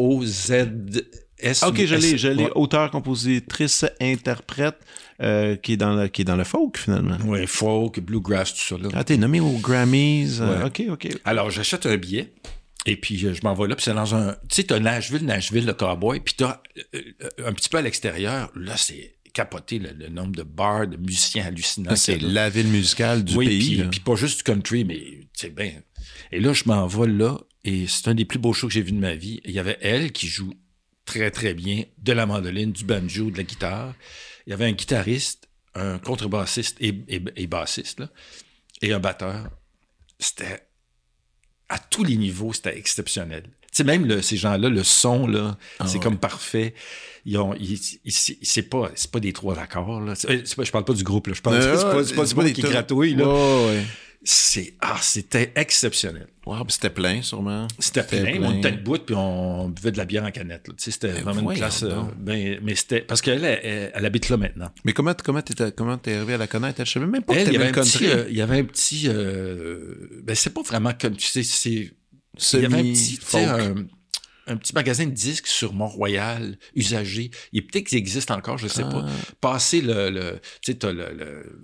[0.04, 1.60] J-A-R-O-Z-S.
[1.62, 2.44] Ah, ok, je l'ai, je l'ai.
[2.44, 2.50] Ouais.
[2.54, 4.76] Auteur, compositrice, interprète,
[5.22, 7.18] euh, qui, est dans le, qui est dans le folk, finalement.
[7.26, 8.76] Ouais, folk, bluegrass, tout ça.
[8.82, 8.88] Là.
[8.94, 10.38] Ah, t'es nommé aux Grammys.
[10.40, 10.64] euh, Ouais.
[10.66, 11.08] OK, OK.
[11.24, 12.32] Alors, j'achète un billet.
[12.86, 14.34] Et puis, euh, je m'en vais là, puis c'est dans un...
[14.48, 16.62] Tu sais, t'as Nashville, Nashville, le cowboy, puis t'as
[16.94, 20.86] euh, euh, un petit peu à l'extérieur, là, c'est capoté, le, le nombre de bars,
[20.86, 21.90] de musiciens hallucinants.
[21.90, 23.78] Là, c'est la ville musicale du oui, pays.
[23.78, 25.72] puis, puis pas juste du country, mais c'est bien.
[26.30, 28.82] Et là, je m'en vais là, et c'est un des plus beaux shows que j'ai
[28.82, 29.40] vu de ma vie.
[29.44, 30.52] Il y avait elle qui joue
[31.06, 33.94] très, très bien de la mandoline, du banjo, de la guitare.
[34.46, 38.10] Il y avait un guitariste, un contrebassiste et, et, et bassiste, là,
[38.82, 39.50] et un batteur.
[40.18, 40.68] C'était
[41.68, 43.42] à tous les niveaux, c'était exceptionnel.
[43.44, 46.02] Tu sais, même le- ces gens-là, le son, là, Ah c'est ouais.
[46.04, 46.74] comme parfait.
[47.26, 50.14] Ils ont, ils- ils- c'est pas, c'est pas des trois accords, là.
[50.14, 51.34] C'est- c'est pas- je parle pas du groupe, là.
[51.34, 53.26] Je parle, Euh, c'est pas, c'est pas c'est des qui gratouille, là.
[53.26, 53.82] Ouais.
[54.26, 56.28] C'est ah, c'était exceptionnel.
[56.46, 57.68] Wow, c'était plein, sûrement.
[57.78, 58.42] C'était plein, plein.
[58.42, 60.66] on était debout puis on buvait de la bière en canette.
[60.78, 61.82] c'était Ben, vraiment une classe.
[61.82, 64.70] euh, ben, mais c'était parce qu'elle elle, elle- habite là maintenant.
[64.84, 66.84] Mais comment comment t'es comment t'es arrivé à la connaître?
[66.84, 68.64] Je savais même pas que il y avait un petit, euh, il y avait un
[68.64, 71.92] petit, euh, ben c'est pas vraiment comme tu sais, c'est
[72.54, 73.74] il y avait un petit, un,
[74.46, 77.30] un petit magasin de disques sur Mont-Royal, usagé.
[77.52, 78.90] Il peut-être qu'il existe encore, je sais Ah.
[78.90, 79.06] pas.
[79.40, 80.92] Passer le, le tu sais, t'as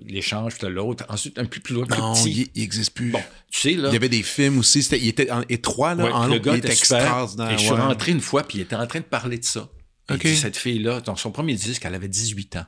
[0.06, 1.04] l'échange, puis t'as l'autre.
[1.08, 2.30] Ensuite, un peu plus loin, plus Non, petit.
[2.30, 3.10] il, il existe plus.
[3.10, 3.88] Bon, tu sais, là.
[3.88, 4.80] Il y avait des films aussi.
[4.80, 6.04] Il était en- étroit, là.
[6.04, 7.50] Ouais, en le gars il était extraordinaire.
[7.50, 9.68] Et je suis rentré une fois, puis il était en train de parler de ça.
[10.08, 10.22] Il Ok.
[10.22, 12.66] dit, cette fille-là, dans son premier disque, elle avait 18 ans.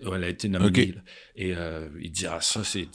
[0.00, 0.66] Elle a été nommée.
[0.66, 0.76] Ok.
[0.94, 1.00] là.
[1.36, 2.86] Et euh, il dit, ah, ça, c'est.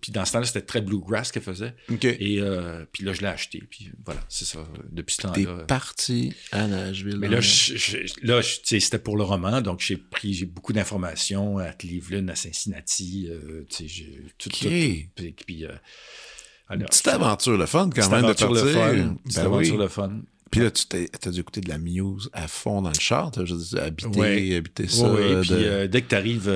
[0.00, 1.74] Puis dans ce temps-là, c'était très bluegrass qu'elle faisait.
[2.02, 3.62] Et euh, puis là, je l'ai acheté.
[3.70, 4.66] Puis voilà, c'est ça.
[4.90, 5.64] Depuis ce T'es temps-là.
[5.64, 7.16] parti à Nashville.
[7.18, 10.72] Mais là, je- je- là je- c'était pour le roman, donc j'ai pris j'ai beaucoup
[10.72, 14.58] d'informations à Cleveland, à Cincinnati, euh, tu sais, j'ai tout, OK.
[15.16, 15.44] tout, tout.
[15.46, 15.72] Puis, euh,
[16.68, 18.82] alors, Petite aventure, le fun, quand petite même, aventure de le partir.
[19.04, 19.14] fun.
[19.24, 19.80] Petite Ben aventure oui.
[19.82, 20.20] le fun.
[20.50, 23.30] Puis là, tu t'es, t'as dû écouter de la Muse à fond dans le char.
[23.32, 24.54] T'as juste habité, Ouais.
[24.56, 25.10] habité ça.
[25.12, 26.48] Oui, puis euh, dès que tu arrives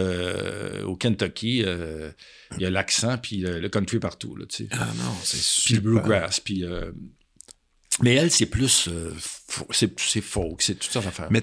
[0.86, 2.10] au Kentucky, euh,
[2.56, 4.68] il y a l'accent, puis euh, le country partout, là, tu sais.
[4.72, 5.82] Ah non, c'est Puis le super.
[5.82, 6.64] bluegrass, puis...
[6.64, 6.92] euh,
[8.02, 8.88] mais elle, c'est plus...
[8.88, 9.12] euh,
[9.72, 11.28] c'est folk, c'est toutes sortes d'affaires.
[11.30, 11.42] Mais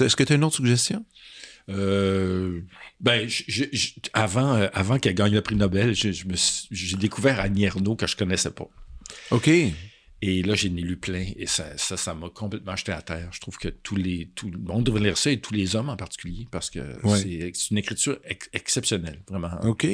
[0.00, 1.04] est-ce que tu as une autre suggestion?
[1.68, 2.60] Euh,
[3.00, 3.28] ben,
[4.12, 8.50] avant, euh, avant qu'elle gagne le prix Nobel, j'ai découvert Annie Ernaux que je connaissais
[8.50, 8.68] pas.
[9.30, 9.48] OK.
[10.22, 13.28] Et là, j'en ai lu plein et ça, ça, ça m'a complètement jeté à terre.
[13.32, 15.90] Je trouve que tous les, tout le monde devrait lire ça et tous les hommes
[15.90, 17.18] en particulier parce que Ouais.
[17.18, 19.50] c'est c'est une écriture ex- exceptionnelle, vraiment.
[19.64, 19.86] OK.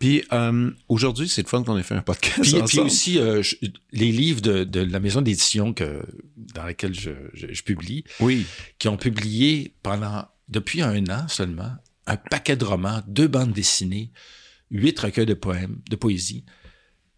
[0.00, 2.40] Puis euh, aujourd'hui, c'est le fun qu'on ait fait un podcast.
[2.42, 3.54] Puis, puis aussi, euh, je-
[3.92, 6.02] les livres de, de la maison d'édition que,
[6.36, 8.44] dans laquelle je, je- je publie, Oui.
[8.80, 11.70] qui ont publié pendant, depuis un an seulement,
[12.06, 14.10] un paquet de romans, deux bandes dessinées,
[14.72, 16.44] huit recueils de poèmes, de poésie.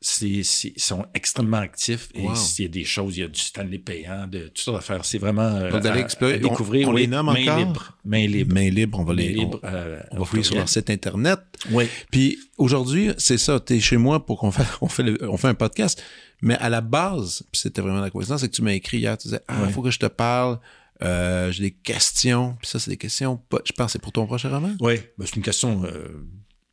[0.08, 0.44] C'est,
[0.76, 2.34] sont extrêmement actifs et Wow.
[2.58, 5.04] il y a des choses, il y a du Stanley payant, de toutes sortes d'affaires.
[5.04, 6.34] C'est vraiment euh, à- explorer.
[6.34, 6.86] à découvrir.
[6.86, 7.58] On- on oui, les nomme main encore?
[7.58, 7.92] libre.
[8.04, 8.54] Main libre.
[8.54, 9.30] Main libre, on va les.
[9.30, 9.58] libre.
[9.64, 11.40] on- euh, On va fouiller sur leur site internet.
[11.72, 11.86] Oui.
[12.12, 15.48] Puis aujourd'hui, c'est ça, t'es chez moi pour qu'on fasse, on fait, le- on fait
[15.48, 16.00] un podcast.
[16.40, 19.18] Mais à la base, puis c'était vraiment la coïncidence, c'est que tu m'as écrit hier,
[19.18, 20.60] tu disais, ah, il faut que je te parle,
[21.02, 22.56] euh, j'ai des questions.
[22.60, 24.70] Puis ça, c'est des questions, je pense que c'est pour ton prochain roman?
[24.80, 26.08] Oui, ben, c'est une question euh,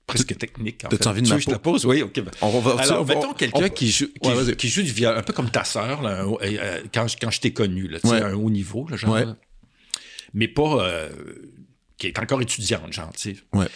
[0.07, 0.79] presque technique.
[0.79, 1.07] t'as-tu fait.
[1.09, 1.85] envie de Tu ma je la pose?
[1.85, 2.13] Oui, OK.
[2.19, 2.31] ben.
[2.41, 4.29] On va, Alors, mettons quelqu'un qui, joue, qui,
[4.69, 6.01] joue du un peu comme ta sœur,
[6.59, 9.17] euh, quand, je- quand je t'ai connu, là, tu à un haut niveau, là, genre,
[10.33, 11.09] mais pas euh,
[11.97, 13.41] qui est encore étudiante, genre, tu sais.
[13.53, 13.67] Ouais.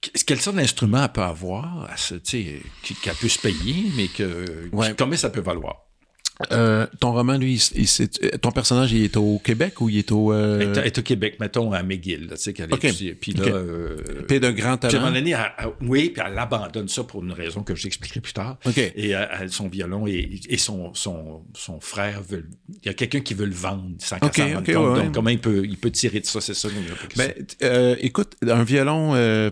[0.00, 2.30] Qu- Quelle sorte d'instrument elle peut avoir, à ce- tu
[3.02, 4.94] qu'elle peut se payer, mais que Ouais.
[4.98, 5.81] combien ça peut valoir?
[6.50, 9.98] Euh, ton roman, lui, il- il- c'est- ton personnage, il est au Québec ou il
[9.98, 10.32] est au.
[10.32, 12.84] euh, Elle est- est au Québec, mettons, à McGill, tu sais, qu'elle OK.
[12.84, 13.12] étudie.
[13.14, 13.50] Puis là, OK.
[13.52, 15.20] euh, Puis d'un grand puis à un moment talent.
[15.20, 18.58] donné, elle- elle- oui, puis elle abandonne ça pour une raison que j'expliquerai plus tard.
[18.64, 18.78] OK.
[18.78, 22.50] Et euh, elle- son violon et, et son, son, son frère veulent.
[22.82, 24.84] Il y a quelqu'un qui veut le vendre sans qu'elle s'en rende ok, compte.
[24.86, 25.04] ouais, ouais.
[25.04, 26.68] Donc, comment il peut, il peut tirer de ça, c'est ça.
[26.68, 27.16] il.
[27.16, 27.32] Ben,
[27.62, 29.50] euh, écoute, un violon, euh,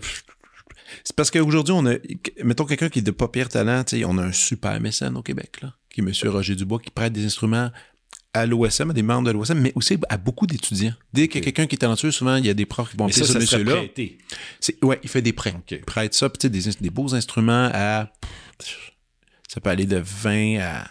[1.03, 1.95] c'est parce qu'aujourd'hui, on a,
[2.43, 5.15] mettons quelqu'un qui est de pas pire talent, tu sais, on a un super mécène
[5.17, 6.31] au Québec, là, qui est M.
[6.31, 7.71] Roger Dubois, qui prête des instruments
[8.33, 10.93] à l'OSM, à des membres de l'OSM, mais aussi à beaucoup d'étudiants.
[11.11, 12.97] Dès qu'il y a quelqu'un qui est talentueux, souvent, il y a des profs qui
[12.97, 13.83] vont appeler ça, ce monsieur-là.
[14.83, 15.53] Ouais, il fait des prêts.
[15.69, 18.11] Il prête ça, puis tu sais, des, des beaux instruments à.
[19.49, 20.87] Ça peut aller de 20 à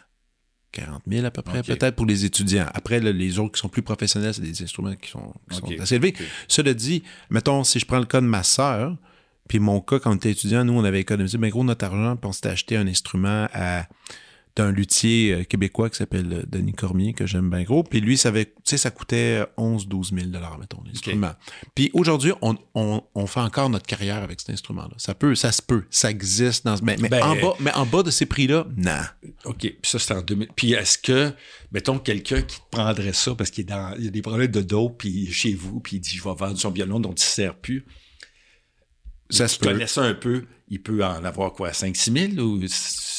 [0.73, 2.67] 40 000 à peu près, peut-être pour les étudiants.
[2.75, 5.83] Après, là, les autres qui sont plus professionnels, c'est des instruments qui sont, qui sont
[5.83, 6.15] assez élevés.
[6.47, 8.97] Cela dit, mettons, si je prends le cas de ma sœur,
[9.49, 12.17] puis mon cas, quand on était étudiant, nous, on avait économisé bien gros notre argent,
[12.17, 13.87] puis on s'était acheté un instrument à
[14.57, 17.83] d'un luthier euh, québécois qui s'appelle euh, Denis Cormier, que j'aime bien gros.
[17.83, 20.27] Puis lui, ça avait, ça coûtait 11-12 000
[20.59, 21.33] mettons, l'instrument.
[21.75, 24.95] Puis aujourd'hui, on, on, on fait encore notre carrière avec cet instrument-là.
[24.97, 27.87] Ça peut, ça se peut, ça existe dans mais, mais Ben, en bas, mais en
[27.87, 29.03] bas de ces prix-là, non.
[29.45, 29.59] OK.
[29.59, 30.49] Puis ça, c'est en 2000.
[30.57, 31.33] Puis est-ce que,
[31.73, 34.63] mettons, quelqu'un qui prendrait ça parce qu'il est dans, il y a des problèmes de
[34.63, 37.19] dos, puis chez vous, puis il dit, je vais vendre son violon dont il ne
[37.21, 37.85] sert plus.
[39.31, 39.67] Ça se peut.
[39.67, 42.61] connais ça un peu, il peut en avoir quoi, 5-6 000 ou.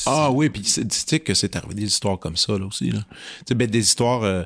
[0.05, 2.89] Ah oui, puis tu sais que c'est arrivé des histoires comme ça là aussi.
[2.89, 2.99] Là.
[3.09, 4.43] Tu sais, ben, des histoires euh,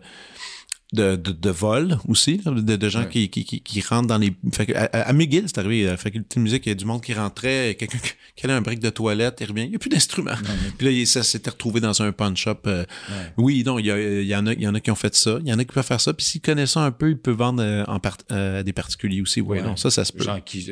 [0.95, 3.09] de, de, de vol aussi, de, de gens Ouais.
[3.09, 4.33] qui, qui, qui, qui rentrent dans les...
[4.75, 7.03] À, à McGill, c'est arrivé, à la faculté de musique, il y a du monde
[7.03, 7.97] qui rentrait, quelqu'un
[8.35, 10.35] qui- allait un break de toilette, il revient, il n'y a plus d'instruments.
[10.77, 12.59] Puis là, ça s'était retrouvé dans un pawn shop.
[12.67, 13.33] euh, Ouais.
[13.37, 14.95] Oui, non, il y, a, il y en a, il y en a qui ont
[14.95, 16.91] fait ça, il y en a qui peuvent faire ça, puis s'ils connaissent ça un
[16.91, 19.41] peu, ils peuvent vendre euh, en part, euh, à des particuliers aussi.
[19.41, 20.23] Oui, non, ça, ça se peut.
[20.23, 20.61] Gens qui.
[20.63, 20.71] ça.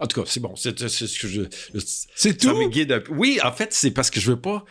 [0.00, 0.54] En tout cas, c'est bon.
[0.56, 1.42] C'est c'est ce que je.
[1.74, 1.80] je-
[2.14, 2.70] C'est ça tout?
[2.70, 3.02] peu.
[3.10, 4.64] Oui, en fait, c'est parce que je veux pas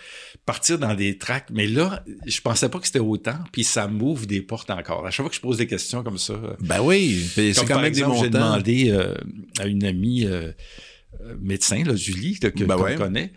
[0.45, 1.47] partir dans des tracks.
[1.51, 3.39] Mais là, je pensais pas que c'était autant.
[3.51, 5.05] Puis ça m'ouvre des portes encore.
[5.05, 6.33] À chaque fois que je pose des questions comme ça.
[6.33, 8.39] euh, Ben oui, c'est comme quand même des exemple, j'ai montants.
[8.51, 9.15] demandé euh,
[9.59, 10.25] à une amie.
[10.25, 10.51] euh,
[11.41, 12.95] médecin, là, Julie, là, que Ben qu'on ouais.
[12.95, 13.33] connaît.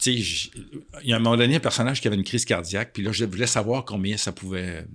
[0.00, 0.50] Tu il
[1.04, 3.24] y a un moment donné un personnage qui avait une crise cardiaque, puis là, je
[3.26, 4.86] voulais savoir combien ça pouvait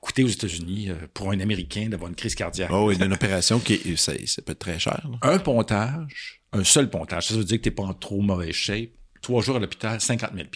[0.00, 2.70] coûter aux États-Unis pour un Américain d'avoir une crise cardiaque.
[2.72, 5.06] Oh, oui, d'une opération qui est- ça, ça peut être très cher.
[5.10, 5.18] là.
[5.30, 8.90] Un pontage, un seul pontage, ça veut dire que t'es pas en trop mauvaise shape.
[9.22, 10.46] Trois jours à l'hôpital, 50 000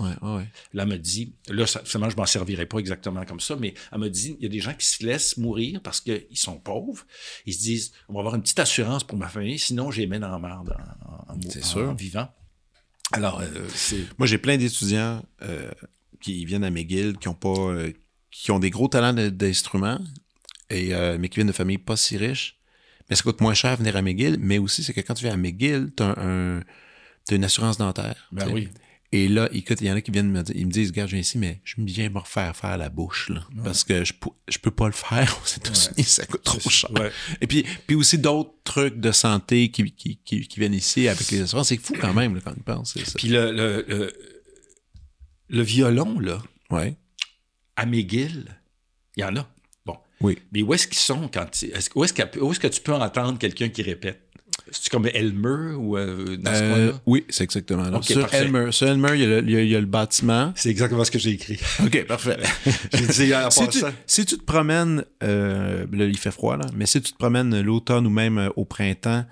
[0.00, 0.46] Ouais, ouais, ouais.
[0.74, 3.74] Là, elle me dit, là, ça, finalement, je m'en servirai pas exactement comme ça, mais
[3.92, 6.58] elle me dit, il y a des gens qui se laissent mourir parce qu'ils sont
[6.58, 7.04] pauvres.
[7.46, 10.24] Ils se disent, on va avoir une petite assurance pour ma famille, sinon j'ai merde
[10.24, 11.88] en, en- en- en- sûr.
[11.90, 12.28] en vivant.
[13.12, 14.04] Alors, euh, c'est...
[14.18, 15.70] Moi, j'ai plein d'étudiants euh,
[16.20, 17.92] qui viennent à McGill, qui ont pas, euh,
[18.30, 20.00] qui ont des gros talents d'instruments,
[20.70, 22.58] et euh, mais qui viennent de familles pas si riches.
[23.08, 25.32] Mais ça coûte moins cher venir à McGill, mais aussi c'est que quand tu viens
[25.34, 26.62] à McGill, t'as un,
[27.28, 28.28] t'as une assurance dentaire.
[28.32, 28.68] Ben tu oui.
[29.10, 31.08] Et là, écoute, il y en a qui viennent me dire, ils me disent, regarde,
[31.08, 34.12] je viens ici, mais je viens me refaire faire la bouche, là, parce que je,
[34.48, 36.90] je peux pas le faire aux États-Unis, ça coûte trop cher.
[36.92, 37.10] Ouais.
[37.40, 41.30] Et puis, puis aussi d'autres trucs de santé qui, qui, qui, qui viennent ici avec
[41.30, 41.68] les assurances.
[41.68, 42.92] C'est fou quand même, là, quand on pense.
[42.98, 43.12] ça.
[43.16, 44.12] Puis le, le, le,
[45.48, 46.94] le violon, là, Ouais.
[47.76, 48.44] à McGill,
[49.16, 49.48] il y en a.
[49.86, 49.96] Bon.
[50.20, 50.38] Oui.
[50.52, 52.92] Mais où est-ce qu'ils sont quand tu- est-ce, où, est-ce où est-ce que tu peux
[52.94, 54.20] entendre quelqu'un qui répète?
[54.70, 57.00] C'est comme Elmer ou euh, dans ce Euh, coin-là?
[57.06, 57.88] oui, c'est exactement.
[57.88, 57.96] là.
[57.98, 58.38] Ok, sur, parfait.
[58.44, 60.52] Elmer, sur Elmer, il y, a le, il y a- il y a le bâtiment.
[60.56, 61.58] C'est exactement ce que j'ai écrit.
[61.84, 62.36] OK, parfait.
[62.92, 66.66] J'ai dit en si, tu, si tu te promènes, euh, là, il fait froid, là,
[66.74, 69.24] mais si tu te promènes l'automne ou même euh, au printemps,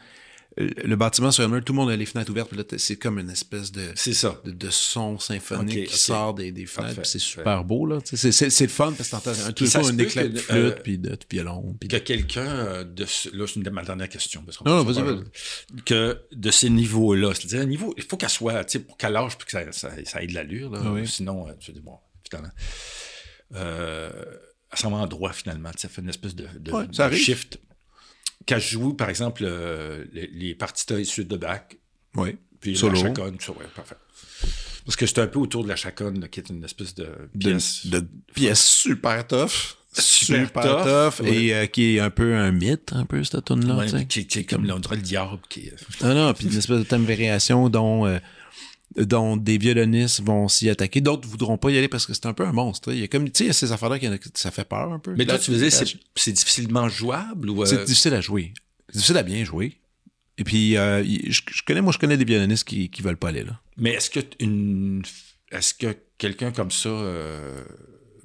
[0.59, 3.19] le bâtiment sur Elmer, tout le monde a les fenêtres ouvertes, puis là, c'est comme
[3.19, 4.41] une espèce de, ça.
[4.45, 7.99] de, de son symphonique qui sort des, des fenêtres, c'est super beau, là.
[8.05, 10.03] C'est, le fun parce que t'entends un, tout Puis ça le coup se un peut
[10.05, 11.77] éclat de flûte, euh, puis de, de violon.
[11.79, 12.01] Puis Que de...
[12.01, 14.43] quelqu'un euh, de ce, là, c'est une de ma dernière question.
[14.45, 15.83] Parce qu'on Non, non, vas-y.
[15.85, 19.13] Que de ces niveaux-là, c'est-à-dire un niveau, il faut qu'elle soit, tu sais, pour qu'elle
[19.13, 20.81] lâche, puis que ça, ça, ça ait de l'allure, là.
[20.91, 21.07] Oui.
[21.07, 21.99] Sinon, euh, tu dis, bon,
[22.29, 22.51] finalement,
[23.55, 24.11] euh,
[24.73, 27.05] elle s'en va en droit, finalement, ça fait une espèce de, de, Ouais, de ça
[27.07, 27.19] arrive.
[27.23, 27.59] shift.
[28.49, 31.63] Quand je joue, par exemple, euh, les, les partitas issues de Bach,
[32.17, 32.37] Oui.
[32.61, 32.95] puis Solo.
[32.95, 33.97] la chaconne, ça, ouais, parfait.
[34.85, 37.09] Parce que c'est un peu autour de la chaconne, là, qui est une espèce de
[37.39, 37.87] pièce.
[37.87, 39.77] de pièce super tough.
[39.99, 41.27] Super Super, tough, tough.
[41.27, 41.35] ouais.
[41.37, 43.77] Et euh, qui est un peu un mythe, un peu, cette tune-là.
[43.79, 44.05] Ouais, tu sais.
[44.07, 45.71] qui, qui est comme, là, on dirait le diable qui.
[46.03, 48.19] Non, non, puis une espèce de thème variation dont, euh,
[48.99, 51.01] dont des violonistes vont s'y attaquer.
[51.01, 52.93] D'autres voudront pas y aller parce que c'est un peu un monstre.
[52.93, 55.15] Il y a comme, tu sais, ces affaires-là qui ça fait peur un peu.
[55.17, 57.63] Mais toi, tu veux dire, c'est, difficilement jouable ou...
[57.63, 58.53] euh, c'est difficile à jouer.
[58.89, 59.79] C'est difficile à bien jouer.
[60.39, 63.29] Et puis, euh, je, je connais, moi, je connais des violonistes qui, qui veulent pas
[63.29, 63.61] aller là.
[63.77, 65.03] Mais est-ce que une,
[65.51, 67.63] est-ce que quelqu'un comme ça, euh,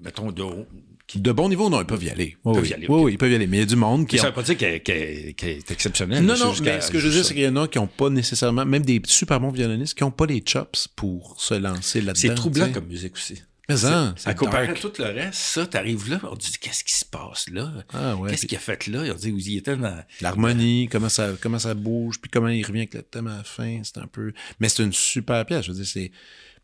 [0.02, 0.66] mettons, de haut,
[1.12, 2.38] qui, De bon niveau, non, ils peuvent y aller.
[2.44, 2.70] Oui, peuvent oui.
[2.70, 3.48] y aller, Oui, ils peuvent y aller.
[3.48, 6.24] Mais il y a du monde qui ça ont- veut pas dire qu'elle, est exceptionnelle.
[6.24, 7.30] Non, non, mais ce que je veux dire, ça.
[7.30, 10.04] c'est qu'il y en a qui n'ont pas nécessairement, même des super bons violonistes, qui
[10.04, 12.20] n'ont pas les chops pour se lancer là-dedans.
[12.20, 13.42] C'est troublant comme musique aussi.
[13.70, 14.82] Mais hein, à c'est comparer à dark.
[14.82, 17.72] tout le reste, ça, t'arrives là, on dit qu'est-ce qui se passe là?
[17.94, 19.04] Ah ouais, qu'est-ce puis- qu'il a fait là?
[19.10, 20.04] On dit, il était dans.
[20.20, 23.44] L'harmonie, comment ça, comment ça bouge, puis comment il revient avec le thème à la
[23.46, 24.34] fin, c'est un peu.
[24.60, 25.66] Mais c'est une super pièce.
[25.66, 26.12] Je veux dire, c'est.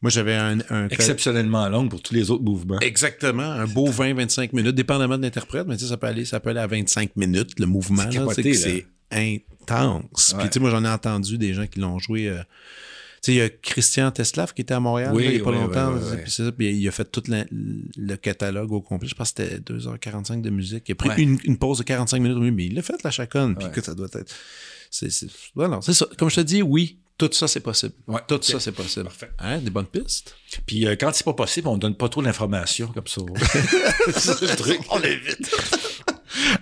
[0.02, 0.60] Moi, j'avais un.
[0.70, 2.80] un Exceptionnellement longue pour tous les autres mouvements.
[2.82, 6.40] Exactement, un beau 20-25 minutes, dépendamment de l'interprète, mais tu sais, ça peut aller, ça
[6.40, 8.04] peut aller à 25 minutes, le mouvement.
[8.12, 10.34] C'est intense.
[10.34, 10.40] Ouais.
[10.40, 12.28] Puis tu sais, moi, j'en ai entendu des gens qui l'ont joué.
[12.28, 12.38] euh,
[13.22, 15.42] tu sais, il y a Christian Teslav qui était à Montréal Oui, là, il n'y
[15.42, 15.94] a pas oui, longtemps.
[15.94, 16.18] oui, oui, oui.
[16.24, 19.08] Puis c'est ça, puis il a fait tout la- le catalogue au complet.
[19.10, 20.84] Je pense que c'était 2h45 de musique.
[20.88, 21.22] Il a pris Ouais.
[21.22, 23.56] une, une pause de 45 minutes, oui, mais il l'a fait la chaconne.
[23.56, 23.72] Puis Ouais.
[23.74, 24.34] que ça doit être.
[24.92, 26.06] C'est, c'est, voilà, c'est ça.
[26.18, 27.94] Comme je te dis, oui, tout ça, c'est possible.
[28.08, 29.06] Ouais, tout ça, c'est possible.
[29.06, 29.32] Parfait.
[29.40, 30.36] Hein, des bonnes pistes?
[30.66, 33.22] Puis euh, quand c'est pas possible, on donne pas trop d'informations comme ça.
[34.16, 34.80] c'est le truc.
[34.92, 35.50] On évite.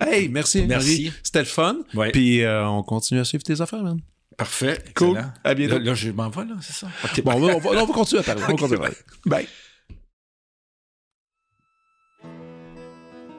[0.00, 0.64] hey, merci.
[0.66, 0.88] Merci.
[1.04, 1.12] Marie.
[1.22, 1.76] C'était le fun.
[1.94, 2.10] Ouais.
[2.10, 4.00] Puis euh, on continue à suivre tes affaires, man.
[4.36, 4.82] Parfait.
[4.94, 5.10] Cool.
[5.16, 5.32] excellent.
[5.44, 5.78] À bientôt.
[5.78, 6.88] Là, là, je m'en vais, là, c'est ça?
[7.24, 8.42] Bon, on va, on va- on va continuer à parler.
[8.48, 8.96] On continuer à parler.
[9.24, 9.48] Bye.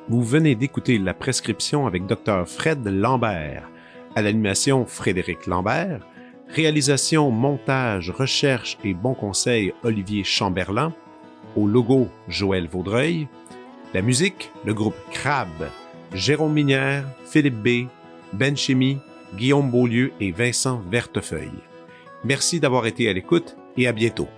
[0.09, 2.47] Vous venez d'écouter La Prescription avec Dr.
[2.47, 3.67] Fred Lambert.
[4.15, 5.99] À l'animation, Frédéric Lambert.
[6.49, 10.93] Réalisation, montage, recherche et bons conseils, Olivier Chamberlain.
[11.55, 13.27] Au logo, Joël Vaudreuil.
[13.93, 15.69] La musique, le groupe Crab.
[16.13, 17.87] Jérôme Minière, Philippe B.,
[18.33, 18.55] Ben
[19.35, 21.51] Guillaume Beaulieu et Vincent Vertefeuille.
[22.23, 24.29] Merci d'avoir été à l'écoute et à bientôt.